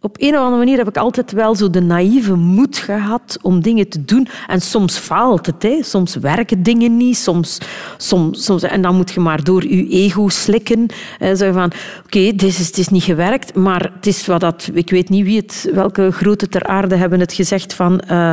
Op 0.00 0.16
een 0.20 0.32
of 0.34 0.38
andere 0.40 0.56
manier 0.56 0.78
heb 0.78 0.88
ik 0.88 0.96
altijd 0.96 1.32
wel 1.32 1.54
zo 1.54 1.70
de 1.70 1.80
naïeve 1.80 2.34
moed 2.34 2.76
gehad 2.76 3.38
om 3.42 3.60
dingen 3.62 3.88
te 3.88 4.04
doen. 4.04 4.28
En 4.46 4.60
soms 4.60 4.98
faalt 4.98 5.46
het. 5.46 5.62
Hè. 5.62 5.78
Soms 5.82 6.14
werken 6.14 6.62
dingen 6.62 6.96
niet. 6.96 7.16
Soms, 7.16 7.58
soms, 7.96 8.44
soms, 8.44 8.62
en 8.62 8.82
dan 8.82 8.96
moet 8.96 9.10
je 9.12 9.20
maar 9.20 9.44
door 9.44 9.62
je 9.68 9.88
ego 9.88 10.28
slikken. 10.28 10.86
En 11.18 11.36
zeggen 11.36 11.56
van, 11.56 11.72
oké, 12.04 12.18
dit 12.18 12.42
is, 12.42 12.58
het 12.58 12.78
is 12.78 12.88
niet 12.88 13.02
gewerkt, 13.02 13.54
maar 13.54 13.90
het 13.94 14.06
is 14.06 14.26
wat 14.26 14.40
dat... 14.40 14.70
Ik 14.72 14.90
weet 14.90 15.08
niet 15.08 15.24
wie 15.24 15.36
het, 15.40 15.70
welke 15.72 16.10
grote 16.10 16.48
ter 16.48 16.62
aarde 16.64 16.96
hebben 16.96 17.20
het 17.20 17.32
gezegd 17.32 17.74
van... 17.74 18.00
eh, 18.00 18.32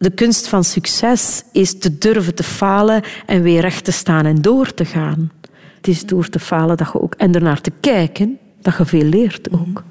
de 0.00 0.10
kunst 0.10 0.48
van 0.48 0.64
succes 0.64 1.42
is 1.52 1.78
te 1.78 1.98
durven 1.98 2.34
te 2.34 2.42
falen 2.42 3.02
en 3.26 3.42
weer 3.42 3.60
recht 3.60 3.84
te 3.84 3.92
staan 3.92 4.26
en 4.26 4.42
door 4.42 4.74
te 4.74 4.84
gaan. 4.84 5.30
Het 5.76 5.88
is 5.88 6.06
door 6.06 6.28
te 6.28 6.38
falen 6.38 6.76
dat 6.76 6.90
je 6.92 7.00
ook, 7.00 7.14
en 7.14 7.34
ernaar 7.34 7.60
te 7.60 7.72
kijken 7.80 8.38
dat 8.60 8.76
je 8.76 8.84
veel 8.84 9.02
leert 9.02 9.52
ook. 9.52 9.84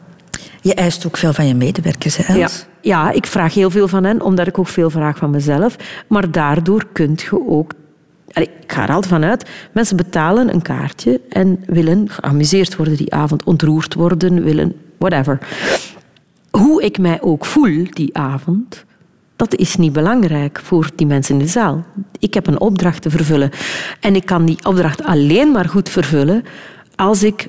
Je 0.61 0.73
eist 0.73 1.05
ook 1.05 1.17
veel 1.17 1.33
van 1.33 1.47
je 1.47 1.55
medewerkers, 1.55 2.17
hè, 2.17 2.33
Ja, 2.33 2.49
ja, 2.81 3.11
ik 3.11 3.25
vraag 3.25 3.53
heel 3.53 3.69
veel 3.69 3.87
van 3.87 4.03
hen, 4.03 4.21
omdat 4.21 4.47
ik 4.47 4.57
ook 4.57 4.67
veel 4.67 4.89
vraag 4.89 5.17
van 5.17 5.29
mezelf. 5.29 5.75
Maar 6.07 6.31
daardoor 6.31 6.85
kun 6.93 7.13
je 7.15 7.47
ook... 7.47 7.71
Allee, 8.31 8.49
ik 8.61 8.71
ga 8.71 8.83
er 8.83 8.93
altijd 8.93 9.13
van 9.13 9.23
uit. 9.23 9.49
Mensen 9.73 9.97
betalen 9.97 10.53
een 10.53 10.61
kaartje 10.61 11.21
en 11.29 11.63
willen 11.65 12.09
geamuseerd 12.09 12.75
worden 12.75 12.97
die 12.97 13.13
avond, 13.13 13.43
ontroerd 13.43 13.93
worden, 13.93 14.43
willen 14.43 14.75
whatever. 14.97 15.39
Hoe 16.49 16.83
ik 16.83 16.97
mij 16.97 17.21
ook 17.21 17.45
voel 17.45 17.83
die 17.91 18.17
avond, 18.17 18.85
dat 19.39 19.55
is 19.55 19.75
niet 19.75 19.93
belangrijk 19.93 20.59
voor 20.63 20.89
die 20.95 21.07
mensen 21.07 21.33
in 21.33 21.41
de 21.41 21.47
zaal. 21.47 21.85
Ik 22.19 22.33
heb 22.33 22.47
een 22.47 22.59
opdracht 22.59 23.01
te 23.01 23.09
vervullen. 23.09 23.51
En 23.99 24.15
ik 24.15 24.25
kan 24.25 24.45
die 24.45 24.65
opdracht 24.65 25.03
alleen 25.03 25.51
maar 25.51 25.69
goed 25.69 25.89
vervullen 25.89 26.43
als 26.95 27.23
ik 27.23 27.47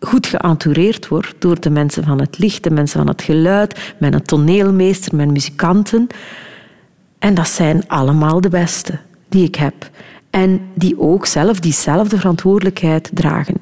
goed 0.00 0.26
geëntoureerd 0.26 1.08
word 1.08 1.34
door 1.38 1.60
de 1.60 1.70
mensen 1.70 2.04
van 2.04 2.20
het 2.20 2.38
licht, 2.38 2.62
de 2.62 2.70
mensen 2.70 2.98
van 2.98 3.08
het 3.08 3.22
geluid, 3.22 3.94
mijn 3.98 4.22
toneelmeester, 4.22 5.16
mijn 5.16 5.32
muzikanten. 5.32 6.06
En 7.18 7.34
dat 7.34 7.48
zijn 7.48 7.88
allemaal 7.88 8.40
de 8.40 8.48
beste 8.48 8.98
die 9.28 9.44
ik 9.44 9.54
heb. 9.54 9.90
En 10.30 10.60
die 10.74 11.00
ook 11.00 11.26
zelf 11.26 11.60
diezelfde 11.60 12.16
verantwoordelijkheid 12.16 13.10
dragen. 13.14 13.56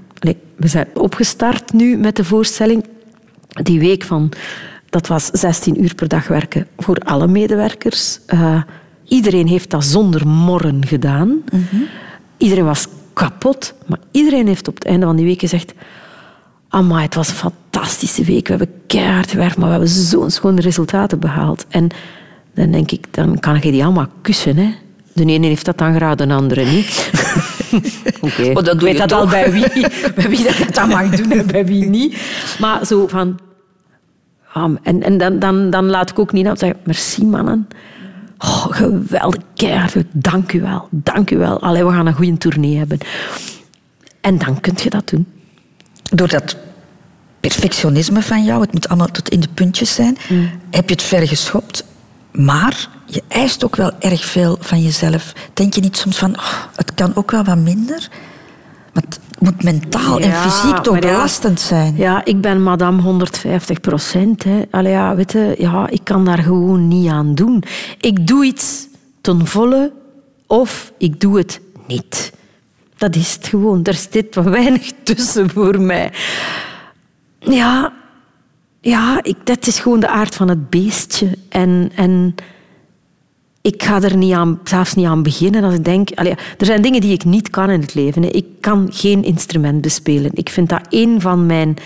We 0.57 0.69
zijn 0.69 0.89
opgestart 0.95 1.73
nu 1.73 1.97
met 1.97 2.17
de 2.17 2.25
voorstelling. 2.25 2.85
Die 3.49 3.81
week 3.81 4.03
van, 4.03 4.33
dat 4.91 5.07
was 5.07 5.27
16 5.27 5.83
uur 5.83 5.95
per 5.95 6.09
dag 6.09 6.29
werken 6.29 6.67
voor 6.79 6.97
alle 6.99 7.27
medewerkers. 7.27 8.19
Eh, 8.27 8.63
iedereen 9.05 9.47
heeft 9.47 9.71
dat 9.71 9.85
zonder 9.85 10.27
morren 10.27 10.87
gedaan. 10.87 11.43
Iedereen 12.37 12.65
was 12.65 12.87
kapot, 13.13 13.75
maar 13.87 13.99
iedereen 14.11 14.47
heeft 14.47 14.69
op 14.69 14.75
het 14.75 14.85
einde 14.85 15.07
van 15.07 15.17
die 15.17 15.27
week 15.27 15.41
gezegd... 15.41 15.75
Amai, 16.73 17.03
het 17.03 17.15
was 17.15 17.29
een 17.29 17.35
fantastische 17.35 18.25
week. 18.25 18.49
We 18.49 18.55
hebben 18.57 18.75
keihard 18.87 19.31
gewerkt, 19.31 19.57
maar 19.57 19.67
we 19.67 19.71
hebben 19.71 19.89
zo'n 19.89 20.31
schone 20.31 20.61
resultaten 20.61 21.19
behaald. 21.19 21.67
En 21.69 21.89
dan 22.55 22.71
denk 22.71 22.91
ik, 22.91 23.07
dan 23.11 23.39
kan 23.39 23.59
je 23.61 23.71
die 23.71 23.85
allemaal 23.85 24.07
kussen. 24.23 24.57
Hè? 24.57 24.75
De 25.13 25.25
ene 25.25 25.47
heeft 25.47 25.65
dat 25.65 25.79
dan 25.79 25.95
graag, 25.95 26.15
de 26.15 26.33
andere 26.33 26.65
niet. 26.65 27.11
Oké, 28.21 28.53
Maar 28.53 28.63
dat 28.63 28.79
doe 28.79 28.89
weet 28.89 28.93
je 28.93 29.07
dat 29.07 29.13
al 29.13 29.27
bij 29.27 29.53
wie, 29.53 29.67
bij 30.17 30.29
wie 30.29 30.45
dat, 30.45 30.75
dat 30.75 30.89
mag 30.89 31.09
doen 31.09 31.31
en 31.31 31.47
bij 31.47 31.67
wie 31.67 31.85
niet. 31.85 32.17
Maar 32.59 32.87
zo 32.87 33.07
van... 33.07 33.39
En 34.53 35.03
en 35.03 35.19
dan, 35.19 35.39
dan, 35.39 35.71
dan 35.71 35.87
laat 35.87 36.11
ik 36.11 36.19
ook 36.19 36.33
niet 36.33 36.49
op 36.49 36.59
zeggen, 36.59 36.81
merci 36.85 37.25
mannen. 37.25 37.69
Oh, 38.39 38.67
geweldig, 38.71 39.43
keihard, 39.55 40.05
dank 40.13 40.53
u 40.53 40.61
wel, 40.61 40.89
dank 40.91 41.31
u 41.31 41.39
wel. 41.39 41.61
Allee, 41.61 41.85
we 41.85 41.93
gaan 41.93 42.07
een 42.07 42.15
goede 42.15 42.39
tournee 42.39 42.77
hebben. 42.77 42.99
En 44.21 44.39
dan 44.39 44.61
kun 44.61 44.75
je 44.83 44.91
dat 44.91 45.09
doen. 45.09 45.27
Door 46.03 46.29
dat 46.29 46.57
perfectionisme 47.41 48.23
van 48.23 48.45
jou, 48.45 48.61
het 48.61 48.73
moet 48.73 48.89
allemaal 48.89 49.11
tot 49.11 49.29
in 49.29 49.41
de 49.41 49.49
puntjes 49.55 49.95
zijn, 49.95 50.17
heb 50.71 50.89
je 50.89 50.95
het 50.95 51.03
ver 51.03 51.29
geschopt. 51.29 51.85
Maar 52.33 52.89
je 53.07 53.23
eist 53.29 53.65
ook 53.65 53.77
wel 53.77 53.93
erg 53.99 54.25
veel 54.25 54.57
van 54.61 54.83
jezelf. 54.83 55.33
Denk 55.55 55.75
je 55.75 55.81
niet 55.81 55.97
soms 55.97 56.19
van, 56.19 56.37
oh, 56.37 56.55
het 56.77 56.95
kan 56.95 57.15
ook 57.15 57.31
wel 57.31 57.45
wat 57.45 57.59
minder? 57.59 58.09
Want 58.93 59.21
moet 59.41 59.63
mentaal 59.63 60.21
en 60.21 60.33
fysiek 60.33 60.77
toch 60.77 60.95
ja. 60.95 61.01
belastend 61.01 61.61
zijn. 61.61 61.97
Ja, 61.97 62.25
ik 62.25 62.41
ben 62.41 62.63
madame 62.63 63.03
150 63.03 63.81
procent. 63.81 64.45
Allee, 64.71 64.93
ja, 64.93 65.15
weet 65.15 65.33
je, 65.33 65.55
ja, 65.59 65.89
ik 65.89 66.01
kan 66.05 66.25
daar 66.25 66.39
gewoon 66.39 66.89
niet 66.89 67.09
aan 67.09 67.35
doen. 67.35 67.63
Ik 68.01 68.27
doe 68.27 68.45
iets 68.45 68.89
ten 69.21 69.47
volle 69.47 69.93
of 70.47 70.93
ik 70.99 71.21
doe 71.21 71.39
het 71.39 71.61
niet. 71.87 72.33
Dat 72.97 73.17
is 73.17 73.35
het 73.35 73.47
gewoon. 73.47 73.85
Er 73.85 73.95
zit 74.11 74.35
wat 74.35 74.45
weinig 74.45 74.91
tussen 75.03 75.51
voor 75.51 75.81
mij. 75.81 76.13
Ja, 77.39 77.93
ja 78.81 79.19
ik, 79.23 79.37
dat 79.45 79.67
is 79.67 79.79
gewoon 79.79 80.01
de 80.01 80.09
aard 80.09 80.35
van 80.35 80.49
het 80.49 80.71
beestje. 80.71 81.39
En, 81.49 81.93
en 81.95 82.35
ik 83.63 83.83
ga 83.83 84.03
er 84.03 84.17
niet 84.17 84.33
aan, 84.33 84.61
zelfs 84.65 84.95
niet 84.95 85.07
aan 85.07 85.23
beginnen 85.23 85.65
als 85.65 85.75
ik 85.75 85.85
denk... 85.85 86.11
Allee, 86.15 86.35
er 86.59 86.67
zijn 86.67 86.83
dingen 86.83 87.01
die 87.01 87.13
ik 87.13 87.25
niet 87.25 87.51
kan 87.51 87.71
in 87.71 87.81
het 87.81 87.95
leven. 87.95 88.35
Ik 88.35 88.47
kan 88.61 88.89
geen 88.93 89.25
instrument 89.25 89.81
bespelen. 89.81 90.31
Ik 90.35 90.49
vind 90.49 90.69
dat 90.69 90.81
een 90.89 91.21
van 91.21 91.47
mijn... 91.47 91.77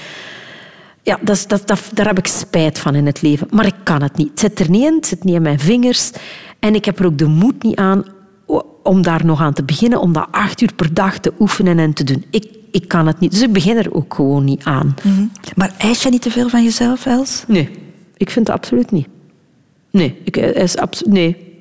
Ja, 1.03 1.19
dat, 1.23 1.45
dat, 1.47 1.67
dat, 1.69 1.91
daar 1.95 2.07
heb 2.07 2.19
ik 2.19 2.27
spijt 2.27 2.79
van 2.79 2.95
in 2.95 3.07
het 3.07 3.23
leven. 3.23 3.47
Maar 3.51 3.67
ik 3.67 3.75
kan 3.83 4.03
het 4.03 4.17
niet. 4.17 4.29
Het 4.29 4.41
zit 4.41 4.61
er 4.61 4.71
niet 4.71 4.85
in, 4.85 4.95
het 4.95 5.07
zit 5.07 5.25
niet 5.25 5.35
in 5.35 5.43
mijn 5.43 5.59
vingers. 5.61 6.11
En 6.59 6.75
ik 6.75 6.85
heb 6.85 6.99
er 6.99 7.07
ook 7.07 7.19
de 7.19 7.27
moed 7.27 7.63
niet 7.63 7.77
aan 7.77 8.05
om 8.83 9.03
daar 9.03 9.25
nog 9.25 9.41
aan 9.41 9.53
te 9.53 9.65
beginnen, 9.65 10.01
om 10.01 10.13
dat 10.13 10.29
acht 10.31 10.61
uur 10.61 10.73
per 10.77 10.95
dag 10.95 11.19
te 11.19 11.33
oefenen 11.39 11.79
en 11.79 11.93
te 11.93 12.05
doen. 12.05 12.25
Ik, 12.31 12.47
ik 12.71 12.89
kan 12.89 13.07
het 13.07 13.21
niet. 13.21 13.31
Dus 13.31 13.43
ik 13.43 13.53
begin 13.53 13.77
er 13.77 13.95
ook 13.95 14.15
gewoon 14.15 14.45
niet 14.45 14.65
aan. 14.65 14.95
Mhm. 15.03 15.25
Maar 15.57 15.75
eis 15.79 16.03
je 16.03 16.11
niet 16.11 16.23
te 16.23 16.31
veel 16.31 16.49
van 16.49 16.65
jezelf, 16.65 17.07
Els? 17.07 17.45
Nee, 17.47 17.71
ik 18.17 18.31
vind 18.31 18.47
het 18.47 18.57
absoluut 18.57 18.91
niet. 18.91 19.07
Nee, 19.91 20.19
ik, 20.25 20.35
hij 20.35 20.53
is 20.53 20.77
abs- 20.77 21.03
nee. 21.07 21.54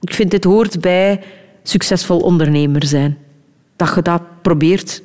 Ik 0.00 0.14
vind 0.14 0.30
dit 0.30 0.44
hoort 0.44 0.80
bij 0.80 1.20
succesvol 1.62 2.18
ondernemer 2.18 2.86
zijn. 2.86 3.18
Dat 3.76 3.94
je 3.94 4.02
dat 4.02 4.22
probeert 4.42 5.02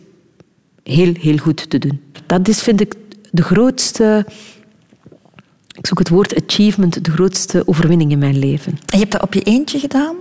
heel, 0.83 1.13
heel 1.19 1.37
goed 1.37 1.69
te 1.69 1.77
doen. 1.77 2.01
Dat 2.25 2.47
is, 2.47 2.61
vind 2.61 2.81
ik, 2.81 2.95
de 3.31 3.43
grootste... 3.43 4.25
Ik 5.77 5.87
zoek 5.87 5.99
het 5.99 6.09
woord 6.09 6.43
achievement, 6.43 7.05
de 7.05 7.11
grootste 7.11 7.67
overwinning 7.67 8.11
in 8.11 8.19
mijn 8.19 8.39
leven. 8.39 8.71
En 8.71 8.79
je 8.85 8.97
hebt 8.97 9.11
dat 9.11 9.21
op 9.21 9.33
je 9.33 9.41
eentje 9.41 9.79
gedaan? 9.79 10.15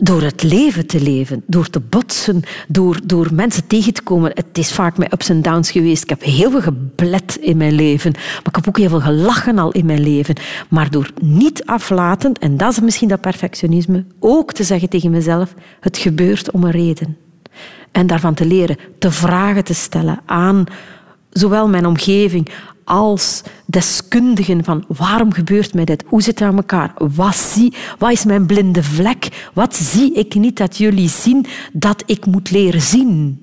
Door 0.00 0.22
het 0.22 0.42
leven 0.42 0.86
te 0.86 1.00
leven, 1.00 1.42
door 1.46 1.70
te 1.70 1.80
botsen, 1.80 2.42
door, 2.68 3.00
door 3.04 3.28
mensen 3.32 3.66
tegen 3.66 3.92
te 3.92 4.02
komen. 4.02 4.30
Het 4.34 4.58
is 4.58 4.72
vaak 4.72 4.98
met 4.98 5.12
ups 5.12 5.28
en 5.28 5.42
downs 5.42 5.70
geweest. 5.70 6.02
Ik 6.02 6.08
heb 6.08 6.22
heel 6.22 6.50
veel 6.50 6.60
geblet 6.60 7.38
in 7.40 7.56
mijn 7.56 7.72
leven. 7.72 8.12
Maar 8.12 8.48
ik 8.48 8.54
heb 8.54 8.68
ook 8.68 8.78
heel 8.78 8.88
veel 8.88 9.00
gelachen 9.00 9.58
al 9.58 9.72
in 9.72 9.86
mijn 9.86 10.02
leven. 10.02 10.34
Maar 10.68 10.90
door 10.90 11.10
niet 11.20 11.64
aflatend, 11.66 12.38
en 12.38 12.56
dat 12.56 12.72
is 12.72 12.80
misschien 12.80 13.08
dat 13.08 13.20
perfectionisme, 13.20 14.04
ook 14.18 14.52
te 14.52 14.64
zeggen 14.64 14.88
tegen 14.88 15.10
mezelf, 15.10 15.54
het 15.80 15.98
gebeurt 15.98 16.50
om 16.50 16.64
een 16.64 16.70
reden. 16.70 17.16
En 17.92 18.06
daarvan 18.06 18.34
te 18.34 18.46
leren, 18.46 18.76
te 18.98 19.10
vragen 19.10 19.64
te 19.64 19.74
stellen 19.74 20.20
aan 20.26 20.64
zowel 21.30 21.68
mijn 21.68 21.86
omgeving 21.86 22.48
als 22.88 23.42
deskundigen 23.66 24.64
van 24.64 24.84
waarom 24.86 25.32
gebeurt 25.32 25.74
mij 25.74 25.84
dit? 25.84 26.04
Hoe 26.06 26.22
zit 26.22 26.38
het 26.38 26.48
aan 26.48 26.56
elkaar? 26.56 26.92
Wat, 27.14 27.36
zie, 27.36 27.74
wat 27.98 28.12
is 28.12 28.24
mijn 28.24 28.46
blinde 28.46 28.82
vlek? 28.82 29.50
Wat 29.54 29.76
zie 29.76 30.14
ik 30.14 30.34
niet 30.34 30.56
dat 30.56 30.76
jullie 30.76 31.08
zien 31.08 31.46
dat 31.72 32.02
ik 32.06 32.26
moet 32.26 32.50
leren 32.50 32.82
zien? 32.82 33.42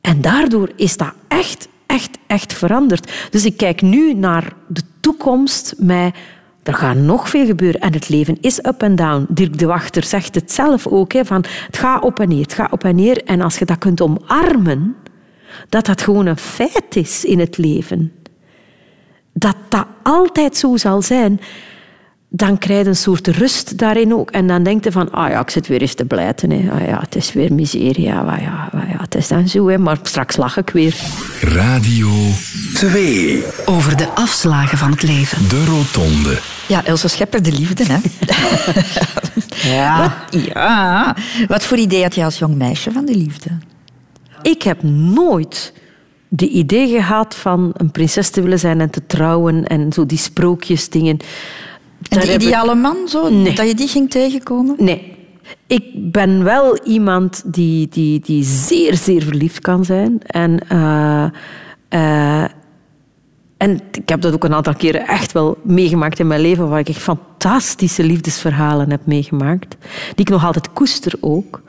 En 0.00 0.20
daardoor 0.20 0.70
is 0.76 0.96
dat 0.96 1.12
echt, 1.28 1.68
echt, 1.86 2.18
echt 2.26 2.52
veranderd. 2.52 3.12
Dus 3.30 3.44
ik 3.44 3.56
kijk 3.56 3.82
nu 3.82 4.14
naar 4.14 4.52
de 4.68 4.82
toekomst 5.00 5.74
met... 5.78 6.14
Er 6.62 6.74
gaat 6.74 6.96
nog 6.96 7.28
veel 7.28 7.46
gebeuren. 7.46 7.80
En 7.80 7.92
het 7.92 8.08
leven 8.08 8.38
is 8.40 8.64
up 8.64 8.82
en 8.82 8.96
down. 8.96 9.26
Dirk 9.28 9.58
de 9.58 9.66
Wachter 9.66 10.04
zegt 10.04 10.34
het 10.34 10.52
zelf 10.52 10.86
ook. 10.86 11.12
Hè, 11.12 11.24
van, 11.24 11.44
het 11.66 11.78
gaat 11.78 12.02
op 12.02 12.20
en 12.20 12.28
neer, 12.28 12.42
het 12.42 12.54
gaat 12.54 12.72
op 12.72 12.84
en 12.84 12.94
neer. 12.96 13.24
En 13.24 13.40
als 13.40 13.58
je 13.58 13.64
dat 13.64 13.78
kunt 13.78 14.00
omarmen, 14.00 14.96
dat 15.68 15.86
dat 15.86 16.02
gewoon 16.02 16.26
een 16.26 16.38
feit 16.38 16.96
is 16.96 17.24
in 17.24 17.38
het 17.38 17.58
leven. 17.58 18.12
Dat 19.32 19.56
dat 19.68 19.86
altijd 20.02 20.56
zo 20.56 20.76
zal 20.76 21.02
zijn. 21.02 21.40
Dan 22.28 22.58
krijg 22.58 22.82
je 22.82 22.88
een 22.88 22.96
soort 22.96 23.26
rust 23.26 23.78
daarin 23.78 24.14
ook. 24.14 24.30
En 24.30 24.46
dan 24.46 24.62
denk 24.62 24.84
je 24.84 24.92
van, 24.92 25.10
ah 25.10 25.30
ja, 25.30 25.40
ik 25.40 25.50
zit 25.50 25.66
weer 25.66 25.80
eens 25.80 25.94
te 25.94 26.04
blijten. 26.04 26.50
Hè. 26.50 26.70
Ah 26.70 26.86
ja, 26.86 27.00
het 27.00 27.16
is 27.16 27.32
weer 27.32 27.52
miserie. 27.52 28.04
Ja, 28.04 28.22
maar 28.22 28.42
ja, 28.42 28.68
maar 28.72 28.88
ja, 28.88 29.00
het 29.00 29.14
is 29.14 29.28
dan 29.28 29.48
zo. 29.48 29.68
Hè. 29.68 29.78
Maar 29.78 29.98
straks 30.02 30.36
lach 30.36 30.56
ik 30.56 30.70
weer. 30.70 30.96
Radio 31.40 32.08
2. 32.74 33.44
Over 33.64 33.96
de 33.96 34.08
afslagen 34.08 34.78
van 34.78 34.90
het 34.90 35.02
leven. 35.02 35.48
De 35.48 35.64
Rotonde. 35.64 36.38
Ja, 36.66 36.84
Elsa 36.84 37.08
Schepper, 37.08 37.42
de 37.42 37.52
liefde, 37.52 37.84
hè? 37.84 37.98
ja. 39.74 40.00
Wat, 40.30 40.42
ja. 40.42 41.16
Wat 41.46 41.64
voor 41.64 41.78
idee 41.78 42.02
had 42.02 42.14
je 42.14 42.24
als 42.24 42.38
jong 42.38 42.54
meisje 42.54 42.92
van 42.92 43.04
de 43.04 43.14
liefde? 43.14 43.50
Ik 44.42 44.62
heb 44.62 44.82
nooit 44.82 45.72
de 46.28 46.48
idee 46.48 46.88
gehad 46.88 47.34
van 47.34 47.70
een 47.76 47.90
prinses 47.90 48.30
te 48.30 48.42
willen 48.42 48.58
zijn 48.58 48.80
en 48.80 48.90
te 48.90 49.06
trouwen 49.06 49.66
en 49.66 49.92
zo 49.92 50.06
die 50.06 50.18
sprookjesdingen. 50.18 51.18
En 52.08 52.22
ik- 52.22 52.42
ideale 52.42 52.74
man, 52.74 52.96
zo, 53.08 53.28
Nee. 53.30 53.54
dat 53.54 53.68
je 53.68 53.74
die 53.74 53.88
ging 53.88 54.10
tegenkomen? 54.10 54.74
Nee. 54.78 55.10
Ik 55.66 55.84
ben 56.12 56.44
wel 56.44 56.78
iemand 56.84 57.42
die, 57.54 57.88
die, 57.88 58.20
die 58.20 58.44
zeer, 58.44 58.94
zeer 58.96 59.22
verliefd 59.22 59.60
kan 59.60 59.84
zijn. 59.84 60.20
En, 60.26 60.68
eh, 60.68 61.24
eh, 61.88 62.50
en 63.56 63.80
ik 63.92 64.08
heb 64.08 64.20
dat 64.20 64.34
ook 64.34 64.44
een 64.44 64.54
aantal 64.54 64.74
keren 64.74 65.06
echt 65.06 65.32
wel 65.32 65.58
meegemaakt 65.62 66.18
in 66.18 66.26
mijn 66.26 66.40
leven, 66.40 66.68
waar 66.68 66.78
ik 66.78 66.88
echt 66.88 67.02
fantastische 67.02 68.02
liefdesverhalen 68.04 68.90
heb 68.90 69.06
meegemaakt. 69.06 69.76
Die 70.14 70.24
ik 70.24 70.28
nog 70.28 70.44
altijd 70.44 70.72
koester 70.72 71.12
ook. 71.20 71.62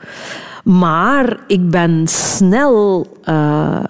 Maar 0.64 1.40
ik 1.46 1.70
ben 1.70 2.08
snel 2.08 3.06
eh, 3.22 3.84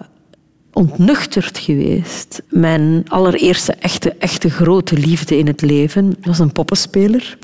ontnuchterd 0.72 1.58
geweest. 1.58 2.42
Mijn 2.48 3.04
allereerste 3.08 3.72
echte, 3.72 4.14
echte 4.18 4.50
grote 4.50 4.98
liefde 4.98 5.38
in 5.38 5.46
het 5.46 5.62
leven 5.62 6.16
was 6.22 6.38
een 6.38 6.52
poppenspeler. 6.52 7.38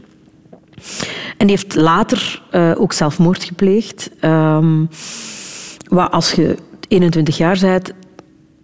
En 1.36 1.46
die 1.46 1.56
heeft 1.56 1.74
later 1.74 2.42
eh, 2.50 2.72
ook 2.76 2.92
zelfmoord 2.92 3.44
gepleegd. 3.44 4.10
Wat 5.88 6.10
als 6.10 6.32
je 6.32 6.56
21 6.88 7.36
jaar 7.36 7.58
bent, 7.60 7.92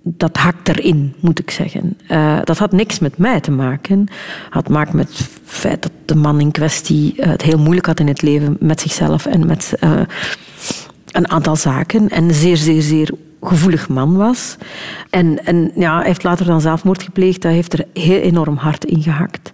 dat 0.08 0.36
hakt 0.36 0.68
erin, 0.68 1.14
moet 1.20 1.38
ik 1.38 1.50
zeggen. 1.50 1.98
Eh, 2.06 2.38
dat 2.44 2.58
had 2.58 2.72
niks 2.72 2.98
met 2.98 3.18
mij 3.18 3.40
te 3.40 3.50
maken. 3.50 4.08
Had 4.50 4.68
maken 4.68 4.96
met 4.96 5.08
het 5.08 5.28
feit 5.44 5.82
dat 5.82 5.92
de 6.04 6.14
man 6.14 6.40
in 6.40 6.50
kwestie 6.50 7.14
eh, 7.16 7.28
het 7.28 7.42
heel 7.42 7.58
moeilijk 7.58 7.86
had 7.86 8.00
in 8.00 8.06
het 8.06 8.22
leven 8.22 8.56
met 8.60 8.80
zichzelf 8.80 9.26
en 9.26 9.46
met 9.46 9.74
eh, 9.80 10.00
een 11.10 11.30
aantal 11.30 11.56
zaken. 11.56 12.08
En 12.08 12.34
zeer, 12.34 12.56
zeer, 12.56 12.82
zeer 12.82 13.10
gevoelig 13.42 13.88
man 13.88 14.16
was. 14.16 14.56
En, 15.10 15.44
en 15.44 15.70
ja, 15.74 15.96
hij 15.96 16.06
heeft 16.06 16.22
later 16.22 16.46
dan 16.46 16.60
zelfmoord 16.60 17.02
gepleegd. 17.02 17.42
Dat 17.42 17.52
heeft 17.52 17.72
er 17.72 17.84
heel 17.92 18.20
enorm 18.20 18.56
hard 18.56 18.84
in 18.84 19.02
gehakt. 19.02 19.52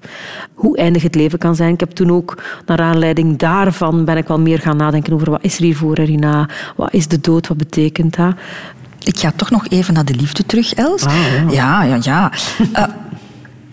Hoe 0.55 0.77
eindig 0.77 1.03
het 1.03 1.15
leven 1.15 1.39
kan 1.39 1.55
zijn. 1.55 1.73
Ik 1.73 1.81
heb 1.81 1.91
toen 1.91 2.13
ook, 2.13 2.43
naar 2.67 2.81
aanleiding 2.81 3.39
daarvan, 3.39 4.05
ben 4.05 4.17
ik 4.17 4.29
wel 4.29 4.41
meer 4.41 4.59
gaan 4.59 4.77
nadenken 4.77 5.13
over 5.13 5.31
wat 5.31 5.45
is 5.45 5.57
er 5.57 5.65
hiervoor 5.65 5.97
en 5.97 6.07
hierna. 6.07 6.49
Wat 6.77 6.93
is 6.93 7.09
de 7.09 7.21
dood? 7.21 7.49
Wat 7.49 7.57
betekent 7.57 8.17
dat? 8.17 8.35
Ik 9.05 9.19
ga 9.19 9.33
toch 9.37 9.51
nog 9.51 9.69
even 9.69 9.95
naar 9.95 10.05
de 10.05 10.15
liefde 10.15 10.47
terug, 10.47 10.75
Els. 10.75 11.05
Ah, 11.05 11.15
ja, 11.51 11.83
ja, 11.83 11.99
ja. 12.01 12.33
Eh, 12.73 12.85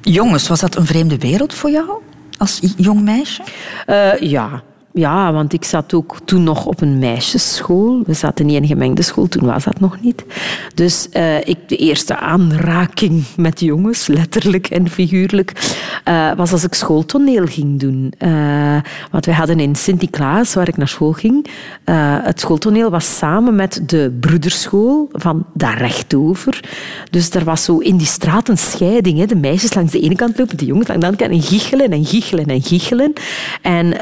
jongens, 0.02 0.48
was 0.48 0.60
dat 0.60 0.76
een 0.76 0.86
vreemde 0.86 1.18
wereld 1.18 1.54
voor 1.54 1.70
jou? 1.70 1.90
Als 2.38 2.60
jong 2.78 3.02
meisje? 3.02 3.42
Eh, 3.86 4.20
ja. 4.20 4.64
Ja, 5.00 5.34
want 5.34 5.54
ik 5.54 5.64
zat 5.64 5.94
ook 5.94 6.18
toen 6.26 6.44
nog 6.44 6.66
op 6.66 6.82
een 6.82 7.00
meisjesschool. 7.00 8.02
We 8.06 8.14
zaten 8.14 8.46
niet 8.46 8.56
in 8.56 8.62
een 8.62 8.68
gemengde 8.68 9.02
school, 9.02 9.28
toen 9.28 9.46
was 9.46 9.64
dat 9.64 9.80
nog 9.80 10.02
niet. 10.02 10.24
Dus 10.76 11.10
eh, 11.10 11.48
ik, 11.48 11.58
de 11.68 11.76
eerste 11.76 12.18
aanraking 12.18 13.24
met 13.38 13.60
jongens, 13.60 14.08
letterlijk 14.08 14.68
en 14.68 14.90
figuurlijk, 14.90 15.78
eh, 16.04 16.32
was 16.36 16.52
als 16.52 16.64
ik 16.64 16.74
schooltoneel 16.74 17.46
ging 17.46 17.80
doen. 17.80 18.14
Eh, 18.18 18.78
want 19.12 19.26
wij 19.26 19.36
hadden 19.36 19.60
in 19.60 19.76
Sint-Niklaas, 19.76 20.54
waar 20.54 20.68
ik 20.68 20.78
naar 20.78 20.88
school 20.88 21.12
ging, 21.12 21.48
het 22.24 22.40
schooltoneel 22.40 22.90
was 22.90 23.18
samen 23.18 23.56
met 23.56 23.82
de 23.86 24.18
broederschool 24.20 25.10
van 25.12 25.46
daar 25.54 25.78
rechtover. 25.78 26.60
Dus 27.12 27.30
er 27.30 27.44
was 27.44 27.64
zo 27.64 27.78
in 27.78 27.98
die 27.98 28.08
straat 28.08 28.50
een 28.50 28.58
scheiding. 28.58 29.18
Hè. 29.20 29.26
De 29.26 29.36
meisjes 29.36 29.74
langs 29.74 29.92
de 29.92 30.00
ene 30.00 30.16
kant 30.16 30.38
lopen, 30.38 30.58
de 30.58 30.66
jongens 30.66 30.88
langs 30.88 31.02
de 31.02 31.10
andere 31.10 31.30
kant. 31.30 31.42
En 31.42 31.48
giechelen 31.50 31.92
en 31.92 32.06
giechelen 32.06 32.46
en 32.46 32.62
giechelen. 32.62 33.14
En 33.62 33.94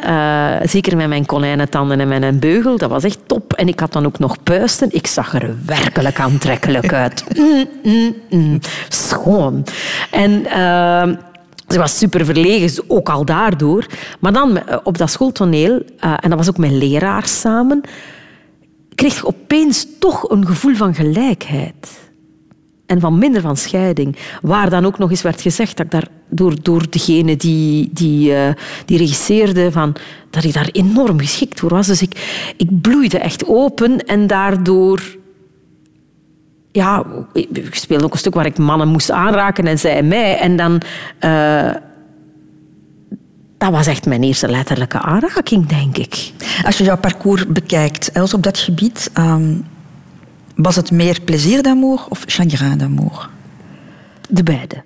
zeker 0.69 0.86
met 0.95 1.07
mijn 1.07 1.25
konijnentanden 1.25 1.99
en 1.99 2.07
mijn 2.07 2.39
beugel. 2.39 2.77
Dat 2.77 2.89
was 2.89 3.03
echt 3.03 3.19
top. 3.25 3.53
En 3.53 3.67
ik 3.67 3.79
had 3.79 3.93
dan 3.93 4.05
ook 4.05 4.19
nog 4.19 4.43
puisten. 4.43 4.87
Ik 4.91 5.07
zag 5.07 5.33
er 5.33 5.55
werkelijk 5.65 6.19
aantrekkelijk 6.19 6.93
uit. 6.93 7.23
Mm, 7.37 7.65
mm, 7.83 8.15
mm. 8.29 8.59
Schoon. 8.89 9.65
En... 10.11 10.31
Uh, 10.31 11.17
ze 11.67 11.77
was 11.77 11.97
super 11.97 12.25
verlegen, 12.25 12.83
ook 12.87 13.09
al 13.09 13.25
daardoor. 13.25 13.85
Maar 14.19 14.33
dan 14.33 14.57
eh, 14.57 14.77
op 14.83 14.97
dat 14.97 15.09
schooltoneel, 15.09 15.71
uh, 15.71 16.13
en 16.19 16.29
dat 16.29 16.37
was 16.37 16.49
ook 16.49 16.57
met 16.57 16.71
leraars 16.71 17.39
samen, 17.39 17.81
kreeg 18.95 19.17
ik 19.17 19.27
opeens 19.27 19.85
toch 19.99 20.29
een 20.29 20.45
gevoel 20.45 20.75
van 20.75 20.95
gelijkheid 20.95 22.06
en 22.87 22.99
van 22.99 23.17
minder 23.17 23.41
van 23.41 23.57
scheiding. 23.57 24.15
Waar 24.41 24.69
dan 24.69 24.85
ook 24.85 24.97
nog 24.97 25.09
eens 25.09 25.21
werd 25.21 25.41
gezegd 25.41 25.77
dat 25.77 25.85
ik 25.85 25.91
daar 25.91 26.07
door, 26.29 26.53
door 26.61 26.89
degene 26.89 27.35
die, 27.35 27.89
die, 27.93 28.31
uh, 28.31 28.49
die 28.85 28.97
regisseerde, 28.97 29.71
van, 29.71 29.95
dat 30.29 30.43
ik 30.43 30.53
daar 30.53 30.69
enorm 30.71 31.19
geschikt 31.19 31.59
voor 31.59 31.69
was. 31.69 31.87
Dus 31.87 32.01
ik, 32.01 32.53
ik 32.57 32.81
bloeide 32.81 33.19
echt 33.19 33.47
open 33.47 34.05
en 34.05 34.27
daardoor... 34.27 35.15
Ja, 36.71 37.05
ik 37.33 37.75
speelde 37.75 38.03
ook 38.03 38.13
een 38.13 38.19
stuk 38.19 38.33
waar 38.33 38.45
ik 38.45 38.57
mannen 38.57 38.87
moest 38.87 39.11
aanraken 39.11 39.67
en 39.67 39.79
zij 39.79 40.03
mij. 40.03 40.37
En 40.37 40.55
dan... 40.55 40.81
Uh, 41.25 41.71
dat 43.57 43.71
was 43.71 43.87
echt 43.87 44.05
mijn 44.05 44.23
eerste 44.23 44.47
letterlijke 44.47 44.99
aanraking, 44.99 45.65
denk 45.65 45.97
ik. 45.97 46.31
Als 46.65 46.77
je 46.77 46.83
jouw 46.83 46.97
parcours 46.97 47.47
bekijkt, 47.47 48.11
Els, 48.11 48.33
op 48.33 48.43
dat 48.43 48.57
gebied... 48.57 49.11
Um 49.19 49.65
was 50.57 50.75
het 50.75 50.91
meer 50.91 51.21
plezier 51.21 51.61
d'amour 51.63 52.05
of 52.09 52.23
chagrin 52.25 52.77
d'amour? 52.77 53.29
De 54.29 54.43
beide. 54.43 54.83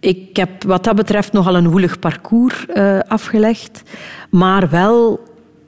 Ik 0.00 0.36
heb 0.36 0.64
wat 0.64 0.84
dat 0.84 0.96
betreft 0.96 1.32
nogal 1.32 1.56
een 1.56 1.70
woelig 1.70 1.98
parcours 1.98 2.66
uh, 2.74 2.98
afgelegd. 2.98 3.82
Maar 4.30 4.70
wel, 4.70 5.20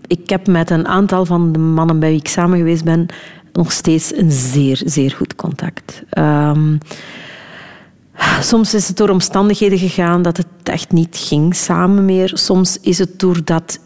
ik 0.07 0.31
heb 0.31 0.47
met 0.47 0.71
een 0.71 0.87
aantal 0.87 1.25
van 1.25 1.53
de 1.53 1.59
mannen 1.59 1.99
bij 1.99 2.09
wie 2.09 2.19
ik 2.19 2.29
samen 2.29 2.59
geweest 2.59 2.85
ben 2.85 3.07
nog 3.53 3.73
steeds 3.73 4.17
een 4.17 4.31
zeer, 4.31 4.83
zeer 4.85 5.11
goed 5.11 5.35
contact. 5.35 6.03
Um, 6.19 6.79
soms 8.41 8.75
is 8.75 8.89
het 8.89 8.97
door 8.97 9.09
omstandigheden 9.09 9.79
gegaan 9.79 10.23
dat 10.23 10.37
het 10.37 10.47
echt 10.63 10.93
niet 10.93 11.17
ging 11.17 11.55
samen 11.55 12.05
meer. 12.05 12.31
Soms 12.35 12.79
is 12.81 12.99
het 12.99 13.21
doordat 13.21 13.79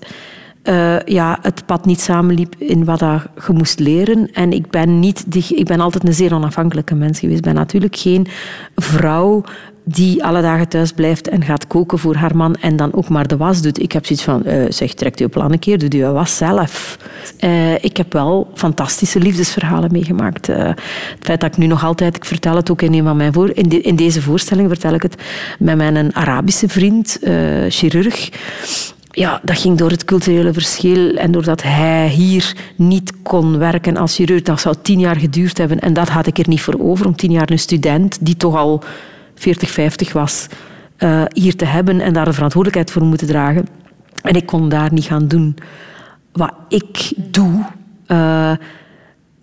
uh, 0.68 1.00
ja, 1.00 1.38
het 1.42 1.66
pad 1.66 1.84
niet 1.84 2.00
samenliep 2.00 2.54
in 2.58 2.84
wat 2.84 3.00
je 3.00 3.52
moest 3.52 3.78
leren. 3.78 4.32
En 4.32 4.52
ik 4.52 4.70
ben, 4.70 5.00
niet 5.00 5.24
ik 5.50 5.66
ben 5.66 5.80
altijd 5.80 6.06
een 6.06 6.14
zeer 6.14 6.34
onafhankelijke 6.34 6.94
mens 6.94 7.18
geweest. 7.18 7.38
Ik 7.38 7.44
ben 7.44 7.54
natuurlijk 7.54 7.96
geen 7.96 8.26
vrouw 8.74 9.44
die 9.88 10.24
alle 10.24 10.42
dagen 10.42 10.68
thuis 10.68 10.92
blijft 10.92 11.28
en 11.28 11.42
gaat 11.42 11.66
koken 11.66 11.98
voor 11.98 12.14
haar 12.14 12.36
man 12.36 12.54
en 12.54 12.76
dan 12.76 12.94
ook 12.94 13.08
maar 13.08 13.26
de 13.26 13.36
was 13.36 13.62
doet. 13.62 13.82
Ik 13.82 13.92
heb 13.92 14.06
zoiets 14.06 14.24
van, 14.24 14.42
uh, 14.46 14.64
zeg, 14.68 14.94
trek 14.94 15.18
je 15.18 15.28
plan 15.28 15.52
een 15.52 15.58
keer, 15.58 15.78
doe 15.78 16.00
je 16.00 16.12
was 16.12 16.36
zelf. 16.36 16.98
Uh, 17.40 17.74
ik 17.74 17.96
heb 17.96 18.12
wel 18.12 18.50
fantastische 18.54 19.18
liefdesverhalen 19.18 19.92
meegemaakt. 19.92 20.46
Het 20.46 20.80
feit 21.20 21.40
dat 21.40 21.50
ik 21.52 21.56
nu 21.56 21.66
nog 21.66 21.84
altijd, 21.84 22.16
ik 22.16 22.24
vertel 22.24 22.56
het 22.56 22.70
ook 22.70 22.82
in 22.82 22.94
een 22.94 23.04
van 23.04 23.16
mijn 23.16 23.32
voor, 23.32 23.50
in, 23.54 23.82
in 23.82 23.96
deze 23.96 24.22
voorstelling 24.22 24.68
vertel 24.68 24.94
ik 24.94 25.02
het 25.02 25.22
met 25.58 25.76
mijn 25.76 26.14
Arabische 26.14 26.68
vriend, 26.68 27.18
chirurg 27.68 28.30
ja, 29.16 29.40
dat 29.42 29.58
ging 29.58 29.78
door 29.78 29.90
het 29.90 30.04
culturele 30.04 30.52
verschil 30.52 31.14
en 31.16 31.32
doordat 31.32 31.62
hij 31.62 32.08
hier 32.08 32.56
niet 32.76 33.12
kon 33.22 33.58
werken 33.58 33.96
als 33.96 34.14
chirurg. 34.14 34.42
Dat 34.42 34.60
zou 34.60 34.74
tien 34.82 34.98
jaar 34.98 35.16
geduurd 35.16 35.58
hebben 35.58 35.80
en 35.80 35.92
dat 35.92 36.08
had 36.08 36.26
ik 36.26 36.38
er 36.38 36.48
niet 36.48 36.60
voor 36.60 36.78
over 36.78 37.06
om 37.06 37.16
tien 37.16 37.30
jaar 37.30 37.50
een 37.50 37.58
student 37.58 38.18
die 38.20 38.36
toch 38.36 38.56
al 38.56 38.82
40, 39.34 39.70
50 39.70 40.12
was, 40.12 40.46
uh, 40.98 41.22
hier 41.32 41.56
te 41.56 41.64
hebben 41.64 42.00
en 42.00 42.12
daar 42.12 42.24
de 42.24 42.32
verantwoordelijkheid 42.32 42.90
voor 42.90 43.04
moeten 43.04 43.26
dragen. 43.26 43.66
En 44.22 44.34
ik 44.34 44.46
kon 44.46 44.68
daar 44.68 44.92
niet 44.92 45.04
gaan 45.04 45.28
doen 45.28 45.56
wat 46.32 46.52
ik 46.68 47.12
doe. 47.16 47.64
Uh, 48.06 48.50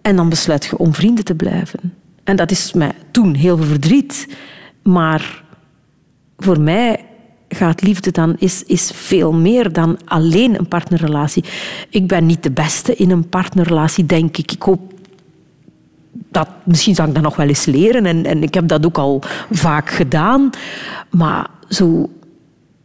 en 0.02 0.16
dan 0.16 0.30
besluit 0.30 0.66
je 0.66 0.78
om 0.78 0.94
vrienden 0.94 1.24
te 1.24 1.36
blijven. 1.36 1.94
En 2.24 2.36
dat 2.36 2.52
is 2.52 2.74
mij 2.74 2.92
toen 3.12 3.34
heel 3.34 3.58
veel 3.58 3.66
verdriet. 3.66 4.28
Maar 4.84 5.44
voor 6.38 6.60
mij 6.60 7.06
gaat 7.56 7.82
liefde 7.82 8.12
dan 8.12 8.36
is, 8.38 8.64
is 8.64 8.92
veel 8.94 9.34
meer 9.34 9.74
dan 9.74 9.98
alleen 10.06 10.60
een 10.60 10.68
partnerrelatie. 10.68 11.44
Ik 11.90 12.08
ben 12.08 12.26
niet 12.26 12.44
de 12.44 12.52
beste 12.52 12.96
in 12.96 13.10
een 13.10 13.30
partnerrelatie, 13.30 14.06
denk 14.06 14.38
ik. 14.38 14.52
Ik 14.52 14.62
hoop 14.62 14.94
dat, 16.12 16.48
misschien 16.64 16.96
zou 16.96 17.08
ik 17.08 17.14
dat 17.14 17.24
nog 17.24 17.36
wel 17.36 17.48
eens 17.48 17.66
leren 17.66 18.06
en, 18.06 18.26
en 18.26 18.44
ik 18.44 18.54
heb 18.54 18.68
dat 18.68 18.86
ook 18.86 18.98
al 18.98 19.22
vaak 19.52 19.90
gedaan. 19.90 20.50
Maar 21.10 21.50
zo, 21.70 22.10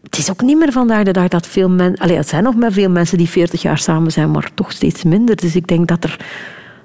het 0.02 0.18
is 0.18 0.30
ook 0.30 0.42
niet 0.42 0.58
meer 0.58 0.72
vandaag 0.72 1.04
de 1.04 1.12
dag 1.12 1.28
dat 1.28 1.46
veel 1.46 1.68
mensen... 1.68 2.16
Het 2.16 2.28
zijn 2.28 2.42
nog 2.42 2.54
maar 2.54 2.72
veel 2.72 2.90
mensen 2.90 3.18
die 3.18 3.28
40 3.28 3.62
jaar 3.62 3.78
samen 3.78 4.12
zijn, 4.12 4.30
maar 4.30 4.50
toch 4.54 4.72
steeds 4.72 5.02
minder. 5.02 5.36
Dus 5.36 5.56
ik 5.56 5.66
denk 5.66 5.88
dat 5.88 6.04
er... 6.04 6.16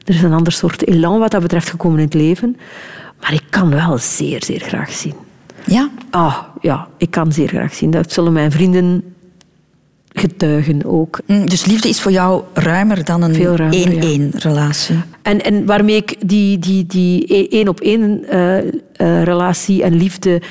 Er 0.04 0.14
is 0.14 0.22
een 0.22 0.34
ander 0.34 0.54
soort 0.54 0.88
elan 0.88 1.20
wat 1.20 1.32
dat 1.32 1.42
betreft 1.42 1.70
gekomen 1.70 1.98
in 1.98 2.06
het 2.06 2.14
leven. 2.14 2.58
Maar 3.22 3.34
ik 3.34 3.44
kan 3.50 3.70
wel 3.70 3.98
zeer, 3.98 4.44
zeer 4.44 4.60
graag 4.60 4.92
zien. 4.92 5.14
Ja? 5.66 5.90
Ah, 6.10 6.38
ja, 6.64 6.88
ik 6.98 7.12
kan 7.12 7.32
zeer 7.32 7.48
graag 7.48 7.74
zien. 7.74 7.92
Dat 7.92 8.12
zullen 8.12 8.34
mijn 8.34 8.52
vrienden 8.52 9.04
getuigen 10.14 10.86
ook. 10.86 11.20
Mm, 11.26 11.50
dus 11.50 11.66
liefde 11.66 11.90
is 11.90 12.02
voor 12.02 12.12
jou 12.12 12.44
ruimer 12.54 13.06
dan 13.06 13.22
een 13.22 13.36
één-één 13.72 14.32
relatie? 14.36 14.96
En, 15.22 15.44
en 15.44 15.66
waarmee 15.66 15.96
ik 15.96 16.16
die, 16.30 16.60
die, 16.60 16.86
die 16.86 17.48
één-op-één 17.50 18.26
uh, 18.32 18.58
uh, 18.58 19.24
relatie 19.24 19.84
en 19.84 19.96
liefde 19.96 20.42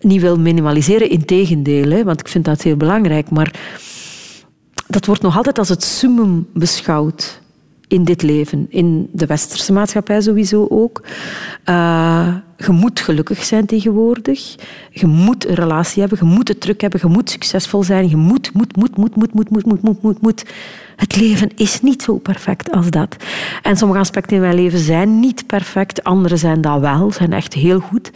niet 0.00 0.20
wil 0.20 0.38
minimaliseren. 0.38 1.10
Integendeel, 1.10 1.90
hè, 1.90 2.04
want 2.04 2.20
ik 2.20 2.28
vind 2.28 2.44
dat 2.44 2.62
heel 2.62 2.76
belangrijk. 2.76 3.30
Maar 3.30 3.54
dat 4.86 5.06
wordt 5.06 5.22
nog 5.22 5.36
altijd 5.36 5.58
als 5.58 5.68
het 5.68 5.82
summum 5.82 6.46
beschouwd 6.52 7.42
in 7.88 8.04
dit 8.04 8.22
leven, 8.22 8.66
in 8.68 9.08
de 9.12 9.26
westerse 9.26 9.72
maatschappij 9.72 10.20
sowieso 10.20 10.66
ook. 10.70 11.02
Uh, 11.68 12.34
je 12.56 12.72
moet 12.72 13.00
gelukkig 13.00 13.44
zijn 13.44 13.66
tegenwoordig. 13.66 14.54
Je 14.90 15.06
moet 15.06 15.48
een 15.48 15.54
relatie 15.54 16.00
hebben, 16.00 16.18
je 16.28 16.34
moet 16.34 16.48
het 16.48 16.60
druk 16.60 16.80
hebben, 16.80 17.00
je 17.02 17.08
moet 17.08 17.30
succesvol 17.30 17.82
zijn. 17.82 18.08
Je 18.08 18.16
moet, 18.16 18.52
moet, 18.52 18.76
moet, 18.76 18.96
moet, 18.96 19.16
moet, 19.16 19.34
moet, 19.34 19.50
moet, 19.50 19.64
moet, 19.64 19.82
moet, 19.82 20.02
moet, 20.02 20.20
moet. 20.20 20.44
Het 20.96 21.16
leven 21.16 21.50
is 21.56 21.80
niet 21.80 22.02
zo 22.02 22.18
perfect 22.18 22.70
als 22.70 22.90
dat. 22.90 23.16
En 23.62 23.76
sommige 23.76 24.00
aspecten 24.00 24.36
in 24.36 24.42
mijn 24.42 24.54
leven 24.54 24.78
zijn 24.78 25.20
niet 25.20 25.46
perfect, 25.46 26.04
andere 26.04 26.36
zijn 26.36 26.60
dat 26.60 26.80
wel, 26.80 27.12
zijn 27.12 27.32
echt 27.32 27.54
heel 27.54 27.80
goed. 27.80 28.10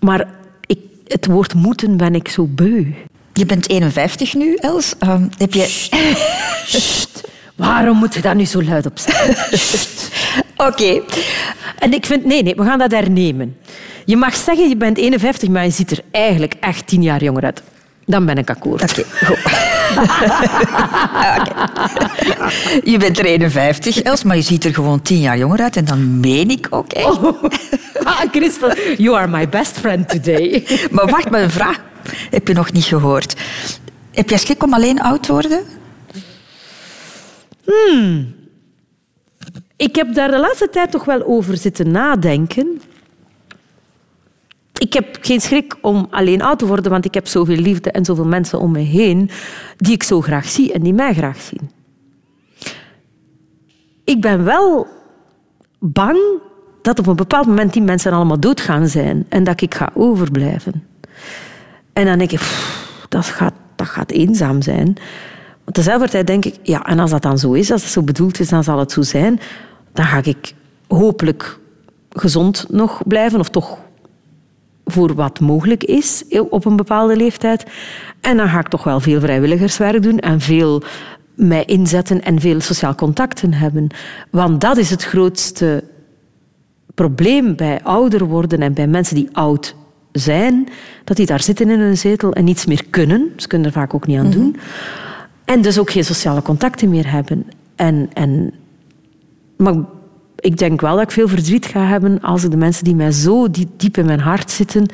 Maar 0.00 0.28
ik, 0.66 0.78
het 1.06 1.26
woord 1.26 1.54
moeten 1.54 1.96
ben 1.96 2.14
ik 2.14 2.28
zo 2.28 2.46
beu. 2.46 2.86
Je 3.32 3.46
bent 3.46 3.68
51 3.68 4.34
nu, 4.34 4.54
Els. 4.54 4.94
Um, 5.00 5.28
heb 5.38 5.52
je... 5.52 5.88
Waarom 7.60 7.96
moet 7.96 8.14
je 8.14 8.20
daar 8.20 8.34
nu 8.34 8.44
zo 8.44 8.62
luid 8.62 8.86
op 8.86 8.98
zeggen? 8.98 9.36
Oké. 10.68 11.00
En 11.78 11.92
ik 11.92 12.06
vind... 12.06 12.24
Nee, 12.24 12.42
nee, 12.42 12.54
we 12.54 12.64
gaan 12.64 12.78
dat 12.78 12.90
hernemen. 12.90 13.56
Je 14.04 14.16
mag 14.16 14.34
zeggen, 14.34 14.68
je 14.68 14.76
bent 14.76 14.98
51, 14.98 15.48
maar 15.48 15.64
je 15.64 15.70
ziet 15.70 15.90
er 15.90 16.00
eigenlijk 16.10 16.54
echt 16.60 16.86
tien 16.86 17.02
jaar 17.02 17.22
jonger 17.22 17.44
uit. 17.44 17.62
Dan 18.06 18.26
ben 18.26 18.38
ik 18.38 18.50
akkoord. 18.50 18.82
Oké, 18.82 19.04
goed. 19.24 19.38
Je 22.92 22.96
bent 22.98 23.18
er 23.18 23.24
51, 23.24 24.02
Els, 24.02 24.22
maar 24.22 24.36
je 24.36 24.42
ziet 24.42 24.64
er 24.64 24.74
gewoon 24.74 25.02
tien 25.02 25.20
jaar 25.20 25.38
jonger 25.38 25.60
uit. 25.60 25.76
En 25.76 25.84
dan 25.84 26.20
meen 26.20 26.50
ik 26.50 26.66
ook 26.70 26.92
echt. 26.92 27.06
Oh. 27.06 27.42
Ah, 28.04 28.20
Christel, 28.32 28.74
you 28.96 29.16
are 29.16 29.28
my 29.28 29.48
best 29.48 29.78
friend 29.78 30.08
today. 30.08 30.66
maar 30.90 31.06
wacht, 31.06 31.30
maar 31.30 31.42
een 31.42 31.50
vraag 31.50 31.76
heb 32.30 32.48
je 32.48 32.54
nog 32.54 32.72
niet 32.72 32.84
gehoord. 32.84 33.34
Heb 34.12 34.28
jij 34.28 34.38
schrik 34.38 34.62
om 34.62 34.74
alleen 34.74 35.00
oud 35.00 35.22
te 35.22 35.32
worden? 35.32 35.62
Hmm. 37.70 38.34
Ik 39.76 39.96
heb 39.96 40.14
daar 40.14 40.30
de 40.30 40.38
laatste 40.38 40.68
tijd 40.70 40.90
toch 40.90 41.04
wel 41.04 41.26
over 41.26 41.56
zitten 41.56 41.90
nadenken. 41.90 42.80
Ik 44.78 44.92
heb 44.92 45.18
geen 45.20 45.40
schrik 45.40 45.76
om 45.80 46.06
alleen 46.10 46.42
oud 46.42 46.58
te 46.58 46.66
worden, 46.66 46.90
want 46.90 47.04
ik 47.04 47.14
heb 47.14 47.26
zoveel 47.26 47.56
liefde 47.56 47.90
en 47.90 48.04
zoveel 48.04 48.26
mensen 48.26 48.60
om 48.60 48.70
me 48.70 48.78
heen 48.78 49.30
die 49.76 49.94
ik 49.94 50.02
zo 50.02 50.20
graag 50.20 50.48
zie 50.48 50.72
en 50.72 50.82
die 50.82 50.94
mij 50.94 51.14
graag 51.14 51.40
zien. 51.40 51.70
Ik 54.04 54.20
ben 54.20 54.44
wel 54.44 54.86
bang 55.78 56.18
dat 56.82 56.98
op 56.98 57.06
een 57.06 57.16
bepaald 57.16 57.46
moment 57.46 57.72
die 57.72 57.82
mensen 57.82 58.12
allemaal 58.12 58.40
dood 58.40 58.60
gaan 58.60 58.88
zijn 58.88 59.26
en 59.28 59.44
dat 59.44 59.60
ik 59.60 59.74
ga 59.74 59.90
overblijven. 59.94 60.84
En 61.92 62.04
dan 62.04 62.18
denk 62.18 62.32
ik, 62.32 62.40
dat 63.08 63.24
gaat, 63.24 63.54
dat 63.76 63.86
gaat 63.86 64.10
eenzaam 64.10 64.62
zijn. 64.62 64.96
Tezelfde 65.72 66.08
tijd 66.08 66.26
denk 66.26 66.44
ik, 66.44 66.54
ja, 66.62 66.82
en 66.86 66.98
als 66.98 67.10
dat 67.10 67.22
dan 67.22 67.38
zo 67.38 67.52
is, 67.52 67.70
als 67.70 67.82
het 67.82 67.90
zo 67.90 68.02
bedoeld 68.02 68.40
is, 68.40 68.48
dan 68.48 68.64
zal 68.64 68.78
het 68.78 68.92
zo 68.92 69.02
zijn. 69.02 69.40
Dan 69.92 70.04
ga 70.04 70.20
ik 70.24 70.54
hopelijk 70.88 71.58
gezond 72.10 72.66
nog 72.68 73.02
blijven, 73.06 73.40
of 73.40 73.48
toch 73.48 73.78
voor 74.84 75.14
wat 75.14 75.40
mogelijk 75.40 75.84
is 75.84 76.24
op 76.50 76.64
een 76.64 76.76
bepaalde 76.76 77.16
leeftijd. 77.16 77.64
En 78.20 78.36
dan 78.36 78.48
ga 78.48 78.58
ik 78.58 78.68
toch 78.68 78.84
wel 78.84 79.00
veel 79.00 79.20
vrijwilligerswerk 79.20 80.02
doen 80.02 80.18
en 80.18 80.40
veel 80.40 80.82
mij 81.34 81.64
inzetten 81.64 82.22
en 82.22 82.40
veel 82.40 82.60
sociaal 82.60 82.94
contacten 82.94 83.52
hebben. 83.52 83.86
Want 84.30 84.60
dat 84.60 84.76
is 84.76 84.90
het 84.90 85.04
grootste 85.04 85.84
probleem 86.94 87.56
bij 87.56 87.80
ouder 87.82 88.24
worden 88.24 88.60
en 88.60 88.74
bij 88.74 88.86
mensen 88.86 89.14
die 89.14 89.28
oud 89.32 89.74
zijn, 90.12 90.68
dat 91.04 91.16
die 91.16 91.26
daar 91.26 91.42
zitten 91.42 91.70
in 91.70 91.80
een 91.80 91.96
zetel 91.96 92.32
en 92.32 92.44
niets 92.44 92.66
meer 92.66 92.84
kunnen. 92.90 93.32
Ze 93.36 93.48
kunnen 93.48 93.66
er 93.66 93.72
vaak 93.72 93.94
ook 93.94 94.06
niet 94.06 94.18
aan 94.18 94.30
doen. 94.30 94.56
En 95.50 95.62
dus 95.62 95.78
ook 95.78 95.90
geen 95.90 96.04
sociale 96.04 96.42
contacten 96.42 96.88
meer 96.90 97.10
hebben. 97.10 97.46
En, 97.76 98.10
en, 98.12 98.52
maar 99.56 99.74
ik 100.36 100.58
denk 100.58 100.80
wel 100.80 100.94
dat 100.94 101.02
ik 101.02 101.10
veel 101.10 101.28
verdriet 101.28 101.66
ga 101.66 101.86
hebben 101.86 102.20
als 102.20 102.44
ik 102.44 102.50
de 102.50 102.56
mensen 102.56 102.84
die 102.84 102.94
mij 102.94 103.12
zo 103.12 103.50
diep 103.76 103.96
in 103.96 104.06
mijn 104.06 104.20
hart 104.20 104.50
zitten, 104.50 104.86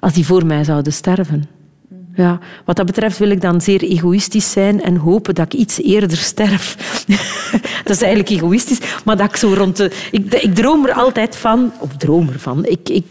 als 0.00 0.12
die 0.12 0.26
voor 0.26 0.46
mij 0.46 0.64
zouden 0.64 0.92
sterven. 0.92 1.48
Ja, 2.14 2.38
wat 2.64 2.76
dat 2.76 2.86
betreft 2.86 3.18
wil 3.18 3.30
ik 3.30 3.40
dan 3.40 3.60
zeer 3.60 3.82
egoïstisch 3.82 4.50
zijn 4.50 4.82
en 4.82 4.96
hopen 4.96 5.34
dat 5.34 5.52
ik 5.52 5.60
iets 5.60 5.82
eerder 5.82 6.16
sterf. 6.16 6.76
dat 7.84 7.96
is 7.96 8.02
eigenlijk 8.02 8.30
egoïstisch, 8.30 8.80
maar 9.04 9.16
dat 9.16 9.28
ik 9.28 9.36
zo 9.36 9.54
rond 9.54 9.76
de... 9.76 9.90
Ik, 10.10 10.34
ik 10.34 10.54
droom 10.54 10.86
er 10.86 10.92
altijd 10.92 11.36
van, 11.36 11.72
of 11.78 11.96
droom 11.96 12.28
ervan, 12.28 12.64
ik, 12.64 12.88
ik, 12.88 13.04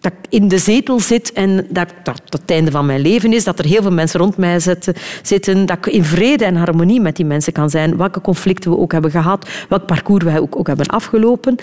dat 0.00 0.12
ik 0.12 0.26
in 0.28 0.48
de 0.48 0.58
zetel 0.58 1.00
zit 1.00 1.32
en 1.32 1.66
dat, 1.68 1.88
dat 2.02 2.22
het 2.28 2.50
einde 2.50 2.70
van 2.70 2.86
mijn 2.86 3.00
leven 3.00 3.32
is, 3.32 3.44
dat 3.44 3.58
er 3.58 3.64
heel 3.64 3.82
veel 3.82 3.92
mensen 3.92 4.20
rond 4.20 4.36
mij 4.36 4.60
zitten, 4.60 4.94
zitten, 5.22 5.66
dat 5.66 5.76
ik 5.76 5.86
in 5.86 6.04
vrede 6.04 6.44
en 6.44 6.56
harmonie 6.56 7.00
met 7.00 7.16
die 7.16 7.24
mensen 7.24 7.52
kan 7.52 7.70
zijn, 7.70 7.96
welke 7.96 8.20
conflicten 8.20 8.70
we 8.70 8.78
ook 8.78 8.92
hebben 8.92 9.10
gehad, 9.10 9.48
welk 9.68 9.86
parcours 9.86 10.24
we 10.24 10.40
ook, 10.40 10.56
ook 10.56 10.66
hebben 10.66 10.86
afgelopen, 10.86 11.56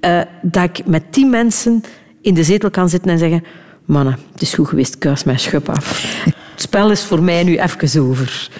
uh, 0.00 0.20
dat 0.42 0.64
ik 0.64 0.86
met 0.86 1.02
die 1.10 1.26
mensen 1.26 1.82
in 2.20 2.34
de 2.34 2.44
zetel 2.44 2.70
kan 2.70 2.88
zitten 2.88 3.10
en 3.10 3.18
zeggen 3.18 3.44
mannen, 3.84 4.18
het 4.32 4.42
is 4.42 4.54
goed 4.54 4.68
geweest, 4.68 4.98
kuis 4.98 5.24
mijn 5.24 5.38
schub 5.38 5.68
af. 5.68 6.14
Het 6.24 6.66
spel 6.66 6.90
is 6.90 7.04
voor 7.04 7.22
mij 7.22 7.44
nu 7.44 7.58
even 7.58 8.02
over. 8.02 8.50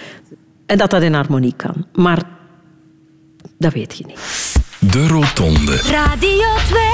En 0.65 0.77
dat 0.77 0.89
dat 0.89 1.01
in 1.01 1.13
harmonie 1.13 1.53
kan. 1.55 1.85
Maar 1.93 2.23
dat 3.57 3.73
weet 3.73 3.97
je 3.97 4.05
niet. 4.05 4.19
De 4.91 5.07
Rotonde. 5.07 5.75
Radio 5.75 6.47
2. 6.67 6.88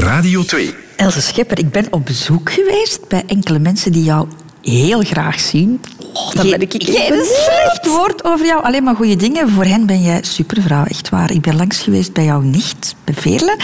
Radio 0.00 0.42
2. 0.42 0.74
Else 0.96 1.20
Schepper, 1.20 1.58
ik 1.58 1.70
ben 1.70 1.86
op 1.90 2.06
bezoek 2.06 2.52
geweest 2.52 3.08
bij 3.08 3.22
enkele 3.26 3.58
mensen 3.58 3.92
die 3.92 4.04
jou 4.04 4.28
heel 4.62 5.00
graag 5.00 5.40
zien. 5.40 5.80
Oh, 6.12 6.34
dan 6.34 6.50
ben 6.50 6.60
ik 6.60 6.72
geen 6.72 7.24
slecht 7.24 7.86
woord 7.86 8.24
over 8.24 8.46
jou, 8.46 8.62
alleen 8.62 8.82
maar 8.82 8.94
goede 8.94 9.16
dingen. 9.16 9.48
Voor 9.48 9.64
hen 9.64 9.86
ben 9.86 10.02
jij 10.02 10.18
supervrouw, 10.22 10.84
echt 10.84 11.08
waar. 11.08 11.30
Ik 11.30 11.40
ben 11.40 11.56
langs 11.56 11.78
geweest 11.78 12.12
bij 12.12 12.24
jouw 12.24 12.40
nicht, 12.40 12.94
bij 13.04 13.14
Veerle. 13.14 13.56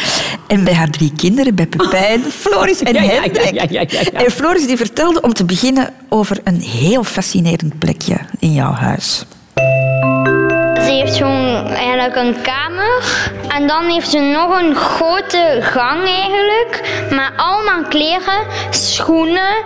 En 0.47 0.64
bij 0.64 0.74
haar 0.74 0.91
drie 0.91 1.12
kinderen, 1.16 1.55
bij 1.55 1.66
Pepijn, 1.66 2.22
Floris 2.22 2.82
en 2.82 2.95
ja, 2.95 3.03
Hendrik. 3.03 3.55
Ja, 3.55 3.66
ja, 3.68 4.11
en 4.12 4.30
Floris 4.30 4.66
die 4.66 4.76
vertelde 4.76 5.20
om 5.20 5.32
te 5.32 5.45
beginnen 5.45 5.93
over 6.09 6.41
een 6.45 6.61
heel 6.61 7.05
fascinerend 7.05 7.78
plekje 7.78 8.18
in 8.39 8.53
jouw 8.53 8.72
huis. 8.72 9.24
Ze 10.87 10.93
heeft 10.93 11.14
zo'n 11.14 11.66
eigenlijk 11.66 12.16
een 12.16 12.37
kamer. 12.43 13.03
En 13.49 13.66
dan 13.66 13.84
heeft 13.84 14.11
ze 14.11 14.18
nog 14.18 14.61
een 14.61 14.74
grote 14.74 15.59
gang 15.61 16.05
eigenlijk. 16.05 17.07
Met 17.11 17.30
allemaal 17.37 17.82
kleren, 17.89 18.47
schoenen 18.70 19.64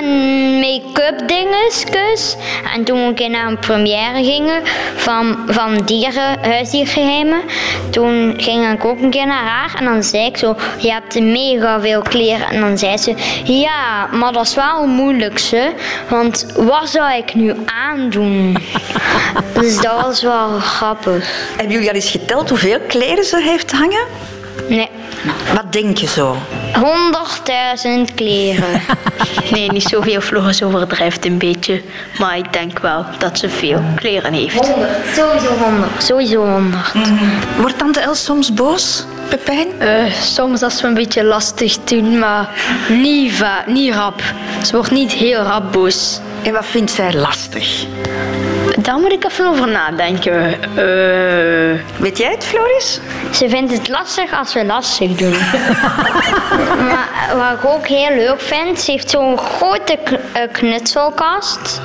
en 0.00 0.58
make-up 0.60 1.28
dingetjes. 1.28 2.36
En 2.74 2.84
toen 2.84 2.98
we 2.98 3.04
een 3.04 3.14
keer 3.14 3.30
naar 3.30 3.46
een 3.46 3.58
première 3.58 4.24
gingen 4.24 4.62
van, 4.96 5.36
van 5.46 5.76
dieren, 5.84 6.38
huisdiergeheimen, 6.40 7.40
toen 7.90 8.34
ging 8.36 8.72
ik 8.72 8.84
ook 8.84 9.00
een 9.00 9.10
keer 9.10 9.26
naar 9.26 9.44
haar 9.44 9.74
en 9.78 9.84
dan 9.84 10.02
zei 10.02 10.24
ik 10.24 10.36
zo, 10.36 10.56
je 10.78 10.92
hebt 10.92 11.20
mega 11.20 11.80
veel 11.80 12.02
kleren. 12.02 12.48
En 12.48 12.60
dan 12.60 12.78
zei 12.78 12.96
ze, 12.96 13.14
ja, 13.44 14.06
maar 14.06 14.32
dat 14.32 14.46
is 14.46 14.54
wel 14.54 14.86
moeilijk, 14.86 15.38
ze, 15.38 15.72
want 16.08 16.46
wat 16.56 16.88
zou 16.88 17.14
ik 17.14 17.34
nu 17.34 17.54
aandoen? 17.64 18.56
Dus 19.60 19.80
dat 19.80 20.00
was 20.02 20.22
wel 20.22 20.48
grappig. 20.58 21.50
Hebben 21.56 21.72
jullie 21.72 21.88
al 21.88 21.94
eens 21.94 22.10
geteld 22.10 22.48
hoeveel 22.48 22.78
kleren 22.88 23.24
ze 23.24 23.40
heeft 23.42 23.72
hangen? 23.72 24.06
Nee. 24.68 24.88
Wat 25.54 25.72
denk 25.72 25.96
je 25.98 26.06
zo? 26.06 26.36
100.000 26.74 28.14
kleren. 28.14 28.80
Nee, 29.50 29.70
niet 29.70 29.82
zoveel. 29.82 30.20
Floris 30.20 30.62
overdrijft 30.62 31.24
een 31.24 31.38
beetje. 31.38 31.82
Maar 32.18 32.36
ik 32.36 32.52
denk 32.52 32.78
wel 32.78 33.04
dat 33.18 33.38
ze 33.38 33.48
veel 33.48 33.82
kleren 33.96 34.32
heeft. 34.32 34.54
100. 34.66 34.90
Sowieso 35.16 35.54
100. 35.56 36.02
Sowieso 36.02 36.44
100. 36.46 36.92
Wordt 37.60 37.78
tante 37.78 38.00
Els 38.00 38.24
soms 38.24 38.54
boos, 38.54 39.04
Pepijn? 39.28 39.66
Eh, 39.78 40.12
soms 40.22 40.62
als 40.62 40.80
we 40.80 40.86
een 40.88 40.94
beetje 40.94 41.24
lastig 41.24 41.76
doen, 41.84 42.18
maar 42.18 42.48
niet, 42.88 43.32
va- 43.32 43.64
niet 43.66 43.94
rap. 43.94 44.22
Ze 44.64 44.72
wordt 44.76 44.90
niet 44.90 45.12
heel 45.12 45.42
rap 45.42 45.72
boos. 45.72 46.20
En 46.42 46.52
wat 46.52 46.66
vindt 46.66 46.90
zij 46.90 47.14
lastig? 47.14 47.84
Daar 48.82 48.98
moet 48.98 49.12
ik 49.12 49.24
even 49.24 49.46
over 49.46 49.68
nadenken. 49.68 50.62
Eh, 50.62 51.80
Weet 51.96 52.18
jij 52.18 52.30
het, 52.30 52.44
Floris? 52.44 53.00
Ze 53.30 53.48
vindt 53.48 53.72
het 53.72 53.88
lastig 53.88 54.38
als 54.38 54.54
we 54.54 54.64
lastig 54.64 55.14
doen. 55.14 55.36
maar 56.88 57.08
wat 57.36 57.52
ik 57.52 57.70
ook 57.70 57.86
heel 57.86 58.16
leuk 58.16 58.40
vind, 58.40 58.80
ze 58.80 58.90
heeft 58.90 59.10
zo'n 59.10 59.38
grote 59.38 59.98
eh, 60.32 60.42
knutselkast. 60.52 61.80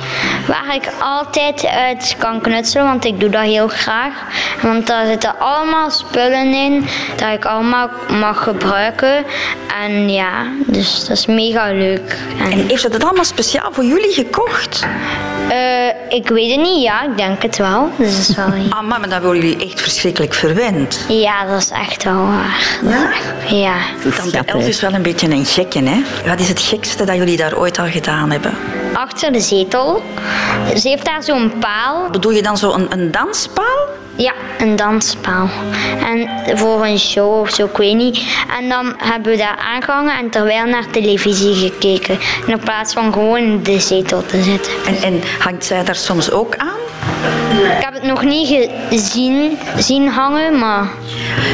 Waar 0.46 0.74
ik 0.74 0.90
altijd 1.00 1.66
uit 1.66 2.14
kan 2.18 2.40
knutselen, 2.40 2.86
want 2.86 3.04
ik 3.04 3.20
doe 3.20 3.30
dat 3.30 3.42
heel 3.42 3.68
graag. 3.68 4.12
Want 4.62 4.86
daar 4.86 5.06
zitten 5.06 5.38
allemaal 5.38 5.90
spullen 5.90 6.54
in 6.54 6.86
dat 7.16 7.32
ik 7.32 7.44
allemaal 7.44 7.90
mag 8.20 8.42
gebruiken. 8.42 9.24
En 9.84 10.10
ja, 10.10 10.46
dus 10.66 11.00
dat 11.00 11.16
is 11.16 11.26
mega 11.26 11.72
leuk. 11.72 12.16
En, 12.38 12.50
En 12.50 12.66
heeft 12.66 12.80
ze 12.80 12.88
dat 12.90 13.04
allemaal 13.04 13.24
speciaal 13.24 13.72
voor 13.72 13.84
jullie 13.84 14.12
gekocht? 14.12 14.86
Eh, 15.48 16.16
ik 16.16 16.28
weet 16.28 16.50
het 16.50 16.60
niet, 16.60 16.82
ja, 16.82 17.02
ik 17.04 17.16
denk 17.16 17.42
het 17.42 17.56
wel. 17.56 17.90
Dus 17.98 18.26
dat 18.26 18.28
is 18.28 18.36
wel 18.36 18.46
Ah, 18.78 18.82
maar 18.88 19.08
dan 19.08 19.22
worden 19.22 19.42
jullie 19.42 19.66
echt 19.66 19.80
verschrikkelijk 19.80 20.34
verwend. 20.34 21.04
Ja, 21.08 21.46
dat 21.46 21.62
is 21.62 21.70
echt 21.70 22.04
wel 22.04 22.26
waar. 22.26 22.78
Ja? 22.82 23.10
Ja. 23.56 23.74
Tante 24.16 24.42
Els 24.44 24.64
is 24.64 24.80
wel 24.80 24.92
een 24.92 25.02
beetje 25.02 25.30
een 25.30 25.44
gekke, 25.44 25.78
hè? 25.78 26.28
Wat 26.28 26.40
is 26.40 26.48
het 26.48 26.60
gekste 26.60 27.04
dat 27.04 27.16
jullie 27.16 27.36
daar 27.36 27.58
ooit 27.58 27.78
al 27.78 27.86
gedaan 27.86 28.30
hebben? 28.30 28.54
Achter 28.92 29.32
de 29.32 29.40
zetel. 29.40 30.02
Ze 30.76 30.88
heeft 30.88 31.04
daar 31.04 31.22
zo'n 31.22 31.52
paal. 31.60 32.10
Bedoel 32.10 32.32
je 32.32 32.42
dan 32.42 32.56
zo 32.56 32.72
een, 32.72 32.86
een 32.92 33.10
danspaal? 33.10 33.86
Ja, 34.16 34.32
een 34.58 34.76
danspaal. 34.76 35.48
En 36.04 36.28
voor 36.58 36.84
een 36.84 36.98
show 36.98 37.40
of 37.40 37.50
zo, 37.50 37.64
ik 37.64 37.76
weet 37.76 37.96
niet. 37.96 38.22
En 38.58 38.68
dan 38.68 38.94
hebben 38.96 39.32
we 39.32 39.38
daar 39.38 39.56
aangehangen 39.56 40.18
en 40.18 40.30
terwijl 40.30 40.66
naar 40.66 40.90
televisie 40.90 41.54
gekeken. 41.54 42.18
In 42.46 42.58
plaats 42.58 42.92
van 42.92 43.12
gewoon 43.12 43.38
in 43.38 43.62
de 43.62 43.80
zetel 43.80 44.26
te 44.26 44.42
zitten. 44.42 44.72
En, 44.86 45.02
en 45.02 45.20
hangt 45.38 45.64
zij 45.64 45.84
daar 45.84 45.94
soms 45.94 46.30
ook 46.30 46.56
aan? 46.56 46.85
Ik 47.62 47.84
heb 47.84 47.94
het 47.94 48.02
nog 48.02 48.22
niet 48.22 48.70
gezien 48.90 49.58
zien 49.78 50.08
hangen, 50.08 50.58
maar 50.58 50.88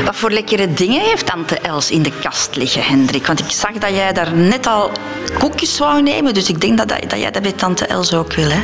Wat 0.04 0.16
voor 0.16 0.30
lekkere 0.30 0.72
dingen 0.72 1.00
heeft 1.00 1.26
tante 1.26 1.58
Els 1.58 1.90
in 1.90 2.02
de 2.02 2.12
kast 2.22 2.56
liggen, 2.56 2.82
Hendrik? 2.82 3.26
Want 3.26 3.38
ik 3.38 3.50
zag 3.50 3.72
dat 3.72 3.90
jij 3.90 4.12
daar 4.12 4.32
net 4.32 4.66
al 4.66 4.90
koekjes 5.38 5.78
wou 5.78 6.02
nemen, 6.02 6.34
dus 6.34 6.48
ik 6.48 6.60
denk 6.60 6.78
dat, 6.78 6.88
dat, 6.88 7.10
dat 7.10 7.18
jij 7.18 7.30
dat 7.30 7.42
bij 7.42 7.52
tante 7.52 7.86
Els 7.86 8.14
ook 8.14 8.34
wil, 8.34 8.48
hè? 8.50 8.60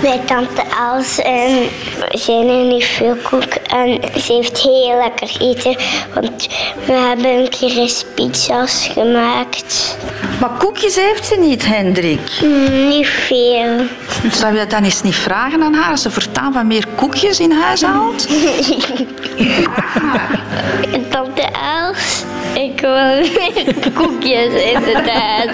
Bij 0.00 0.20
tante 0.26 0.62
Els 0.92 1.18
en 1.18 1.68
zijn 2.10 2.48
er 2.48 2.64
niet 2.64 2.84
veel 2.84 3.16
koek 3.22 3.54
en 3.54 4.00
ze 4.20 4.32
heeft 4.32 4.58
heel 4.58 4.96
lekker 4.96 5.36
eten, 5.40 5.76
want 6.14 6.48
we 6.86 6.92
hebben 6.92 7.30
een 7.30 7.48
keer 7.48 7.76
eens 7.78 8.04
pizza's 8.14 8.88
gemaakt. 8.92 9.96
Maar 10.40 10.50
koekjes 10.58 10.96
heeft 10.96 11.26
ze 11.26 11.36
niet, 11.36 11.66
Hendrik. 11.66 12.20
Mm, 12.42 12.88
niet 12.88 13.06
veel. 13.06 13.86
Zou 14.30 14.52
je 14.52 14.58
dat 14.58 14.70
dan 14.70 14.84
eens 14.84 15.02
niet 15.02 15.14
vragen 15.14 15.62
aan 15.62 15.74
haar 15.78 15.90
als 15.90 16.02
ze 16.02 16.10
voortaan 16.10 16.52
van 16.52 16.66
meer 16.66 16.84
koekjes 16.94 17.40
in 17.40 17.52
huis 17.52 17.82
haalt? 17.82 18.28
Tante 21.10 21.42
Els, 21.42 22.24
ik 22.54 22.80
wil 22.80 22.94
meer 22.94 23.74
koekjes 23.94 24.62
inderdaad. 24.62 25.50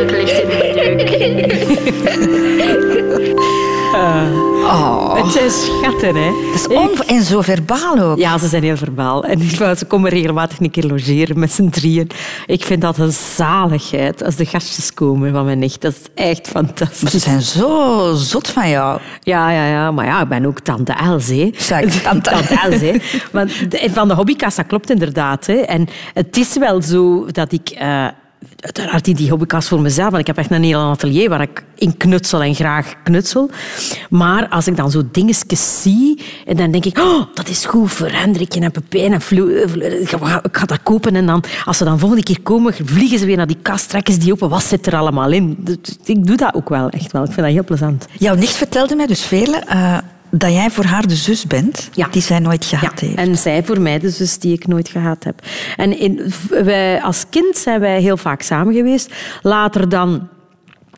het 0.00 0.10
ligt 0.10 0.40
in 0.40 0.48
de 0.96 1.04
Het 3.92 5.32
zijn 5.32 5.50
schatten, 5.50 6.14
hè. 6.16 6.30
Dat 6.52 6.54
is 6.54 6.66
onv- 6.68 7.00
en 7.00 7.22
zo 7.22 7.40
verbaal 7.40 7.98
ook. 7.98 8.18
Ja, 8.18 8.38
ze 8.38 8.48
zijn 8.48 8.62
heel 8.62 8.76
verbaal. 8.76 9.24
En 9.24 9.40
ze 9.76 9.84
komen 9.88 10.10
regelmatig 10.10 10.60
een 10.60 10.70
keer 10.70 10.84
logeren 10.86 11.38
met 11.38 11.52
z'n 11.52 11.68
drieën. 11.68 12.10
Ik 12.46 12.64
vind 12.64 12.80
dat 12.82 12.98
een 12.98 13.12
zaligheid 13.12 14.24
als 14.24 14.36
de 14.36 14.44
gastjes 14.44 14.94
komen 14.94 15.32
van 15.32 15.44
mijn 15.44 15.58
nicht. 15.58 15.80
Dat 15.80 15.92
is 15.92 16.24
echt 16.24 16.52
Maar 16.52 16.64
fantastisch. 16.64 17.10
ze 17.10 17.18
zijn 17.18 17.42
zo 17.42 18.12
zot 18.14 18.48
van 18.48 18.68
jou. 18.68 19.00
Ja, 19.20 19.50
ja, 19.50 19.66
ja. 19.66 19.90
Maar 19.90 20.06
ja, 20.06 20.20
ik 20.22 20.28
ben 20.28 20.46
ook 20.46 20.60
tante 20.60 20.92
Els, 20.92 21.26
hè. 21.28 21.50
Zeg, 21.56 21.84
tante. 22.02 22.30
Els, 22.30 22.80
hè. 22.80 22.92
Want 23.32 23.52
van 23.72 24.08
de 24.08 24.14
hobbykast, 24.14 24.56
dat 24.56 24.66
klopt 24.66 24.90
inderdaad. 24.90 25.46
Hè. 25.46 25.54
En 25.54 25.88
het 26.14 26.36
is 26.36 26.56
wel 26.58 26.82
zo 26.82 27.26
dat 27.26 27.52
ik... 27.52 27.68
eh, 27.70 28.06
Uiteraard 28.60 29.06
in 29.06 29.14
die 29.14 29.30
hobbykast 29.30 29.68
voor 29.68 29.80
mezelf. 29.80 30.08
Want 30.08 30.20
ik 30.20 30.26
heb 30.26 30.36
echt 30.36 30.50
een 30.50 30.62
heel 30.62 30.80
atelier 30.80 31.28
waar 31.28 31.40
ik 31.40 31.64
in 31.74 31.96
knutsel 31.96 32.42
en 32.42 32.54
graag 32.54 32.94
knutsel. 33.02 33.50
Maar 34.10 34.48
als 34.48 34.66
ik 34.66 34.76
dan 34.76 34.90
zo 34.90 35.02
dingetjes 35.12 35.82
zie, 35.82 36.22
en 36.46 36.56
dan 36.56 36.70
denk 36.70 36.84
ik, 36.84 36.98
oh, 36.98 37.26
dat 37.34 37.48
is 37.48 37.64
goed 37.64 37.92
voor 37.92 38.10
Hendrikje 38.10 38.60
en 38.60 38.70
Pepijn 38.70 39.12
en 39.12 39.20
Flo. 39.20 39.46
Ik 39.46 40.08
ga, 40.08 40.42
ik 40.42 40.56
ga 40.56 40.66
dat 40.66 40.82
kopen. 40.82 41.16
En 41.16 41.26
dan, 41.26 41.44
als 41.64 41.76
ze 41.76 41.84
dan 41.84 41.98
volgende 41.98 42.22
keer 42.22 42.40
komen, 42.42 42.74
vliegen 42.84 43.18
ze 43.18 43.26
weer 43.26 43.36
naar 43.36 43.46
die 43.46 43.58
kast, 43.62 43.88
trekken 43.88 44.14
ze 44.14 44.20
die 44.20 44.32
open. 44.32 44.48
Wat 44.48 44.64
zit 44.64 44.86
er 44.86 44.96
allemaal 44.96 45.30
in? 45.30 45.56
Dus 45.58 45.78
Ik 46.04 46.26
doe 46.26 46.36
dat 46.36 46.54
ook 46.54 46.68
wel, 46.68 46.88
echt 46.88 47.12
wel. 47.12 47.22
Ik 47.22 47.32
vind 47.32 47.46
dat 47.46 47.54
heel 47.54 47.64
plezant. 47.64 48.06
Jouw 48.18 48.34
nicht 48.34 48.56
vertelde 48.56 48.94
mij 48.94 49.06
dus, 49.06 49.22
Veerle, 49.22 49.56
eh, 49.56 49.98
dat 50.30 50.52
jij 50.52 50.70
voor 50.70 50.84
haar 50.84 51.06
de 51.06 51.14
zus 51.14 51.46
bent 51.46 51.88
Ja. 51.92 52.08
die 52.10 52.22
zij 52.22 52.38
nooit 52.38 52.64
gehad 52.64 53.00
Ja, 53.00 53.06
heeft. 53.06 53.18
en 53.18 53.36
zij 53.36 53.64
voor 53.64 53.80
mij 53.80 53.98
de 53.98 54.10
zus 54.10 54.38
die 54.38 54.52
ik 54.52 54.66
nooit 54.66 54.88
gehad 54.88 55.24
heb. 55.24 55.42
En 55.76 55.98
in, 55.98 56.32
wij, 56.48 57.02
als 57.02 57.24
kind 57.30 57.56
zijn 57.56 57.80
wij 57.80 58.00
heel 58.00 58.16
vaak 58.16 58.42
samen 58.42 58.74
geweest. 58.74 59.14
Later 59.42 59.88
dan 59.88 60.28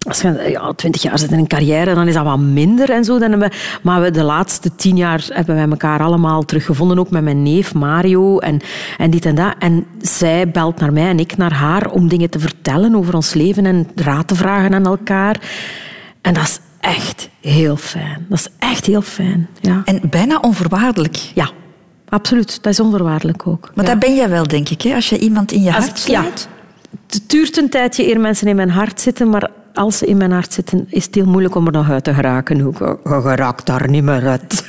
als 0.09 0.20
je 0.20 0.49
ja, 0.51 0.72
twintig 0.72 1.03
jaar 1.03 1.18
zit 1.18 1.30
in 1.30 1.39
een 1.39 1.47
carrière, 1.47 1.95
dan 1.95 2.09
is 2.09 2.14
dat 2.14 2.24
wat 2.24 2.39
minder 2.39 2.91
en 2.91 3.05
zo. 3.05 3.18
Dan 3.18 3.39
we, 3.39 3.51
maar 3.83 4.01
we, 4.01 4.11
de 4.11 4.22
laatste 4.22 4.74
tien 4.74 4.97
jaar 4.97 5.24
hebben 5.28 5.55
wij 5.55 5.68
elkaar 5.68 6.01
allemaal 6.01 6.43
teruggevonden, 6.43 6.99
ook 6.99 7.11
met 7.11 7.22
mijn 7.22 7.43
neef 7.43 7.74
Mario 7.74 8.39
en, 8.39 8.61
en 8.99 9.11
dit 9.11 9.24
en 9.24 9.35
dat. 9.35 9.55
En 9.59 9.87
zij 10.01 10.51
belt 10.51 10.80
naar 10.80 10.93
mij 10.93 11.09
en 11.09 11.18
ik 11.18 11.37
naar 11.37 11.53
haar 11.55 11.91
om 11.91 12.09
dingen 12.09 12.30
te 12.30 12.39
vertellen 12.39 12.95
over 12.95 13.14
ons 13.14 13.35
leven 13.35 13.66
en 13.66 13.89
raad 13.95 14.28
te 14.28 14.35
vragen 14.35 14.74
aan 14.74 14.87
elkaar. 14.87 15.41
En 16.20 16.35
dat 16.35 16.43
is 16.43 16.59
echt 16.83 17.28
heel 17.41 17.76
fijn. 17.76 18.26
Dat 18.28 18.39
is 18.39 18.49
echt 18.59 18.87
heel 18.87 19.03
fijn. 19.03 19.49
Ja. 19.61 19.83
En 19.85 20.01
bijna 20.11 20.39
onvoorwaardelijk. 20.39 21.16
Ja, 21.16 21.51
absoluut. 22.09 22.62
Dat 22.62 22.72
is 22.72 22.80
onvoorwaardelijk 22.80 23.47
ook. 23.47 23.70
Maar 23.74 23.85
ja. 23.85 23.91
dat 23.91 24.01
ben 24.01 24.14
jij 24.14 24.28
wel, 24.28 24.47
denk 24.47 24.68
ik, 24.68 24.83
hè? 24.83 24.95
als 24.95 25.09
je 25.09 25.18
iemand 25.18 25.53
in 25.53 25.62
je 25.62 25.70
hart 25.70 25.99
sluit. 25.99 26.49
Ja. 26.51 26.97
Het 27.07 27.30
duurt 27.30 27.57
een 27.57 27.68
tijdje 27.68 28.09
eer 28.09 28.20
mensen 28.20 28.47
in 28.47 28.57
mijn 28.57 28.70
hart 28.70 29.01
zitten, 29.01 29.30
maar 29.30 29.51
als 29.74 29.99
ze 29.99 30.07
in 30.07 30.16
mijn 30.16 30.33
hart 30.33 30.53
zitten, 30.53 30.87
is 30.89 31.05
het 31.05 31.14
heel 31.14 31.26
moeilijk 31.26 31.55
om 31.55 31.66
er 31.66 31.72
nog 31.72 31.91
uit 31.91 32.05
te 32.05 32.14
geraken. 32.14 32.57
Je 32.57 32.97
geraakt 33.05 33.66
daar 33.66 33.89
niet 33.89 34.05
meer 34.05 34.26
uit. 34.26 34.64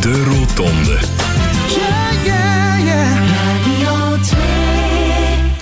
De 0.00 0.24
Rotonde. 0.24 0.98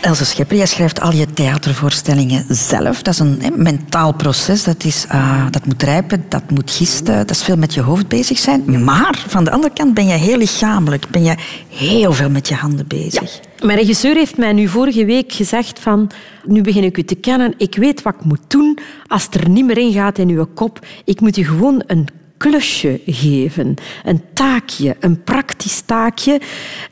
Else 0.04 0.24
Schepper, 0.24 0.56
jij 0.56 0.66
schrijft 0.66 1.00
al 1.00 1.12
je 1.12 1.32
theatervoorstellingen 1.32 2.44
zelf. 2.48 3.02
Dat 3.02 3.14
is 3.14 3.20
een 3.20 3.42
mentaal 3.56 4.14
proces. 4.14 4.64
Dat, 4.64 4.84
is, 4.84 5.06
uh, 5.12 5.46
dat 5.50 5.66
moet 5.66 5.82
rijpen, 5.82 6.24
dat 6.28 6.50
moet 6.50 6.70
gisten. 6.70 7.16
Dat 7.16 7.30
is 7.30 7.42
veel 7.42 7.56
met 7.56 7.74
je 7.74 7.80
hoofd 7.80 8.08
bezig 8.08 8.38
zijn. 8.38 8.84
Maar 8.84 9.24
van 9.28 9.44
de 9.44 9.50
andere 9.50 9.72
kant 9.72 9.94
ben 9.94 10.06
je 10.06 10.12
heel 10.12 10.36
lichamelijk. 10.36 11.08
Ben 11.08 11.24
je 11.24 11.34
heel 11.68 12.12
veel 12.12 12.30
met 12.30 12.48
je 12.48 12.54
handen 12.54 12.86
bezig. 12.86 13.34
Ja. 13.34 13.66
Mijn 13.66 13.78
regisseur 13.78 14.14
heeft 14.14 14.36
mij 14.36 14.52
nu 14.52 14.68
vorige 14.68 15.04
week 15.04 15.32
gezegd 15.32 15.80
van... 15.80 16.10
Nu 16.44 16.60
begin 16.60 16.84
ik 16.84 16.98
u 16.98 17.02
te 17.02 17.14
kennen. 17.14 17.54
Ik 17.56 17.74
weet 17.74 18.02
wat 18.02 18.14
ik 18.14 18.24
moet 18.24 18.44
doen 18.48 18.78
als 19.06 19.24
het 19.24 19.34
er 19.34 19.48
niet 19.48 19.64
meer 19.64 19.78
in 19.78 19.92
gaat 19.92 20.18
in 20.18 20.28
uw 20.28 20.46
kop. 20.54 20.86
Ik 21.04 21.20
moet 21.20 21.36
u 21.36 21.44
gewoon 21.44 21.82
een 21.86 22.08
klusje 22.36 23.00
geven. 23.06 23.74
Een 24.04 24.22
taakje, 24.32 24.96
een 25.00 25.22
praktisch 25.22 25.80
taakje. 25.80 26.40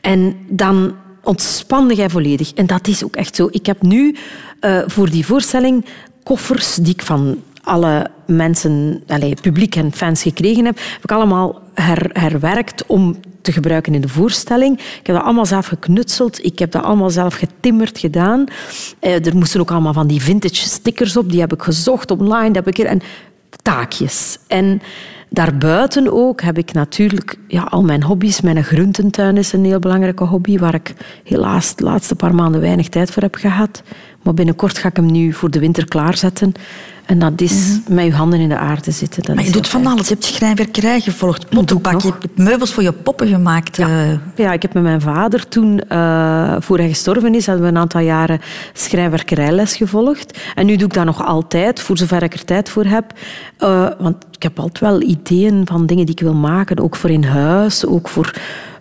En 0.00 0.36
dan 0.48 0.94
ontspande 1.22 1.94
jij 1.94 2.10
volledig. 2.10 2.52
En 2.52 2.66
dat 2.66 2.88
is 2.88 3.04
ook 3.04 3.16
echt 3.16 3.36
zo. 3.36 3.48
Ik 3.50 3.66
heb 3.66 3.82
nu 3.82 4.16
uh, 4.60 4.82
voor 4.86 5.10
die 5.10 5.26
voorstelling 5.26 5.84
koffers 6.22 6.74
die 6.74 6.92
ik 6.92 7.02
van 7.02 7.42
alle 7.62 8.10
mensen, 8.26 9.02
allez, 9.06 9.40
publiek 9.40 9.76
en 9.76 9.92
fans 9.92 10.22
gekregen 10.22 10.64
heb, 10.64 10.78
heb 10.78 11.02
ik 11.02 11.12
allemaal 11.12 11.60
her, 11.74 12.10
herwerkt 12.12 12.86
om 12.86 13.16
te 13.42 13.52
gebruiken 13.52 13.94
in 13.94 14.00
de 14.00 14.08
voorstelling. 14.08 14.78
Ik 14.78 15.06
heb 15.06 15.16
dat 15.16 15.24
allemaal 15.24 15.46
zelf 15.46 15.66
geknutseld. 15.66 16.44
Ik 16.44 16.58
heb 16.58 16.70
dat 16.70 16.82
allemaal 16.82 17.10
zelf 17.10 17.34
getimmerd 17.34 17.98
gedaan. 17.98 18.44
Uh, 19.00 19.26
er 19.26 19.36
moesten 19.36 19.60
ook 19.60 19.70
allemaal 19.70 19.92
van 19.92 20.06
die 20.06 20.22
vintage 20.22 20.54
stickers 20.54 21.16
op. 21.16 21.30
Die 21.30 21.40
heb 21.40 21.52
ik 21.52 21.62
gezocht 21.62 22.10
online. 22.10 22.50
Die 22.50 22.62
heb 22.64 22.68
ik 22.68 22.78
en 22.78 23.00
taakjes. 23.62 24.38
En 24.46 24.82
daarbuiten 25.32 26.12
ook 26.12 26.40
heb 26.40 26.58
ik 26.58 26.72
natuurlijk 26.72 27.38
ja, 27.48 27.62
al 27.62 27.82
mijn 27.82 28.02
hobby's. 28.02 28.40
Mijn 28.40 28.64
groententuin 28.64 29.36
is 29.36 29.52
een 29.52 29.64
heel 29.64 29.78
belangrijke 29.78 30.24
hobby, 30.24 30.58
waar 30.58 30.74
ik 30.74 30.94
helaas 31.24 31.76
de 31.76 31.84
laatste 31.84 32.14
paar 32.14 32.34
maanden 32.34 32.60
weinig 32.60 32.88
tijd 32.88 33.10
voor 33.10 33.22
heb 33.22 33.34
gehad. 33.34 33.82
Maar 34.22 34.34
binnenkort 34.34 34.78
ga 34.78 34.88
ik 34.88 34.96
hem 34.96 35.10
nu 35.10 35.32
voor 35.32 35.50
de 35.50 35.58
winter 35.58 35.88
klaarzetten. 35.88 36.52
En 37.12 37.18
dat 37.18 37.40
is 37.40 37.52
mm-hmm. 37.52 37.94
met 37.94 38.04
je 38.04 38.12
handen 38.12 38.40
in 38.40 38.48
de 38.48 38.56
aarde 38.56 38.90
zitten. 38.90 39.22
Dat 39.22 39.34
maar 39.34 39.44
je 39.44 39.50
doet 39.50 39.68
van 39.68 39.86
alles. 39.86 40.08
Je 40.08 40.14
hebt 40.14 40.24
schrijnwerkerij 40.24 41.00
gevolgd, 41.00 41.48
pottenbak, 41.48 42.00
je 42.00 42.12
hebt 42.20 42.38
meubels 42.38 42.72
voor 42.72 42.82
je 42.82 42.92
poppen 42.92 43.28
gemaakt. 43.28 43.76
Ja, 43.76 43.88
uh... 43.88 44.18
ja 44.34 44.52
ik 44.52 44.62
heb 44.62 44.74
met 44.74 44.82
mijn 44.82 45.00
vader 45.00 45.48
toen, 45.48 45.80
uh, 45.88 46.56
voor 46.58 46.78
hij 46.78 46.88
gestorven 46.88 47.34
is, 47.34 47.46
hebben 47.46 47.64
we 47.64 47.70
een 47.70 47.78
aantal 47.78 48.00
jaren 48.00 48.40
schrijnwerkerijles 48.72 49.76
gevolgd. 49.76 50.38
En 50.54 50.66
nu 50.66 50.76
doe 50.76 50.86
ik 50.86 50.94
dat 50.94 51.04
nog 51.04 51.26
altijd, 51.26 51.80
voor 51.80 51.98
zover 51.98 52.22
ik 52.22 52.34
er 52.34 52.44
tijd 52.44 52.68
voor 52.68 52.84
heb. 52.84 53.12
Uh, 53.58 53.88
want 53.98 54.16
ik 54.30 54.42
heb 54.42 54.58
altijd 54.58 54.80
wel 54.80 55.02
ideeën 55.02 55.66
van 55.66 55.86
dingen 55.86 56.06
die 56.06 56.14
ik 56.14 56.22
wil 56.22 56.34
maken, 56.34 56.78
ook 56.78 56.96
voor 56.96 57.10
in 57.10 57.24
huis, 57.24 57.86
ook 57.86 58.08
voor 58.08 58.32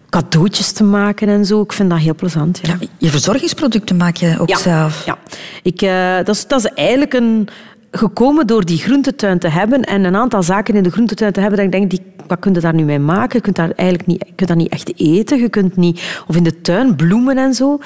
cadeautjes 0.09 0.71
te 0.71 0.83
maken 0.83 1.27
en 1.27 1.45
zo. 1.45 1.61
Ik 1.61 1.73
vind 1.73 1.89
dat 1.89 1.99
heel 1.99 2.15
plezant. 2.15 2.59
Ja. 2.61 2.77
Ja, 2.79 2.87
je 2.97 3.09
verzorgingsproducten 3.09 3.97
maak 3.97 4.15
je 4.15 4.35
ook 4.39 4.49
ja, 4.49 4.57
zelf. 4.57 5.05
Ja, 5.05 5.17
ik, 5.63 5.81
uh, 5.81 6.15
dat, 6.15 6.35
is, 6.35 6.47
dat 6.47 6.59
is 6.59 6.71
eigenlijk 6.73 7.13
een, 7.13 7.47
gekomen 7.91 8.47
door 8.47 8.65
die 8.65 8.77
groentetuin 8.77 9.39
te 9.39 9.47
hebben 9.47 9.81
en 9.81 10.03
een 10.03 10.15
aantal 10.15 10.43
zaken 10.43 10.75
in 10.75 10.83
de 10.83 10.91
groentetuin 10.91 11.31
te 11.31 11.39
hebben 11.39 11.57
dat 11.57 11.65
ik 11.65 11.71
denk, 11.71 11.89
die, 11.89 12.01
wat 12.27 12.39
kun 12.39 12.53
je 12.53 12.59
daar 12.59 12.73
nu 12.73 12.83
mee 12.83 12.99
maken? 12.99 13.37
Je 13.37 13.41
kunt 13.41 13.55
daar 13.55 13.71
eigenlijk 13.71 14.07
niet, 14.07 14.23
je 14.27 14.33
kunt 14.35 14.49
dat 14.49 14.57
niet 14.57 14.71
echt 14.71 14.99
eten. 14.99 15.39
Je 15.39 15.49
kunt 15.49 15.75
niet... 15.75 16.23
Of 16.27 16.35
in 16.35 16.43
de 16.43 16.61
tuin 16.61 16.95
bloemen 16.95 17.37
en 17.37 17.53
zo. 17.53 17.79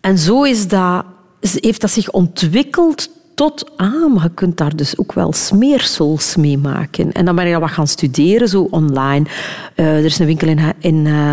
En 0.00 0.18
zo 0.18 0.42
is 0.42 0.68
dat, 0.68 1.04
heeft 1.40 1.80
dat 1.80 1.90
zich 1.90 2.10
ontwikkeld 2.10 3.10
tot, 3.34 3.70
ah, 3.76 4.22
je 4.22 4.30
kunt 4.34 4.56
daar 4.56 4.76
dus 4.76 4.98
ook 4.98 5.12
wel 5.12 5.32
smeersels 5.32 6.36
mee 6.36 6.58
maken. 6.58 7.12
En 7.12 7.24
dan 7.24 7.34
ben 7.34 7.46
ik 7.46 7.52
dat 7.52 7.60
wat 7.60 7.70
gaan 7.70 7.86
studeren, 7.86 8.48
zo 8.48 8.68
online. 8.70 9.26
Uh, 9.76 9.96
er 9.96 10.04
is 10.04 10.18
een 10.18 10.26
winkel 10.26 10.48
in, 10.48 10.60
in, 10.78 11.06
uh, 11.06 11.32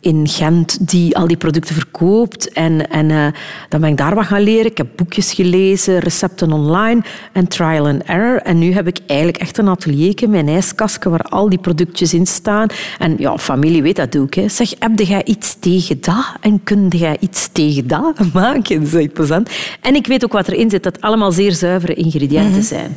in 0.00 0.28
Gent 0.28 0.88
die 0.88 1.16
al 1.16 1.26
die 1.26 1.36
producten 1.36 1.74
verkoopt. 1.74 2.52
En, 2.52 2.90
en 2.90 3.08
uh, 3.10 3.26
dan 3.68 3.80
ben 3.80 3.90
ik 3.90 3.96
daar 3.96 4.14
wat 4.14 4.26
gaan 4.26 4.42
leren. 4.42 4.70
Ik 4.70 4.76
heb 4.76 4.88
boekjes 4.96 5.32
gelezen, 5.32 5.98
recepten 5.98 6.52
online 6.52 7.02
en 7.32 7.48
trial 7.48 7.86
and 7.86 8.02
error. 8.02 8.36
En 8.36 8.58
nu 8.58 8.72
heb 8.72 8.86
ik 8.86 8.98
eigenlijk 9.06 9.38
echt 9.38 9.58
een 9.58 9.68
atelierje 9.68 10.28
met 10.28 10.40
een 10.40 10.48
ijskastje 10.48 11.10
waar 11.10 11.22
al 11.22 11.48
die 11.48 11.58
productjes 11.58 12.14
in 12.14 12.26
staan. 12.26 12.68
En 12.98 13.14
ja, 13.18 13.38
familie 13.38 13.82
weet 13.82 13.96
dat 13.96 14.16
ook. 14.16 14.34
Hè. 14.34 14.48
Zeg, 14.48 14.74
heb 14.78 14.98
jij 14.98 15.24
iets 15.24 15.56
tegen 15.60 16.00
dat? 16.00 16.26
En 16.40 16.62
kun 16.64 16.88
jij 16.88 17.16
iets 17.20 17.48
tegen 17.52 17.86
dat 17.86 18.14
maken? 18.32 18.80
Dat 18.80 18.88
is 18.88 18.94
echt 18.94 19.12
plezant. 19.12 19.50
En 19.80 19.94
ik 19.94 20.06
weet 20.06 20.24
ook 20.24 20.32
wat 20.32 20.48
erin 20.48 20.70
zit, 20.70 20.82
dat 20.82 21.00
allemaal 21.00 21.32
zeer 21.32 21.52
zuivere 21.52 21.94
ingrediënten 21.94 22.48
mm-hmm. 22.48 22.62
zijn. 22.62 22.96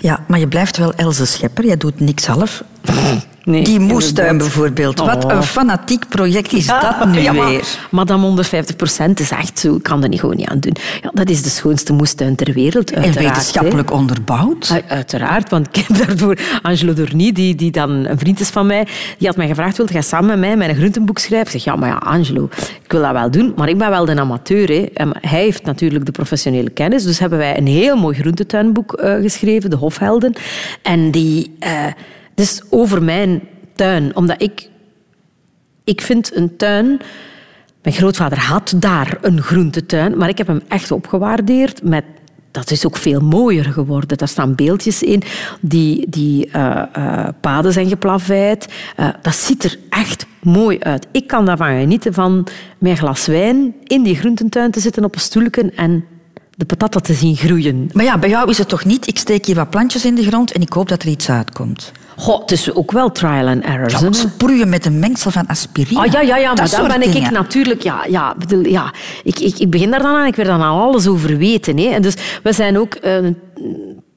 Ja, 0.00 0.24
maar 0.28 0.38
je 0.38 0.48
blijft 0.48 0.76
wel 0.76 0.92
Else 0.94 1.26
Schepper. 1.26 1.66
Je 1.66 1.76
doet 1.76 2.00
niks 2.00 2.26
half. 2.26 2.62
Nee, 3.44 3.64
die 3.64 3.78
moestuin 3.80 4.38
bijvoorbeeld. 4.38 5.00
Oh. 5.00 5.06
Wat 5.06 5.30
een 5.30 5.42
fanatiek 5.42 6.08
project 6.08 6.52
is 6.52 6.66
ja, 6.66 6.80
dat 6.98 7.08
nu 7.08 7.20
ja, 7.20 7.32
maar, 7.32 7.48
weer. 7.48 7.78
Madame 7.90 8.22
150 8.22 8.76
procent 8.76 9.20
is 9.20 9.30
echt 9.30 9.58
zo. 9.58 9.74
Ik 9.74 9.82
kan 9.82 10.02
er 10.02 10.08
niet 10.08 10.20
gewoon 10.20 10.36
niet 10.36 10.48
aan 10.48 10.60
doen. 10.60 10.76
Ja, 11.02 11.10
dat 11.12 11.30
is 11.30 11.42
de 11.42 11.48
schoonste 11.48 11.92
moestuin 11.92 12.34
ter 12.34 12.52
wereld. 12.52 12.90
En 12.90 13.12
wetenschappelijk 13.12 13.88
he. 13.88 13.94
onderbouwd. 13.94 14.70
U, 14.74 14.80
uiteraard, 14.88 15.50
want 15.50 15.66
ik 15.66 15.84
heb 15.86 16.06
daarvoor 16.06 16.38
Angelo 16.62 16.92
Dorny, 16.92 17.32
die, 17.32 17.54
die 17.54 17.70
dan 17.70 17.90
een 17.90 18.18
vriend 18.18 18.40
is 18.40 18.48
van 18.48 18.66
mij, 18.66 18.86
die 19.18 19.26
had 19.26 19.36
mij 19.36 19.46
gevraagd, 19.46 19.76
wil 19.76 19.88
jij 19.88 20.02
samen 20.02 20.28
met 20.28 20.38
mij 20.38 20.56
mijn 20.56 20.76
groentenboek 20.76 21.18
schrijven? 21.18 21.46
Ik 21.46 21.52
zeg, 21.52 21.64
ja, 21.64 21.76
maar 21.76 21.88
ja, 21.88 21.96
Angelo, 21.96 22.48
ik 22.82 22.92
wil 22.92 23.02
dat 23.02 23.12
wel 23.12 23.30
doen, 23.30 23.52
maar 23.56 23.68
ik 23.68 23.78
ben 23.78 23.90
wel 23.90 24.04
de 24.04 24.20
amateur. 24.20 24.68
Hè. 24.68 24.86
En 24.94 25.12
hij 25.20 25.40
heeft 25.40 25.64
natuurlijk 25.64 26.06
de 26.06 26.12
professionele 26.12 26.70
kennis, 26.70 27.04
dus 27.04 27.18
hebben 27.18 27.38
wij 27.38 27.58
een 27.58 27.66
heel 27.66 27.96
mooi 27.96 28.16
groentetuinboek 28.16 29.00
uh, 29.02 29.14
geschreven, 29.14 29.70
De 29.70 29.76
Hofhelden. 29.76 30.32
En 30.82 31.10
die... 31.10 31.56
Uh, 31.66 31.86
dus 32.40 32.62
over 32.68 33.02
mijn 33.02 33.42
tuin. 33.74 34.16
Omdat 34.16 34.42
ik... 34.42 34.68
Ik 35.84 36.00
vind 36.00 36.36
een 36.36 36.56
tuin... 36.56 37.00
Mijn 37.82 37.96
grootvader 37.96 38.38
had 38.38 38.74
daar 38.76 39.18
een 39.20 39.42
groentetuin, 39.42 40.16
maar 40.16 40.28
ik 40.28 40.38
heb 40.38 40.46
hem 40.46 40.62
echt 40.68 40.90
opgewaardeerd 40.90 41.82
met 41.82 42.04
dat 42.50 42.70
is 42.70 42.86
ook 42.86 42.96
veel 42.96 43.20
mooier 43.20 43.64
geworden. 43.64 44.18
Daar 44.18 44.28
staan 44.28 44.54
beeldjes 44.54 45.02
in, 45.02 45.22
die, 45.60 46.06
die 46.08 46.46
uh, 46.46 46.82
uh, 46.98 47.28
paden 47.40 47.72
zijn 47.72 47.88
geplaveid. 47.88 48.68
Uh, 48.96 49.08
dat 49.22 49.34
ziet 49.34 49.64
er 49.64 49.78
echt 49.88 50.26
mooi 50.42 50.78
uit. 50.78 51.06
Ik 51.12 51.26
kan 51.26 51.44
daarvan 51.44 51.80
genieten 51.80 52.14
van 52.14 52.46
mijn 52.78 52.96
glas 52.96 53.26
wijn 53.26 53.74
in 53.84 54.02
die 54.02 54.16
groententuin 54.16 54.70
te 54.70 54.80
zitten 54.80 55.04
op 55.04 55.14
een 55.14 55.20
stoelje 55.20 55.72
en 55.76 56.04
de 56.60 56.64
patatten 56.64 57.02
te 57.02 57.14
zien 57.14 57.36
groeien. 57.36 57.90
Maar 57.92 58.04
ja, 58.04 58.18
bij 58.18 58.28
jou 58.28 58.50
is 58.50 58.58
het 58.58 58.68
toch 58.68 58.84
niet, 58.84 59.06
ik 59.06 59.18
steek 59.18 59.46
hier 59.46 59.54
wat 59.54 59.70
plantjes 59.70 60.04
in 60.04 60.14
de 60.14 60.24
grond 60.24 60.52
en 60.52 60.60
ik 60.60 60.72
hoop 60.72 60.88
dat 60.88 61.02
er 61.02 61.08
iets 61.08 61.30
uitkomt. 61.30 61.92
Goh, 62.20 62.40
het 62.40 62.50
is 62.50 62.74
ook 62.74 62.92
wel 62.92 63.12
trial 63.12 63.48
and 63.48 63.64
error. 63.64 63.90
Ja, 63.90 64.12
sproeien 64.12 64.68
met 64.68 64.86
een 64.86 64.98
mengsel 64.98 65.30
van 65.30 65.46
aspirine. 65.46 66.00
Ah, 66.00 66.12
ja, 66.12 66.20
ja, 66.20 66.36
ja, 66.36 66.52
maar 66.54 66.70
dan 66.70 66.88
ben 66.88 67.02
ik, 67.02 67.14
ik 67.14 67.30
natuurlijk... 67.30 67.82
Ja, 67.82 68.04
ja, 68.08 68.34
bedoel, 68.38 68.66
ja, 68.66 68.92
ik, 69.24 69.38
ik, 69.38 69.58
ik 69.58 69.70
begin 69.70 69.90
daar 69.90 70.02
dan 70.02 70.16
aan, 70.16 70.26
ik 70.26 70.36
werd 70.36 70.48
dan 70.48 70.62
al 70.62 70.80
alles 70.80 71.06
over 71.06 71.36
weten. 71.36 71.78
Hè. 71.78 71.84
En 71.84 72.02
dus 72.02 72.14
we 72.42 72.52
zijn 72.52 72.78
ook... 72.78 72.96
Uh, 73.04 73.28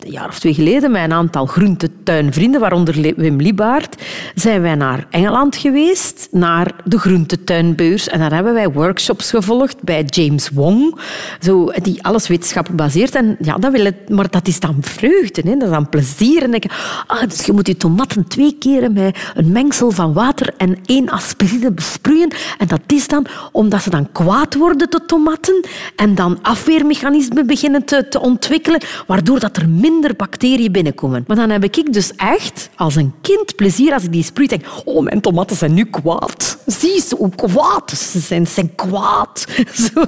een 0.06 0.12
jaar 0.12 0.28
of 0.28 0.40
twee 0.40 0.54
geleden 0.54 0.92
met 0.92 1.04
een 1.04 1.14
aantal 1.14 1.46
groentetuinvrienden, 1.46 2.60
waaronder 2.60 3.14
Wim 3.16 3.42
Liebaert, 3.42 4.02
zijn 4.36 4.62
wij 4.62 4.76
naar 4.76 5.08
Engeland 5.10 5.56
geweest, 5.56 6.28
naar 6.32 6.72
de 6.84 7.00
groentetuinbeurs. 7.00 8.08
En 8.08 8.20
daar 8.20 8.34
hebben 8.34 8.54
wij 8.54 8.70
workshops 8.70 9.30
gevolgd 9.30 9.84
bij 9.84 10.04
James 10.04 10.50
Wong, 10.50 11.00
zo, 11.42 11.72
die 11.82 12.04
alles 12.04 12.28
wetenschappelijk 12.28 12.82
baseert. 12.82 13.16
En 13.16 13.38
ja, 13.40 13.58
dat 13.58 13.72
wil 13.72 13.86
het, 13.86 14.10
maar 14.10 14.30
dat 14.30 14.48
is 14.48 14.60
dan 14.60 14.78
vreugde, 14.82 15.42
hè? 15.42 15.54
dat 15.56 15.64
is 15.64 15.70
dan 15.70 15.90
plezier. 15.90 16.44
En 16.44 16.52
denk, 16.52 16.66
ah, 17.08 17.22
dus 17.22 17.46
je 17.46 17.54
moet 17.54 17.68
je 17.68 17.78
tomaten 17.78 18.28
twee 18.28 18.56
keren 18.60 18.94
met 18.94 19.18
een 19.34 19.52
mengsel 19.52 19.92
van 19.92 20.14
water 20.14 20.54
en 20.58 20.78
één 20.86 21.10
aspirine 21.10 21.72
besproeien. 21.72 22.32
En 22.58 22.68
dat 22.68 22.82
is 22.88 23.08
dan 23.08 23.26
omdat 23.52 23.82
ze 23.82 23.90
dan 23.90 24.12
kwaad 24.12 24.56
worden, 24.56 24.90
de 24.90 25.06
tomaten, 25.06 25.66
en 25.96 26.16
dan 26.16 26.40
afweermechanismen 26.42 27.48
beginnen 27.48 27.86
te, 27.86 28.08
te 28.08 28.20
ontwikkelen, 28.20 28.82
waardoor 29.08 29.40
dat 29.40 29.58
er 29.58 29.70
minder 29.70 29.92
minder 29.94 30.16
bacteriën 30.16 30.72
binnenkomen. 30.72 31.24
Maar 31.28 31.36
dan 31.36 31.50
heb 31.50 31.64
ik 31.64 31.94
dus 31.94 32.16
echt 32.16 32.70
als 32.76 32.96
een 32.96 33.14
kind 33.22 33.56
plezier 33.56 33.94
als 33.94 34.04
ik 34.04 34.12
die 34.12 34.24
sproeit 34.24 34.50
denk 34.50 34.66
oh, 34.86 35.04
mijn 35.04 35.22
tomaten 35.22 35.56
zijn 35.56 35.74
nu 35.74 35.86
kwaad. 35.86 36.58
Zie, 36.66 37.02
zo 37.02 37.30
kwaad. 37.36 37.92
Ze 37.92 38.20
zijn, 38.20 38.48
ze 38.48 38.54
zijn 38.54 38.76
kwaad. 38.76 39.46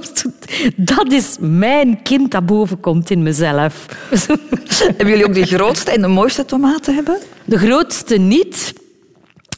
Dat 0.76 1.12
is 1.12 1.36
mijn 1.40 2.02
kind 2.02 2.30
dat 2.30 2.46
boven 2.46 2.80
komt 2.80 3.10
in 3.10 3.22
mezelf. 3.22 3.86
Hebben 4.96 5.08
jullie 5.08 5.26
ook 5.26 5.34
de 5.34 5.46
grootste 5.46 5.90
en 5.90 6.00
de 6.00 6.08
mooiste 6.08 6.44
tomaten 6.44 6.94
hebben? 6.94 7.18
De 7.44 7.58
grootste 7.58 8.16
niet. 8.16 8.72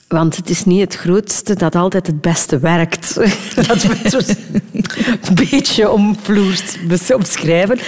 Want 0.08 0.36
het 0.36 0.50
is 0.50 0.64
niet 0.64 0.80
het 0.80 0.94
grootste 0.94 1.54
dat 1.54 1.74
altijd 1.74 2.06
het 2.06 2.20
beste 2.20 2.58
werkt. 2.58 3.14
Dat 3.68 3.80
zo 4.10 4.18
een 5.28 5.50
beetje 5.50 5.90
omvloers 5.90 6.62
bes- 6.86 7.12
omschrijven. 7.12 7.78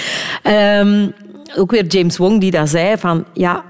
Ehm, 0.42 1.08
ook 1.56 1.70
weer 1.70 1.86
James 1.86 2.16
Wong 2.16 2.40
die 2.40 2.50
dat 2.50 2.68
zei 2.68 2.98
van... 2.98 3.24
Ja, 3.32 3.64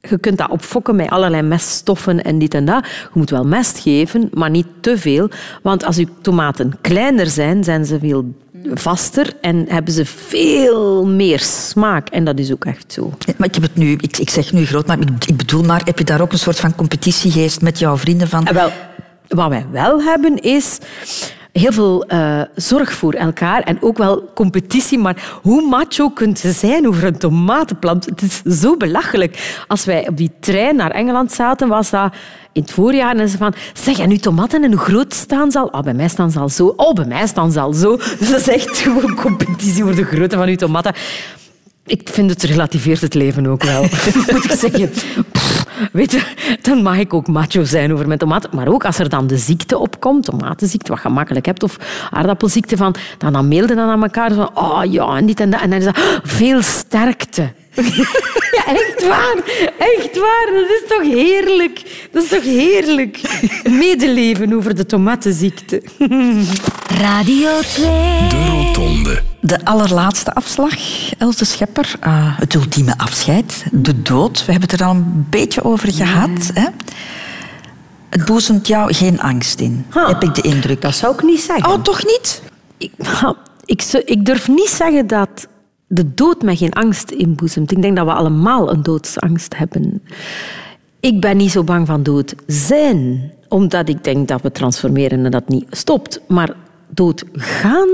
je 0.00 0.18
kunt 0.18 0.38
dat 0.38 0.50
opfokken 0.50 0.96
met 0.96 1.10
allerlei 1.10 1.42
meststoffen 1.42 2.24
en 2.24 2.38
dit 2.38 2.54
en 2.54 2.64
dat. 2.64 2.86
Je 2.86 3.08
moet 3.12 3.30
wel 3.30 3.44
mest 3.44 3.78
geven, 3.78 4.30
maar 4.32 4.50
niet 4.50 4.66
te 4.80 4.98
veel. 4.98 5.30
Want 5.62 5.84
als 5.84 5.96
je 5.96 6.06
tomaten 6.22 6.78
kleiner 6.80 7.26
zijn, 7.26 7.64
zijn 7.64 7.84
ze 7.84 7.98
veel 7.98 8.34
vaster 8.74 9.32
en 9.40 9.64
hebben 9.68 9.92
ze 9.92 10.04
veel 10.04 11.06
meer 11.06 11.40
smaak. 11.40 12.08
En 12.08 12.24
dat 12.24 12.38
is 12.38 12.52
ook 12.52 12.64
echt 12.64 12.92
zo. 12.92 13.12
Maar 13.36 13.46
ik 13.46 13.54
heb 13.54 13.62
het 13.62 13.76
nu, 13.76 13.92
ik, 13.92 14.16
ik 14.16 14.30
zeg 14.30 14.52
nu 14.52 14.66
groot, 14.66 14.86
maar 14.86 15.00
ik, 15.00 15.24
ik 15.26 15.36
bedoel 15.36 15.62
maar, 15.62 15.82
heb 15.84 15.98
je 15.98 16.04
daar 16.04 16.20
ook 16.20 16.32
een 16.32 16.38
soort 16.38 16.60
van 16.60 16.74
competitiegeest 16.74 17.60
met 17.62 17.78
jouw 17.78 17.96
vrienden 17.96 18.28
van? 18.28 18.46
En 18.46 18.54
wel, 18.54 18.70
wat 19.28 19.48
wij 19.48 19.66
wel 19.70 20.02
hebben 20.02 20.36
is 20.36 20.78
heel 21.58 21.72
veel 21.72 22.04
eh, 22.04 22.40
zorg 22.54 22.92
voor 22.92 23.12
elkaar 23.12 23.62
en 23.62 23.82
ook 23.82 23.98
wel 23.98 24.30
competitie. 24.34 24.98
Maar 24.98 25.38
hoe 25.42 25.68
macho 25.68 26.08
kunt 26.08 26.40
je 26.40 26.50
zijn 26.52 26.88
over 26.88 27.04
een 27.04 27.18
tomatenplant? 27.18 28.04
Het 28.04 28.22
is 28.22 28.60
zo 28.60 28.76
belachelijk. 28.76 29.62
Als 29.68 29.84
wij 29.84 30.08
op 30.08 30.16
die 30.16 30.30
trein 30.40 30.76
naar 30.76 30.90
Engeland 30.90 31.32
zaten, 31.32 31.68
was 31.68 31.90
dat 31.90 32.12
in 32.52 32.62
het 32.62 32.70
voorjaar. 32.70 33.16
En 33.16 33.28
ze 33.28 33.36
van, 33.36 33.54
zeg, 33.72 33.98
en 33.98 34.10
uw 34.10 34.18
tomaten 34.18 34.64
en 34.64 34.72
hoe 34.72 34.80
groot 34.80 35.14
staan 35.14 35.50
ze 35.50 35.58
al? 35.58 35.66
Oh, 35.66 35.80
bij 35.80 35.94
mij 35.94 36.08
staan 36.08 36.30
ze 36.30 36.38
al 36.38 36.48
zo. 36.48 36.66
Oh, 36.76 36.92
bij 36.92 37.04
mij 37.04 37.26
staan 37.26 37.52
ze 37.52 37.60
al 37.60 37.72
zo. 37.72 37.96
Dus 38.18 38.30
dat 38.30 38.40
is 38.40 38.48
echt 38.48 38.78
gewoon 38.78 39.14
competitie 39.14 39.82
voor 39.82 39.94
de 39.94 40.04
grootte 40.04 40.36
van 40.36 40.48
uw 40.48 40.56
tomaten. 40.56 40.94
Ik 41.88 42.08
vind 42.08 42.30
het 42.30 42.42
relativeert 42.42 43.00
het 43.00 43.14
leven 43.14 43.46
ook 43.46 43.62
wel. 43.62 43.82
Moet 44.32 44.44
ik 44.50 44.52
zeggen. 44.58 44.90
Weet 45.92 46.12
je, 46.12 46.22
dan 46.62 46.82
mag 46.82 46.98
ik 46.98 47.14
ook 47.14 47.26
macho 47.26 47.64
zijn 47.64 47.92
over 47.92 48.06
mijn 48.06 48.18
tomaten. 48.18 48.50
Maar 48.54 48.68
ook 48.68 48.84
als 48.84 48.98
er 48.98 49.08
dan 49.08 49.26
de 49.26 49.36
ziekte 49.36 49.78
opkomt, 49.78 50.24
tomatenziekte, 50.24 50.92
wat 50.92 51.02
je 51.02 51.08
makkelijk 51.08 51.46
hebt, 51.46 51.62
of 51.62 51.76
aardappelziekte, 52.10 52.76
van, 52.76 52.94
dan, 53.18 53.32
dan 53.32 53.48
mailden 53.48 53.76
dan 53.76 53.88
aan 53.88 54.02
elkaar 54.02 54.32
van, 54.32 54.50
oh 54.54 54.80
ja, 54.90 55.16
en 55.16 55.26
dit 55.26 55.40
en 55.40 55.50
dat. 55.50 55.60
En 55.60 55.70
dan 55.70 55.78
is 55.78 55.84
dat, 55.84 55.96
"Oh, 55.96 56.18
veel 56.22 56.62
sterkte. 56.62 57.52
Ja, 58.50 58.66
echt 58.66 59.06
waar. 59.06 59.36
Echt 59.78 60.18
waar. 60.18 60.48
Dat 60.52 60.68
is 60.68 60.82
toch 60.88 61.02
heerlijk. 61.02 62.08
Dat 62.12 62.22
is 62.22 62.28
toch 62.28 62.42
heerlijk. 62.42 63.20
Medeleven 63.70 64.52
over 64.52 64.74
de 64.74 64.86
tomatenziekte. 64.86 65.82
Radio 67.00 67.60
2. 67.60 67.84
De 68.28 68.46
Rotonde. 68.50 69.22
De 69.40 69.64
allerlaatste 69.64 70.34
afslag, 70.34 70.74
Els 71.18 71.36
de 71.36 71.44
Schepper. 71.44 71.94
Ah, 72.00 72.38
het 72.38 72.54
ultieme 72.54 72.98
afscheid, 72.98 73.64
de 73.72 74.02
dood. 74.02 74.44
We 74.44 74.52
hebben 74.52 74.70
het 74.70 74.80
er 74.80 74.86
al 74.86 74.94
een 74.94 75.26
beetje 75.30 75.64
over 75.64 75.92
gehad. 75.92 76.50
Hè? 76.54 76.66
Het 78.08 78.24
boezemt 78.24 78.66
jou 78.66 78.94
geen 78.94 79.20
angst 79.20 79.60
in, 79.60 79.86
heb 79.90 80.22
ik 80.22 80.34
de 80.34 80.40
indruk. 80.40 80.82
Dat 80.82 80.94
zou 80.94 81.14
ik 81.14 81.22
niet 81.22 81.40
zeggen. 81.40 81.70
Oh, 81.72 81.82
toch 81.82 82.04
niet? 82.04 82.42
Ik, 82.78 82.92
ik, 83.64 83.82
ik 84.04 84.24
durf 84.24 84.48
niet 84.48 84.68
zeggen 84.68 85.06
dat 85.06 85.46
de 85.88 86.14
dood 86.14 86.42
mij 86.42 86.56
geen 86.56 86.72
angst 86.72 87.10
inboezemt. 87.10 87.70
Ik 87.70 87.82
denk 87.82 87.96
dat 87.96 88.06
we 88.06 88.12
allemaal 88.12 88.72
een 88.72 88.82
doodsangst 88.82 89.56
hebben. 89.56 90.02
Ik 91.00 91.20
ben 91.20 91.36
niet 91.36 91.50
zo 91.50 91.64
bang 91.64 91.86
van 91.86 92.02
dood 92.02 92.34
zijn, 92.46 93.32
omdat 93.48 93.88
ik 93.88 94.04
denk 94.04 94.28
dat 94.28 94.42
we 94.42 94.52
transformeren 94.52 95.24
en 95.24 95.30
dat 95.30 95.48
niet 95.48 95.66
stopt. 95.70 96.20
Maar 96.26 96.54
dood 96.88 97.24
gaan 97.32 97.88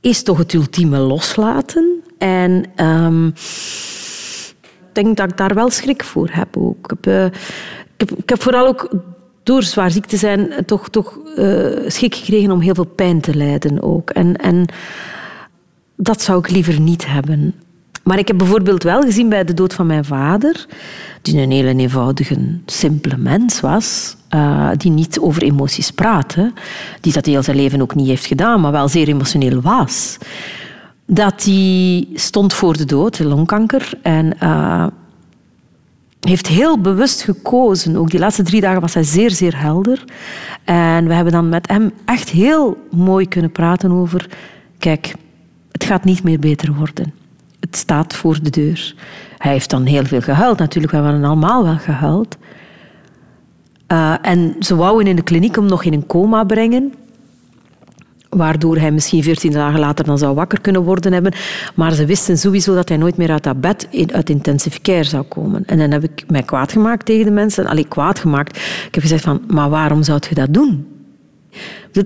is 0.00 0.22
toch 0.22 0.38
het 0.38 0.52
ultieme 0.52 0.98
loslaten. 0.98 2.02
En 2.18 2.64
ehm, 2.74 3.26
ik 3.26 4.92
denk 4.92 5.16
dat 5.16 5.30
ik 5.30 5.36
daar 5.36 5.54
wel 5.54 5.70
schrik 5.70 6.04
voor 6.04 6.28
heb 6.32 6.56
ook. 6.56 6.92
Ik 6.92 7.06
heb, 7.96 8.10
eh, 8.26 8.38
vooral 8.38 8.66
ook 8.66 8.88
door 9.42 9.62
zwaar 9.62 9.90
ziek 9.90 10.06
te 10.06 10.16
zijn 10.16 10.52
eh, 10.52 10.58
toch, 10.58 10.88
toch 10.88 11.18
eh, 11.36 11.66
schik 11.86 12.14
gekregen 12.14 12.50
om 12.50 12.60
heel 12.60 12.74
veel 12.74 12.86
pijn 12.86 13.20
te 13.20 13.34
lijden 13.34 13.82
ook. 13.82 14.10
En, 14.10 14.36
en 14.36 14.66
dat 16.02 16.22
zou 16.22 16.38
ik 16.38 16.50
liever 16.50 16.80
niet 16.80 17.06
hebben. 17.06 17.54
Maar 18.02 18.18
ik 18.18 18.28
heb 18.28 18.38
bijvoorbeeld 18.38 18.82
wel 18.82 19.02
gezien 19.02 19.28
bij 19.28 19.44
de 19.44 19.54
dood 19.54 19.74
van 19.74 19.86
mijn 19.86 20.04
vader, 20.04 20.66
die 21.22 21.40
een 21.40 21.50
hele 21.50 21.74
eenvoudige, 21.76 22.58
simpele 22.66 23.16
mens 23.16 23.60
was, 23.60 24.16
eh, 24.28 24.70
die 24.76 24.90
niet 24.90 25.18
over 25.18 25.42
emoties 25.42 25.90
praatte, 25.90 26.52
die 27.00 27.12
dat 27.12 27.26
heel 27.26 27.42
zijn 27.42 27.56
leven 27.56 27.80
ook 27.80 27.94
niet 27.94 28.06
heeft 28.06 28.26
gedaan, 28.26 28.60
maar 28.60 28.72
wel 28.72 28.88
zeer 28.88 29.08
emotioneel 29.08 29.60
was. 29.60 30.18
Dat 31.06 31.44
hij 31.44 32.06
stond 32.14 32.54
voor 32.54 32.76
de 32.76 32.84
dood, 32.84 33.18
longkanker, 33.18 33.90
en 34.02 34.38
eh, 34.38 34.86
heeft 36.20 36.46
heel 36.46 36.78
bewust 36.80 37.22
gekozen. 37.22 37.96
Ook 37.96 38.10
die 38.10 38.20
laatste 38.20 38.42
drie 38.42 38.60
dagen 38.60 38.80
was 38.80 38.94
hij 38.94 39.02
zeer, 39.02 39.30
zeer 39.30 39.60
helder. 39.60 40.04
En 40.64 41.06
we 41.06 41.14
hebben 41.14 41.32
dan 41.32 41.48
met 41.48 41.68
hem 41.68 41.92
echt 42.04 42.28
heel 42.30 42.76
mooi 42.90 43.28
kunnen 43.28 43.52
praten 43.52 43.90
over... 43.90 44.28
Kijk, 44.78 45.14
het 45.82 45.90
gaat 45.90 46.04
niet 46.04 46.22
meer 46.22 46.38
beter 46.38 46.74
worden. 46.74 47.12
Het 47.60 47.76
staat 47.76 48.14
voor 48.14 48.42
de 48.42 48.50
deur. 48.50 48.94
Hij 49.38 49.52
heeft 49.52 49.70
dan 49.70 49.84
heel 49.84 50.04
veel 50.04 50.20
gehuild 50.20 50.58
natuurlijk. 50.58 50.92
We 50.92 50.98
hebben 50.98 51.24
allemaal 51.24 51.64
wel 51.64 51.78
gehuild. 51.78 52.36
Eh, 53.86 54.14
en 54.22 54.56
ze 54.58 54.76
wouden 54.76 55.06
in 55.06 55.16
de 55.16 55.22
kliniek 55.22 55.54
hem 55.54 55.66
nog 55.66 55.84
in 55.84 55.92
een 55.92 56.06
coma 56.06 56.44
brengen 56.44 56.94
waardoor 58.28 58.76
hij 58.76 58.90
misschien 58.90 59.22
veertien 59.22 59.52
dagen 59.52 59.80
later 59.80 60.04
dan 60.04 60.18
zou 60.18 60.34
wakker 60.34 60.60
kunnen 60.60 60.82
worden 60.82 61.12
hebben. 61.12 61.32
Maar 61.74 61.92
ze 61.92 62.06
wisten 62.06 62.38
sowieso 62.38 62.74
dat 62.74 62.88
hij 62.88 62.98
nooit 62.98 63.16
meer 63.16 63.30
uit 63.30 63.42
dat 63.42 63.60
bed 63.60 63.88
uit 64.12 64.30
intensive 64.30 64.80
care 64.80 65.04
zou 65.04 65.22
komen. 65.22 65.64
En 65.66 65.78
dan 65.78 65.90
heb 65.90 66.04
ik 66.04 66.24
mij 66.28 66.42
kwaad 66.42 66.72
gemaakt 66.72 67.06
tegen 67.06 67.24
de 67.24 67.30
mensen. 67.30 67.66
Allee, 67.66 67.88
kwaad 67.88 68.18
gemaakt. 68.18 68.56
Ik 68.56 68.94
heb 68.94 69.02
gezegd 69.02 69.24
van, 69.24 69.42
maar 69.46 69.70
waarom 69.70 70.02
zou 70.02 70.20
je 70.28 70.34
dat 70.34 70.54
doen? 70.54 70.91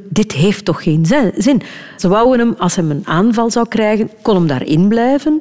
Dit- 0.08 0.32
heeft 0.32 0.64
toch 0.64 0.82
geen 0.82 1.06
zin-. 1.36 1.62
Ze 1.96 2.08
wouden 2.08 2.38
hem, 2.46 2.54
als 2.58 2.76
hij 2.76 2.84
een 2.84 3.02
aanval 3.04 3.50
zou 3.50 3.68
krijgen, 3.68 4.10
kon 4.22 4.34
hem 4.34 4.46
daarin 4.46 4.88
blijven. 4.88 5.40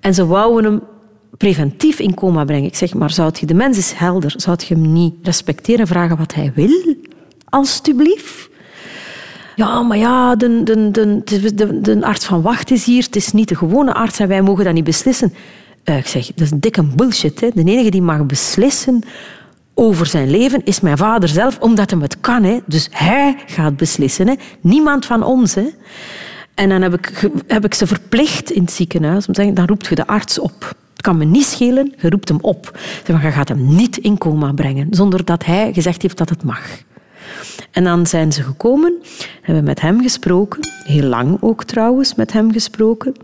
En 0.00 0.14
ze 0.14 0.26
wouden 0.26 0.64
hem 0.70 0.80
preventief 1.36 1.98
in 1.98 2.14
coma 2.14 2.44
brengen. 2.44 2.68
Ik 2.68 2.76
zeg, 2.76 2.94
maar 2.94 3.10
zou 3.10 3.30
je, 3.40 3.46
de 3.46 3.54
mens 3.54 3.78
is 3.78 3.92
helder. 3.92 4.32
Zou 4.36 4.56
je 4.66 4.74
hem 4.74 4.92
niet 4.92 5.14
respecteren 5.22 5.80
en 5.80 5.86
vragen 5.86 6.16
wat 6.16 6.34
hij 6.34 6.52
wil? 6.54 6.94
Alsjeblieft. 7.48 8.48
Ja, 9.56 9.82
maar 9.82 9.98
ja, 9.98 10.36
de, 10.36 10.62
de, 10.62 10.90
de, 11.54 11.80
de 11.80 12.04
arts 12.04 12.24
van 12.24 12.42
wacht 12.42 12.70
is 12.70 12.84
hier. 12.84 13.02
Het 13.02 13.16
is 13.16 13.32
niet 13.32 13.48
de 13.48 13.56
gewone 13.56 13.94
arts 13.94 14.18
en 14.18 14.28
wij 14.28 14.42
mogen 14.42 14.64
dat 14.64 14.74
niet 14.74 14.84
beslissen. 14.84 15.32
Eh, 15.84 15.96
ik 15.96 16.06
zeg, 16.06 16.26
dat 16.26 16.40
is 16.40 16.50
dikke 16.54 16.82
bullshit. 16.82 17.40
Hè. 17.40 17.48
De 17.54 17.64
enige 17.64 17.90
die 17.90 18.02
mag 18.02 18.26
beslissen 18.26 19.02
over 19.80 20.06
zijn 20.06 20.30
leven 20.30 20.64
is 20.64 20.80
mijn 20.80 20.96
vader 20.96 21.28
zelf, 21.28 21.58
omdat 21.58 21.90
hij 21.90 22.00
het 22.00 22.20
kan. 22.20 22.42
Hè. 22.42 22.58
Dus 22.66 22.88
hij 22.90 23.36
gaat 23.46 23.76
beslissen. 23.76 24.28
Hè. 24.28 24.34
Niemand 24.60 25.06
van 25.06 25.22
ons. 25.22 25.54
Hè. 25.54 25.68
En 26.54 26.68
dan 26.68 26.82
heb 26.82 26.94
ik, 26.94 27.30
heb 27.46 27.64
ik 27.64 27.74
ze 27.74 27.86
verplicht 27.86 28.50
in 28.50 28.62
het 28.62 28.72
ziekenhuis 28.72 29.26
om 29.26 29.34
te 29.34 29.40
zeggen, 29.40 29.54
dan 29.54 29.66
roept 29.66 29.86
je 29.86 29.94
de 29.94 30.06
arts 30.06 30.38
op. 30.38 30.74
Het 30.92 31.02
kan 31.02 31.16
me 31.16 31.24
niet 31.24 31.44
schelen, 31.44 31.94
je 31.98 32.10
roept 32.10 32.28
hem 32.28 32.38
op. 32.40 32.78
Zeg 33.04 33.22
je 33.22 33.30
gaat 33.30 33.48
hem 33.48 33.74
niet 33.74 33.96
in 33.96 34.18
coma 34.18 34.52
brengen, 34.52 34.86
zonder 34.90 35.24
dat 35.24 35.44
hij 35.44 35.72
gezegd 35.72 36.02
heeft 36.02 36.18
dat 36.18 36.28
het 36.28 36.44
mag. 36.44 36.62
En 37.70 37.84
dan 37.84 38.06
zijn 38.06 38.32
ze 38.32 38.42
gekomen, 38.42 39.02
hebben 39.42 39.64
met 39.64 39.80
hem 39.80 40.02
gesproken, 40.02 40.60
heel 40.84 41.08
lang 41.08 41.36
ook 41.40 41.64
trouwens 41.64 42.14
met 42.14 42.32
hem 42.32 42.52
gesproken. 42.52 43.14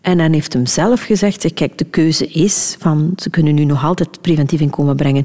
En 0.00 0.18
dan 0.18 0.32
heeft 0.32 0.52
hem 0.52 0.66
zelf 0.66 1.02
gezegd, 1.02 1.40
zeg, 1.40 1.52
kijk, 1.52 1.78
de 1.78 1.84
keuze 1.84 2.26
is 2.26 2.76
van, 2.78 3.12
ze 3.16 3.30
kunnen 3.30 3.54
nu 3.54 3.64
nog 3.64 3.84
altijd 3.84 4.20
preventief 4.20 4.60
in 4.60 4.70
coma 4.70 4.94
brengen. 4.94 5.24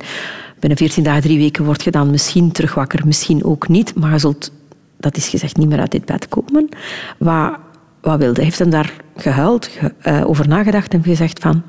Binnen 0.60 0.78
14 0.78 1.04
dagen, 1.04 1.22
drie 1.22 1.38
weken 1.38 1.66
word 1.66 1.84
je 1.84 1.92
dan 1.92 2.10
misschien 2.12 2.52
terug 2.52 2.74
wakker, 2.74 3.06
misschien 3.06 3.44
ook 3.44 3.68
niet, 3.68 3.96
maar 3.96 4.12
je 4.12 4.18
zult, 4.20 4.52
dat 4.98 5.18
is 5.18 5.28
gezegd, 5.28 5.58
niet 5.58 5.68
meer 5.70 5.80
uit 5.80 5.92
dit 5.92 6.06
bed 6.06 6.28
komen. 6.28 6.70
Wat, 7.18 7.56
wat 8.02 8.18
wilde? 8.20 8.44
Heeft 8.44 8.60
hem 8.60 8.70
daar 8.70 8.94
gehuild, 9.16 9.66
ge- 9.68 9.94
eh, 10.02 10.30
over 10.30 10.48
nagedacht 10.48 10.94
en 10.94 11.04
gezegd 11.04 11.40
van, 11.40 11.62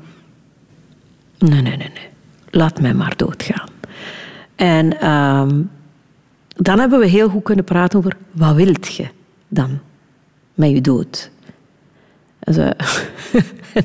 nee, 1.39 1.61
nee, 1.61 1.77
nee, 1.77 1.89
nee, 1.93 2.09
laat 2.49 2.81
mij 2.81 2.93
maar 2.93 3.13
doodgaan. 3.15 3.69
En 4.55 4.99
ehm, 4.99 5.61
dan 6.47 6.79
hebben 6.79 6.99
we 6.99 7.07
heel 7.07 7.29
goed 7.29 7.43
kunnen 7.43 7.65
praten 7.65 7.99
over 7.99 8.17
wat 8.31 8.55
wilt 8.55 8.95
je 8.95 9.07
dan 9.47 9.79
met 10.53 10.69
je 10.69 10.81
dood. 10.81 11.31
En, 12.45 12.77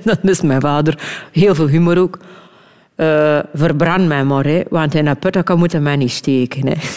dan 0.04 0.16
is 0.22 0.40
mijn 0.40 0.60
vader, 0.60 0.98
heel 1.32 1.54
veel 1.54 1.66
humor 1.68 1.98
ook, 1.98 2.18
eh, 2.94 3.38
verbrand 3.54 4.06
mij 4.06 4.24
maar, 4.24 4.44
hè, 4.44 4.62
want 4.68 4.94
in 4.94 5.06
een 5.06 5.18
put 5.18 5.42
kan 5.42 5.58
moeten 5.58 5.82
mij 5.82 5.96
niet 5.96 6.10
steken. 6.10 6.66
Hè. 6.66 6.74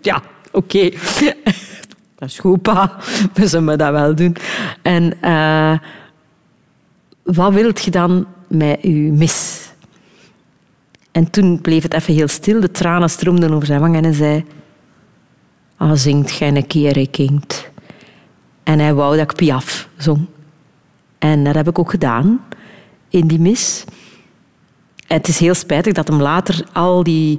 Ja, 0.00 0.22
oké. 0.52 0.90
Dat 2.18 2.28
is 2.28 2.38
goed, 2.38 2.62
pa. 2.62 2.96
We 3.34 3.46
zullen 3.46 3.78
dat 3.78 3.90
wel 3.90 4.14
doen. 4.14 4.36
En, 4.82 5.20
eh, 5.20 5.78
wat 7.22 7.52
wilt 7.52 7.84
je 7.84 7.90
dan 7.90 8.26
met 8.48 8.78
je 8.82 8.88
mis? 8.90 9.68
En 11.12 11.30
toen 11.30 11.60
bleef 11.60 11.82
het 11.82 11.94
even 11.94 12.14
heel 12.14 12.28
stil. 12.28 12.60
De 12.60 12.70
tranen 12.70 13.10
stroomden 13.10 13.52
over 13.52 13.66
zijn 13.66 13.80
wangen 13.80 13.96
en 13.96 14.04
hij 14.04 14.12
zei... 14.12 14.44
Ah, 15.76 15.92
zingt 15.94 16.30
gij 16.30 16.48
een 16.48 16.66
keer, 16.66 16.96
ik 16.96 17.10
kind. 17.10 17.68
En 18.64 18.78
hij 18.78 18.94
wou 18.94 19.16
dat 19.16 19.30
ik 19.30 19.36
Piaf 19.36 19.88
zong. 19.96 20.26
En 21.18 21.44
dat 21.44 21.54
heb 21.54 21.68
ik 21.68 21.78
ook 21.78 21.90
gedaan 21.90 22.40
in 23.08 23.26
die 23.26 23.40
mis. 23.40 23.84
Het 25.06 25.28
is 25.28 25.38
heel 25.38 25.54
spijtig 25.54 25.92
dat 25.92 26.08
hem 26.08 26.20
later 26.22 26.66
al 26.72 27.02
die... 27.02 27.38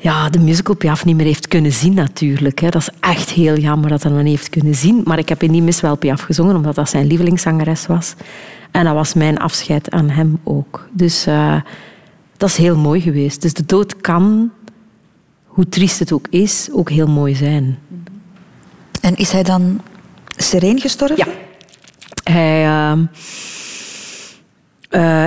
Ja, 0.00 0.30
de 0.30 0.38
musical 0.38 0.76
Piaf 0.76 1.04
niet 1.04 1.16
meer 1.16 1.26
heeft 1.26 1.48
kunnen 1.48 1.72
zien 1.72 1.94
natuurlijk. 1.94 2.60
Dat 2.60 2.74
is 2.74 2.90
echt 3.00 3.30
heel 3.30 3.56
jammer 3.56 3.90
dat 3.90 4.02
hij 4.02 4.12
hem 4.12 4.22
niet 4.22 4.36
heeft 4.36 4.50
kunnen 4.50 4.74
zien. 4.74 5.02
Maar 5.04 5.18
ik 5.18 5.28
heb 5.28 5.42
in 5.42 5.52
die 5.52 5.62
mis 5.62 5.80
wel 5.80 5.96
Piaf 5.96 6.20
gezongen, 6.20 6.56
omdat 6.56 6.74
dat 6.74 6.90
zijn 6.90 7.06
lievelingszangeres 7.06 7.86
was. 7.86 8.14
En 8.70 8.84
dat 8.84 8.94
was 8.94 9.14
mijn 9.14 9.38
afscheid 9.38 9.90
aan 9.90 10.08
hem 10.08 10.38
ook. 10.44 10.88
Dus 10.92 11.26
uh, 11.26 11.60
dat 12.36 12.48
is 12.48 12.56
heel 12.56 12.76
mooi 12.76 13.00
geweest. 13.00 13.42
Dus 13.42 13.54
de 13.54 13.66
dood 13.66 13.96
kan, 13.96 14.50
hoe 15.44 15.68
triest 15.68 15.98
het 15.98 16.12
ook 16.12 16.26
is, 16.30 16.68
ook 16.72 16.90
heel 16.90 17.06
mooi 17.06 17.34
zijn. 17.34 17.78
En 19.00 19.16
is 19.16 19.30
hij 19.32 19.42
dan 19.42 19.80
sereen 20.42 20.80
gestorven? 20.80 21.16
Ja. 21.16 21.26
Hij, 22.32 22.64
uh, 22.64 22.98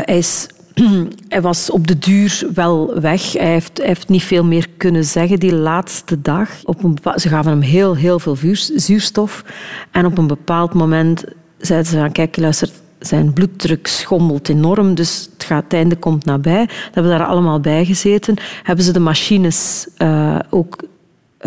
hij, 0.06 0.18
is, 0.18 0.48
was 1.42 1.70
op 1.70 1.88
de 1.88 2.00
duur 2.00 2.48
wel 2.54 3.00
weg. 3.00 3.34
Hij 3.34 3.52
heeft, 3.52 3.82
heeft 3.84 4.10
niet 4.10 4.24
veel 4.24 4.44
meer 4.44 4.68
kunnen 4.78 5.06
zeggen 5.06 5.40
die 5.40 5.56
laatste 5.56 6.22
dag. 6.22 6.50
Op 6.64 6.84
een 6.84 6.98
ze 7.16 7.30
gaven 7.30 7.52
hem 7.52 7.62
heel, 7.62 7.96
heel 7.96 8.20
veel 8.20 8.36
vuur, 8.36 8.70
zuurstof. 8.76 9.44
En 9.92 10.06
op 10.06 10.18
een 10.18 10.28
bepaald 10.28 10.74
moment 10.74 11.24
zeiden 11.58 11.92
ze 11.92 11.98
van, 11.98 12.12
kijk, 12.12 12.38
luister, 12.38 12.70
zijn 13.00 13.34
bloeddruk 13.34 13.88
schommelt 13.88 14.50
enorm, 14.50 14.96
dus 14.96 15.30
het, 15.34 15.44
gaat, 15.44 15.64
het 15.64 15.74
einde 15.74 15.96
komt 15.96 16.26
nabij. 16.26 16.66
We 16.66 16.90
hebben 16.92 17.18
daar 17.18 17.28
allemaal 17.28 17.60
bij 17.60 17.86
gezeten. 17.86 18.36
Hebben 18.64 18.86
ze 18.86 18.92
de 18.92 19.00
machines 19.00 19.88
uh, 19.98 20.40
ook 20.50 20.78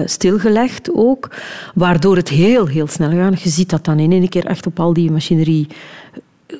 stilgelegd, 0.05 0.91
ook, 0.95 1.31
waardoor 1.75 2.17
het 2.17 2.29
heel, 2.29 2.67
heel 2.67 2.87
snel 2.87 3.11
gaat. 3.11 3.43
Je 3.43 3.49
ziet 3.49 3.71
dat 3.71 3.85
dan 3.85 3.99
in 3.99 4.13
één 4.13 4.29
keer 4.29 4.47
echt 4.47 4.67
op 4.67 4.81
al 4.81 4.93
die 4.93 5.11
machinerie 5.11 5.67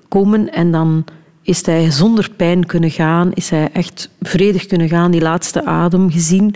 komen 0.09 0.53
en 0.53 0.73
dan 0.73 1.05
is 1.43 1.67
hij 1.67 1.91
zonder 1.91 2.31
pijn 2.37 2.67
kunnen 2.67 2.91
gaan, 2.91 3.33
is 3.33 3.51
hij 3.51 3.71
echt 3.73 4.11
vredig 4.21 4.67
kunnen 4.67 4.89
gaan, 4.89 5.11
die 5.11 5.21
laatste 5.21 5.65
adem 5.65 6.11
gezien. 6.11 6.55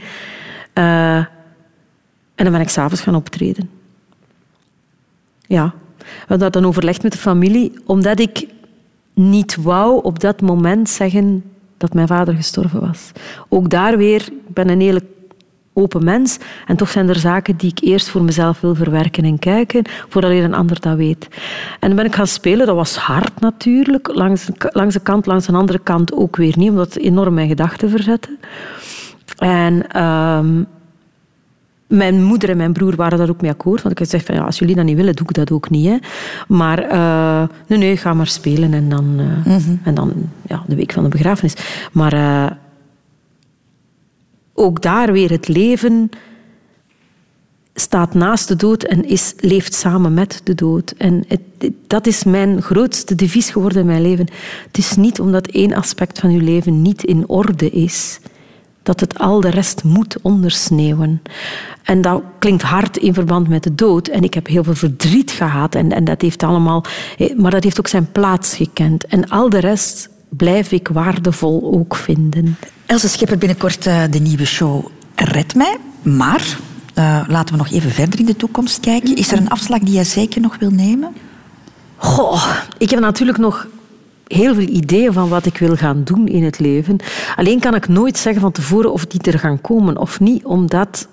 Uh, 0.75 1.17
en 1.17 2.45
dan 2.45 2.53
ben 2.53 2.61
ik 2.61 2.69
s'avonds 2.69 3.01
gaan 3.01 3.15
optreden. 3.15 3.71
Ja, 5.47 5.75
we 5.99 6.05
hadden 6.19 6.39
dat 6.39 6.53
dan 6.53 6.67
overlegd 6.67 7.03
met 7.03 7.13
de 7.13 7.19
familie, 7.19 7.73
omdat 7.85 8.21
ik 8.21 8.47
niet 9.15 9.57
wou 9.57 10.03
op 10.03 10.21
dat 10.21 10.41
moment 10.41 10.89
zeggen 10.89 11.45
dat 11.77 11.95
mijn 11.95 12.07
vader 12.07 12.35
gestorven 12.35 12.81
was. 12.81 13.13
Ook 13.49 13.71
daar 13.71 13.97
weer, 13.97 14.21
ik 14.21 14.55
ben 14.55 14.69
een 14.69 14.81
hele 14.81 15.03
open 15.79 16.05
mens 16.05 16.39
en 16.67 16.77
toch 16.77 16.91
zijn 16.91 17.09
er 17.09 17.19
zaken 17.19 17.57
die 17.57 17.71
ik 17.71 17.79
eerst 17.81 18.09
voor 18.09 18.23
mezelf 18.23 18.61
wil 18.61 18.75
verwerken 18.75 19.25
en 19.25 19.39
kijken, 19.39 19.83
voordat 20.09 20.31
een 20.31 20.55
ander 20.55 20.81
dat 20.81 20.97
weet. 20.97 21.29
En 21.81 21.89
dan 21.89 21.97
ben 21.97 22.07
ik 22.07 22.15
gaan 22.15 22.27
spelen, 22.27 22.67
dat 22.67 22.77
was 22.77 22.97
hard 22.97 23.41
natuurlijk, 23.41 24.15
langs, 24.15 24.49
langs 24.59 24.95
de 24.95 25.01
kant, 25.01 25.27
langs 25.27 25.49
een 25.49 25.55
andere 25.55 25.79
kant 25.79 26.13
ook 26.13 26.37
weer 26.37 26.55
niet, 26.57 26.71
omdat 26.71 26.95
het 26.95 27.03
enorm 27.03 27.35
mijn 27.35 27.49
gedachten 27.49 27.91
verzette. 27.91 28.37
En... 29.39 30.03
Um, 30.05 30.67
mijn 31.89 32.23
moeder 32.23 32.51
en 32.51 32.57
mijn 32.57 32.73
broer 32.73 32.97
waren 32.97 33.19
daar 33.19 33.29
ook 33.29 33.41
mee 33.41 33.51
akkoord. 33.51 33.83
Want 33.83 33.93
ik 33.93 33.99
had 33.99 34.09
gezegd, 34.09 34.27
van, 34.27 34.35
ja, 34.35 34.43
als 34.43 34.59
jullie 34.59 34.75
dat 34.75 34.85
niet 34.85 34.97
willen, 34.97 35.17
doe 35.17 35.27
ik 35.29 35.35
dat 35.35 35.51
ook 35.51 35.71
niet. 35.71 35.87
Hè. 35.87 35.97
Maar 36.49 36.93
uh, 36.93 37.43
nee, 37.67 37.79
nee, 37.79 37.97
ga 37.97 38.15
maar 38.15 38.27
spelen. 38.27 38.75
En 38.75 38.89
dan, 38.89 39.05
uh, 39.17 39.27
mm 39.27 39.59
-hmm. 39.59 39.81
en 39.85 39.95
dan 39.95 40.13
ja, 40.43 40.63
de 40.67 40.77
week 40.77 40.93
van 40.93 41.03
de 41.03 41.09
begrafenis. 41.09 41.55
Maar 41.93 42.15
uh, 42.15 42.47
ook 44.59 44.83
daar 44.83 45.13
weer 45.13 45.31
het 45.31 45.49
leven 45.49 46.11
staat 47.75 48.15
naast 48.15 48.49
de 48.49 48.57
dood 48.57 48.83
en 48.83 49.05
is, 49.05 49.35
leeft 49.37 49.75
samen 49.75 50.15
met 50.15 50.41
de 50.45 50.55
dood. 50.55 50.95
En 50.97 51.25
dat 51.87 52.07
is 52.07 52.25
mijn 52.25 52.63
grootste 52.63 53.15
devies 53.15 53.51
geworden 53.51 53.81
in 53.81 53.87
mijn 53.87 54.03
leven. 54.03 54.29
Het 54.67 54.79
is 54.79 54.97
niet 54.97 55.21
omdat 55.21 55.47
één 55.47 55.73
aspect 55.73 56.19
van 56.19 56.31
uw 56.31 56.41
leven 56.41 56.83
niet 56.83 57.05
in 57.05 57.29
orde 57.29 57.71
is 57.71 58.21
dat 58.83 59.01
het 59.01 59.19
al 59.19 59.41
de 59.41 59.51
rest 59.51 59.85
moet 59.85 60.17
ondersneeuwen. 60.23 61.23
En 61.83 62.01
dat 62.01 62.23
klinkt 62.39 62.63
hard 62.63 62.97
in 62.97 63.15
verband 63.15 63.49
met 63.49 63.63
de 63.63 63.75
dood. 63.75 64.09
En 64.09 64.23
ik 64.23 64.35
heb 64.35 64.47
heel 64.47 64.65
veel 64.65 64.75
verdriet 64.75 65.31
gehad. 65.31 65.75
En, 65.75 65.93
en 65.93 66.05
dat 66.05 66.23
heeft 66.23 66.43
allemaal, 66.43 66.85
maar 67.37 67.51
dat 67.51 67.65
heeft 67.65 67.79
ook 67.79 67.89
zijn 67.89 68.13
plaats 68.13 68.55
gekend. 68.57 69.07
En 69.07 69.29
al 69.29 69.51
de 69.51 69.59
rest 69.59 70.09
blijf 70.29 70.73
ik 70.73 70.89
waardevol 70.89 71.73
ook 71.73 71.97
vinden. 71.97 72.57
Else 72.89 73.09
Schipper, 73.09 73.39
binnenkort 73.39 73.87
uh, 73.87 74.03
de 74.11 74.19
nieuwe 74.19 74.45
show 74.45 74.87
Red 75.15 75.55
Mij. 75.55 75.77
Maar 76.03 76.59
uh, 76.95 77.21
laten 77.27 77.55
we 77.55 77.61
nog 77.61 77.71
even 77.71 77.91
verder 77.91 78.19
in 78.19 78.27
de 78.27 78.37
toekomst 78.37 78.81
kijken. 78.81 79.17
Is 79.17 79.33
er 79.33 79.39
een 79.39 79.49
afslag 79.49 79.79
die 79.79 79.95
jij 79.95 80.05
zeker 80.05 80.41
nog 80.41 80.57
wil 80.59 80.71
nemen? 80.71 81.15
Goh, 81.97 82.57
ik 82.79 82.91
heb 82.91 83.01
natuurlijk 83.01 83.39
nog 83.39 83.67
heel 84.27 84.55
veel 84.55 84.69
ideeën 84.69 85.13
van 85.13 85.29
wat 85.29 85.47
ik 85.47 85.59
wil 85.59 85.77
gaan 85.77 86.05
doen 86.05 86.29
in 86.29 86.45
het 86.45 86.59
leven. 86.59 86.97
Alleen 87.37 87.61
kan 87.61 87.75
ik 87.75 87.89
nooit 87.89 88.19
zeggen 88.19 88.43
van 88.43 88.53
tevoren 88.53 88.93
of 88.93 89.07
die 89.07 89.33
er 89.33 89.39
gaan 89.39 89.61
komen 89.61 89.99
of 89.99 90.21
niet, 90.21 90.45
omdat 90.45 91.09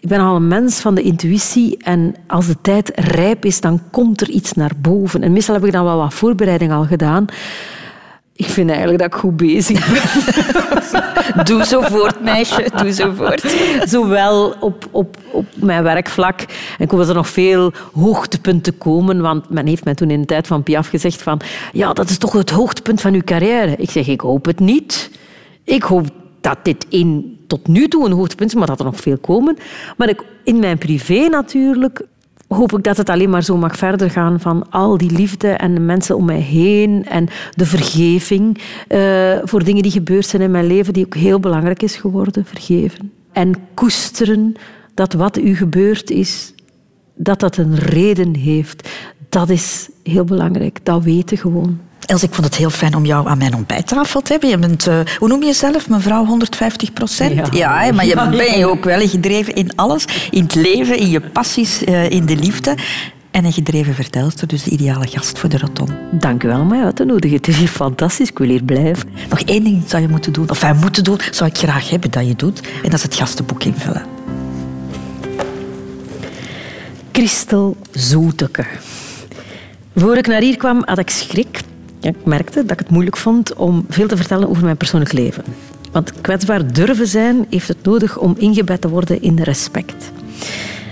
ik 0.00 0.08
ben 0.08 0.20
al 0.20 0.36
een 0.36 0.48
mens 0.48 0.80
van 0.80 0.94
de 0.94 1.02
intuïtie 1.02 1.76
en 1.76 2.14
als 2.26 2.46
de 2.46 2.56
tijd 2.60 2.92
rijp 2.94 3.44
is, 3.44 3.60
dan 3.60 3.80
komt 3.90 4.20
er 4.20 4.28
iets 4.28 4.52
naar 4.52 4.72
boven. 4.80 5.22
En 5.22 5.32
meestal 5.32 5.54
heb 5.54 5.64
ik 5.64 5.72
dan 5.72 5.84
wel 5.84 5.98
wat 5.98 6.14
voorbereiding 6.14 6.72
al 6.72 6.84
gedaan. 6.84 7.26
Ik 8.36 8.46
vind 8.46 8.68
eigenlijk 8.68 8.98
dat 8.98 9.12
ik 9.12 9.18
goed 9.18 9.36
bezig 9.36 9.88
ben. 9.92 11.44
Doe 11.44 11.64
zo 11.64 11.80
voort, 11.80 12.20
meisje. 12.20 12.70
Doe 12.76 12.92
zo 12.92 13.12
voort. 13.12 13.56
Zowel 13.84 14.54
op, 14.60 14.88
op, 14.90 15.16
op 15.30 15.46
mijn 15.54 15.82
werkvlak. 15.82 16.40
En 16.40 16.84
ik 16.84 16.90
hoop 16.90 17.00
dat 17.00 17.08
er 17.08 17.14
nog 17.14 17.28
veel 17.28 17.72
hoogtepunten 17.92 18.78
komen. 18.78 19.20
Want 19.20 19.50
men 19.50 19.66
heeft 19.66 19.84
mij 19.84 19.94
toen 19.94 20.10
in 20.10 20.20
de 20.20 20.26
tijd 20.26 20.46
van 20.46 20.62
Piaf 20.62 20.88
gezegd 20.88 21.22
van... 21.22 21.40
Ja, 21.72 21.92
dat 21.92 22.10
is 22.10 22.18
toch 22.18 22.32
het 22.32 22.50
hoogtepunt 22.50 23.00
van 23.00 23.14
uw 23.14 23.22
carrière. 23.24 23.74
Ik 23.76 23.90
zeg, 23.90 24.06
ik 24.06 24.20
hoop 24.20 24.44
het 24.44 24.60
niet. 24.60 25.10
Ik 25.64 25.82
hoop 25.82 26.06
dat 26.40 26.58
dit 26.62 26.86
in, 26.88 27.38
tot 27.46 27.66
nu 27.68 27.88
toe 27.88 28.06
een 28.06 28.12
hoogtepunt 28.12 28.50
is, 28.50 28.56
maar 28.56 28.66
dat 28.66 28.78
er 28.78 28.84
nog 28.84 29.00
veel 29.00 29.18
komen. 29.18 29.56
Maar 29.96 30.08
ik, 30.08 30.22
in 30.44 30.58
mijn 30.58 30.78
privé 30.78 31.26
natuurlijk 31.28 32.02
hoop 32.48 32.72
ik 32.72 32.84
dat 32.84 32.96
het 32.96 33.08
alleen 33.08 33.30
maar 33.30 33.42
zo 33.42 33.56
mag 33.56 33.76
verder 33.76 34.10
gaan 34.10 34.40
van 34.40 34.70
al 34.70 34.98
die 34.98 35.10
liefde 35.10 35.48
en 35.48 35.74
de 35.74 35.80
mensen 35.80 36.16
om 36.16 36.24
mij 36.24 36.40
heen 36.40 37.06
en 37.08 37.28
de 37.54 37.66
vergeving 37.66 38.60
uh, 38.88 39.38
voor 39.42 39.64
dingen 39.64 39.82
die 39.82 39.92
gebeurd 39.92 40.26
zijn 40.26 40.42
in 40.42 40.50
mijn 40.50 40.66
leven, 40.66 40.92
die 40.92 41.04
ook 41.04 41.14
heel 41.14 41.40
belangrijk 41.40 41.82
is 41.82 41.96
geworden, 41.96 42.44
vergeven. 42.44 43.12
En 43.32 43.54
koesteren 43.74 44.54
dat 44.94 45.12
wat 45.12 45.38
u 45.38 45.56
gebeurd 45.56 46.10
is, 46.10 46.54
dat 47.14 47.40
dat 47.40 47.56
een 47.56 47.76
reden 47.76 48.34
heeft. 48.34 48.88
Dat 49.28 49.48
is 49.48 49.88
heel 50.06 50.24
belangrijk, 50.24 50.78
dat 50.82 51.02
weten 51.02 51.38
gewoon. 51.38 51.78
Els, 52.06 52.22
ik 52.22 52.34
vond 52.34 52.46
het 52.46 52.56
heel 52.56 52.70
fijn 52.70 52.94
om 52.94 53.04
jou 53.04 53.28
aan 53.28 53.38
mijn 53.38 53.54
ontbijttafel 53.54 54.20
te 54.20 54.32
hebben. 54.32 54.50
Je 54.50 54.58
bent, 54.58 54.86
uh, 54.86 54.98
hoe 55.18 55.28
noem 55.28 55.40
je 55.40 55.46
jezelf? 55.46 55.88
Mevrouw 55.88 56.24
150 56.24 56.92
procent? 56.92 57.34
Ja, 57.34 57.82
ja 57.82 57.92
maar 57.92 58.06
je 58.06 58.14
ben 58.14 58.58
je 58.58 58.66
ook 58.66 58.84
wel 58.84 59.08
gedreven 59.08 59.54
in 59.54 59.76
alles. 59.76 60.04
In 60.30 60.42
het 60.42 60.54
leven, 60.54 60.98
in 60.98 61.08
je 61.08 61.20
passies, 61.20 61.82
uh, 61.82 62.10
in 62.10 62.26
de 62.26 62.36
liefde. 62.36 62.74
En 63.30 63.44
een 63.44 63.52
gedreven 63.52 63.94
vertelster, 63.94 64.48
dus 64.48 64.62
de 64.62 64.70
ideale 64.70 65.06
gast 65.06 65.38
voor 65.38 65.48
de 65.48 65.58
roton. 65.58 65.88
Dank 66.10 66.42
u 66.42 66.48
wel 66.48 66.60
om 66.60 66.68
mij 66.68 66.84
uit 66.84 66.96
te 66.96 67.04
nodigen. 67.04 67.36
Het 67.36 67.48
is 67.48 67.56
hier 67.56 67.68
fantastisch, 67.68 68.28
ik 68.30 68.38
wil 68.38 68.48
hier 68.48 68.62
blijven. 68.62 69.08
Nog 69.28 69.40
één 69.40 69.64
ding 69.64 69.82
zou 69.86 70.02
je 70.02 70.08
moeten 70.08 70.32
doen, 70.32 70.50
of 70.50 70.60
wij 70.60 70.74
moeten 70.74 71.04
doen, 71.04 71.18
zou 71.30 71.50
ik 71.50 71.56
graag 71.56 71.90
hebben 71.90 72.10
dat 72.10 72.26
je 72.26 72.36
doet. 72.36 72.60
En 72.60 72.90
dat 72.90 72.92
is 72.92 73.02
het 73.02 73.14
gastenboek 73.14 73.64
invullen. 73.64 74.02
Christel 77.12 77.76
Zoeteke. 77.90 78.64
Voor 79.98 80.16
ik 80.16 80.26
naar 80.26 80.40
hier 80.40 80.56
kwam, 80.56 80.82
had 80.84 80.98
ik 80.98 81.10
schrik 81.10 81.60
ik 82.00 82.24
merkte 82.24 82.62
dat 82.62 82.70
ik 82.70 82.78
het 82.78 82.90
moeilijk 82.90 83.16
vond 83.16 83.54
om 83.54 83.84
veel 83.88 84.08
te 84.08 84.16
vertellen 84.16 84.48
over 84.48 84.64
mijn 84.64 84.76
persoonlijk 84.76 85.12
leven. 85.12 85.44
Want 85.92 86.20
kwetsbaar 86.20 86.72
durven 86.72 87.06
zijn 87.06 87.46
heeft 87.50 87.68
het 87.68 87.82
nodig 87.82 88.18
om 88.18 88.34
ingebed 88.38 88.80
te 88.80 88.88
worden 88.88 89.22
in 89.22 89.38
respect. 89.38 90.10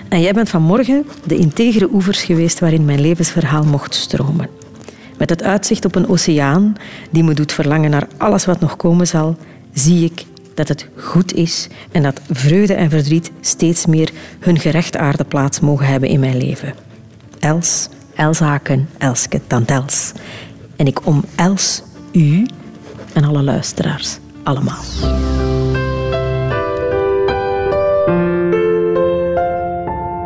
En 0.09 0.21
jij 0.21 0.33
bent 0.33 0.49
vanmorgen 0.49 1.05
de 1.27 1.37
integere 1.37 1.89
oevers 1.93 2.23
geweest 2.23 2.59
waarin 2.59 2.85
mijn 2.85 3.01
levensverhaal 3.01 3.65
mocht 3.65 3.95
stromen. 3.95 4.49
Met 5.19 5.31
het 5.31 5.43
uitzicht 5.43 5.85
op 5.85 5.95
een 5.95 6.09
oceaan 6.09 6.77
die 7.11 7.25
me 7.25 7.35
doet 7.35 7.53
verlangen 7.53 7.91
naar 7.91 8.09
alles 8.17 8.45
wat 8.45 8.61
nog 8.61 8.77
komen 8.77 9.07
zal, 9.07 9.37
zie 9.73 10.05
ik 10.05 10.25
dat 10.55 10.69
het 10.69 10.89
goed 10.97 11.35
is 11.35 11.69
en 11.93 12.03
dat 12.03 12.21
vreugde 12.31 12.75
en 12.75 12.91
verdriet 12.91 13.31
steeds 13.41 13.87
meer 13.87 14.11
hun 14.39 14.59
gerechtvaardigde 14.59 15.25
plaats 15.25 15.61
mogen 15.61 15.87
hebben 15.87 16.09
in 16.09 16.21
mijn 16.21 16.37
leven. 16.37 16.75
Els, 17.39 17.89
Elshaken, 18.17 18.89
Elske, 18.99 19.41
Tantels. 19.47 20.12
En 20.77 20.87
ik 20.87 21.01
omels 21.05 21.83
u 22.12 22.47
en 23.12 23.25
alle 23.25 23.43
luisteraars 23.43 24.19
allemaal. 24.43 24.83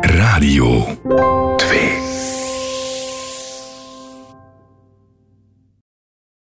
Radio 0.01 0.85
2 1.57 2.08